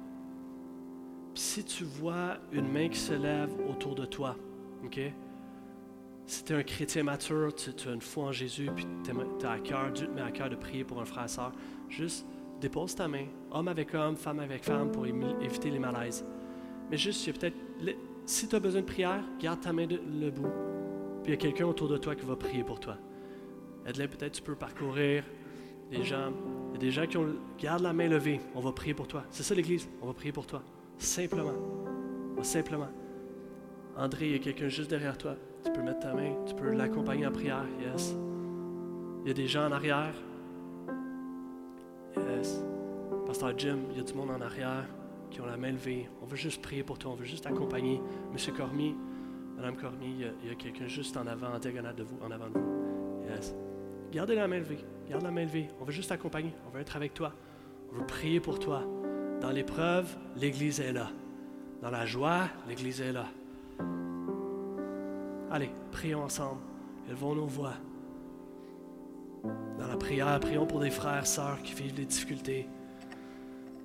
si 1.38 1.62
tu 1.62 1.84
vois 1.84 2.36
une 2.52 2.68
main 2.68 2.88
qui 2.88 2.98
se 2.98 3.12
lève 3.12 3.50
autour 3.70 3.94
de 3.94 4.04
toi, 4.04 4.36
OK? 4.84 5.00
Si 6.26 6.44
tu 6.44 6.52
es 6.52 6.56
un 6.56 6.62
chrétien 6.62 7.04
mature, 7.04 7.54
tu, 7.54 7.88
as 7.88 7.92
une 7.92 8.02
foi 8.02 8.24
en 8.24 8.32
Jésus, 8.32 8.68
puis 8.74 8.86
tu 9.04 9.46
as 9.46 9.50
à 9.50 9.59
cœur, 9.61 9.92
Dieu 9.92 10.09
te 10.09 10.12
met 10.12 10.20
à 10.20 10.32
cœur 10.32 10.50
de 10.50 10.56
prier 10.56 10.84
pour 10.84 11.00
un 11.00 11.04
frère 11.04 11.24
et 11.24 11.28
soeur, 11.28 11.52
juste 11.88 12.26
dépose 12.61 12.94
ta 12.96 13.06
main, 13.06 13.26
homme 13.52 13.68
avec 13.68 13.94
homme, 13.94 14.16
femme 14.16 14.40
avec 14.40 14.64
femme, 14.64 14.90
pour 14.90 15.06
éviter 15.06 15.70
les 15.70 15.78
malaises. 15.78 16.24
Mais 16.90 16.96
juste, 16.96 17.24
il 17.26 17.32
peut-être, 17.32 17.56
si 18.26 18.48
tu 18.48 18.56
as 18.56 18.61
besoin 18.61 18.80
de 18.80 18.86
prière, 18.86 19.22
garde 19.40 19.61
ta 19.61 19.72
main 19.72 19.86
de, 19.86 20.00
le 20.20 20.30
bout, 20.30 20.52
puis 21.22 21.28
il 21.28 21.30
y 21.30 21.34
a 21.34 21.36
quelqu'un 21.36 21.66
autour 21.66 21.88
de 21.88 21.98
toi 21.98 22.16
qui 22.16 22.26
va 22.26 22.34
prier 22.34 22.64
pour 22.64 22.80
toi. 22.80 22.98
Aide-les, 23.86 24.09
peut-être 24.09 24.32
tu 24.32 24.42
peux 24.42 24.56
parcourir 24.56 25.24
les 25.90 26.02
gens. 26.02 26.32
Y 26.78 26.82
a 26.82 26.84
des 26.84 26.90
gens 26.92 27.06
qui 27.06 27.16
ont, 27.16 27.34
garde 27.58 27.82
la 27.82 27.92
main 27.92 28.06
levée, 28.06 28.40
on 28.54 28.60
va 28.60 28.70
prier 28.70 28.94
pour 28.94 29.08
toi. 29.08 29.24
C'est 29.30 29.42
ça 29.42 29.52
l'Église, 29.52 29.88
on 30.00 30.06
va 30.06 30.12
prier 30.12 30.30
pour 30.30 30.46
toi. 30.46 30.62
Simplement. 30.96 31.52
Simplement. 32.42 32.88
André, 33.96 34.26
il 34.26 34.32
y 34.32 34.34
a 34.36 34.38
quelqu'un 34.38 34.68
juste 34.68 34.88
derrière 34.88 35.18
toi. 35.18 35.34
Tu 35.64 35.72
peux 35.72 35.82
mettre 35.82 35.98
ta 35.98 36.14
main, 36.14 36.36
tu 36.46 36.54
peux 36.54 36.70
l'accompagner 36.70 37.26
en 37.26 37.32
prière. 37.32 37.64
Yes. 37.80 38.14
Il 39.24 39.28
y 39.28 39.30
a 39.32 39.34
des 39.34 39.48
gens 39.48 39.66
en 39.66 39.72
arrière. 39.72 40.14
Yes. 42.16 42.62
Pasteur 43.26 43.58
Jim, 43.58 43.78
il 43.90 43.96
y 43.96 44.00
a 44.00 44.04
du 44.04 44.14
monde 44.14 44.30
en 44.30 44.40
arrière 44.40 44.86
qui 45.32 45.40
ont 45.40 45.46
la 45.46 45.56
main 45.56 45.72
levée. 45.72 46.08
On 46.22 46.26
veut 46.26 46.36
juste 46.36 46.62
prier 46.62 46.84
pour 46.84 46.96
toi, 46.96 47.10
on 47.10 47.16
veut 47.16 47.24
juste 47.24 47.46
accompagner. 47.46 48.00
Monsieur 48.32 48.52
Cormier, 48.52 48.94
Madame 49.56 49.74
Cormier, 49.74 50.30
il 50.44 50.48
y 50.48 50.52
a, 50.52 50.54
quelqu'un 50.54 50.86
juste 50.86 51.16
en 51.16 51.26
avant, 51.26 51.48
en 51.48 51.58
diagonale 51.58 51.96
de 51.96 52.04
vous, 52.04 52.18
en 52.24 52.30
avant 52.30 52.46
de 52.46 52.52
vous. 52.52 53.24
Yes. 53.28 53.52
Gardez 54.12 54.34
la 54.34 54.48
main 54.48 54.59
levée. 54.59 54.84
Garde 55.09 55.22
la 55.22 55.30
main 55.30 55.44
levée. 55.44 55.68
On 55.80 55.84
veut 55.84 55.92
juste 55.92 56.12
accompagner. 56.12 56.52
On 56.66 56.70
veut 56.70 56.80
être 56.80 56.96
avec 56.96 57.14
toi. 57.14 57.32
On 57.92 57.98
veut 57.98 58.06
prier 58.06 58.40
pour 58.40 58.59
toi. 58.59 58.82
Dans 59.40 59.50
l'épreuve, 59.50 60.16
l'Église 60.36 60.80
est 60.80 60.92
là. 60.92 61.11
Dans 61.82 61.90
la 61.90 62.06
joie, 62.06 62.48
l'Église 62.66 63.00
est 63.00 63.12
là. 63.12 63.26
Allez, 65.50 65.70
prions 65.92 66.22
ensemble. 66.22 66.61
Élevons 67.09 67.34
nos 67.34 67.46
voix. 67.46 67.74
Dans 69.78 69.86
la 69.86 69.96
prière, 69.96 70.40
prions 70.40 70.66
pour 70.66 70.80
des 70.80 70.90
frères, 70.90 71.26
sœurs 71.26 71.62
qui 71.62 71.74
vivent 71.74 71.94
des 71.94 72.04
difficultés. 72.04 72.68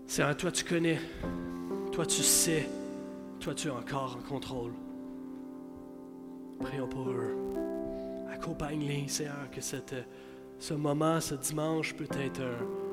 Seigneur, 0.08 0.36
toi 0.36 0.52
tu 0.52 0.66
connais. 0.66 1.00
Toi 1.92 2.06
tu 2.06 2.22
sais. 2.22 2.68
Toi 3.40 3.54
tu 3.54 3.68
es 3.68 3.72
encore 3.72 4.18
en 4.20 4.28
contrôle. 4.28 4.74
Prions 6.60 6.88
pour 6.88 7.10
eux. 7.10 7.63
Accompagne-les, 8.44 9.08
Seigneur, 9.08 9.50
que 9.52 9.62
cette, 9.62 9.96
ce 10.60 10.74
moment, 10.74 11.22
ce 11.22 11.36
dimanche 11.36 11.94
peut 11.96 12.10
être 12.20 12.42
un 12.42 12.84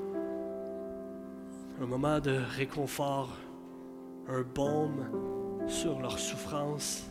un 1.80 1.86
moment 1.86 2.20
de 2.20 2.38
réconfort, 2.56 3.34
un 4.28 4.42
baume 4.42 5.06
sur 5.66 5.98
leur 5.98 6.18
souffrance. 6.18 7.06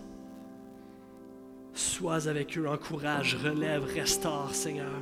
Sois 1.74 2.28
avec 2.28 2.56
eux, 2.58 2.70
encourage, 2.70 3.36
relève, 3.36 3.84
restaure, 3.84 4.54
Seigneur. 4.54 5.02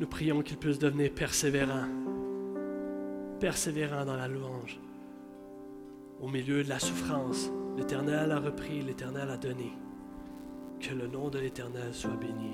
Nous 0.00 0.06
prions 0.06 0.40
qu'ils 0.40 0.56
puissent 0.56 0.78
devenir 0.78 1.12
persévérants, 1.12 1.88
persévérants 3.38 4.06
dans 4.06 4.16
la 4.16 4.28
louange. 4.28 4.80
Au 6.20 6.28
milieu 6.28 6.64
de 6.64 6.68
la 6.70 6.78
souffrance, 6.78 7.50
l'Éternel 7.76 8.32
a 8.32 8.38
repris, 8.40 8.80
l'Éternel 8.80 9.28
a 9.28 9.36
donné. 9.36 9.72
Que 10.82 10.94
le 10.96 11.06
nom 11.06 11.28
de 11.28 11.38
l'Éternel 11.38 11.94
soit 11.94 12.16
béni. 12.16 12.50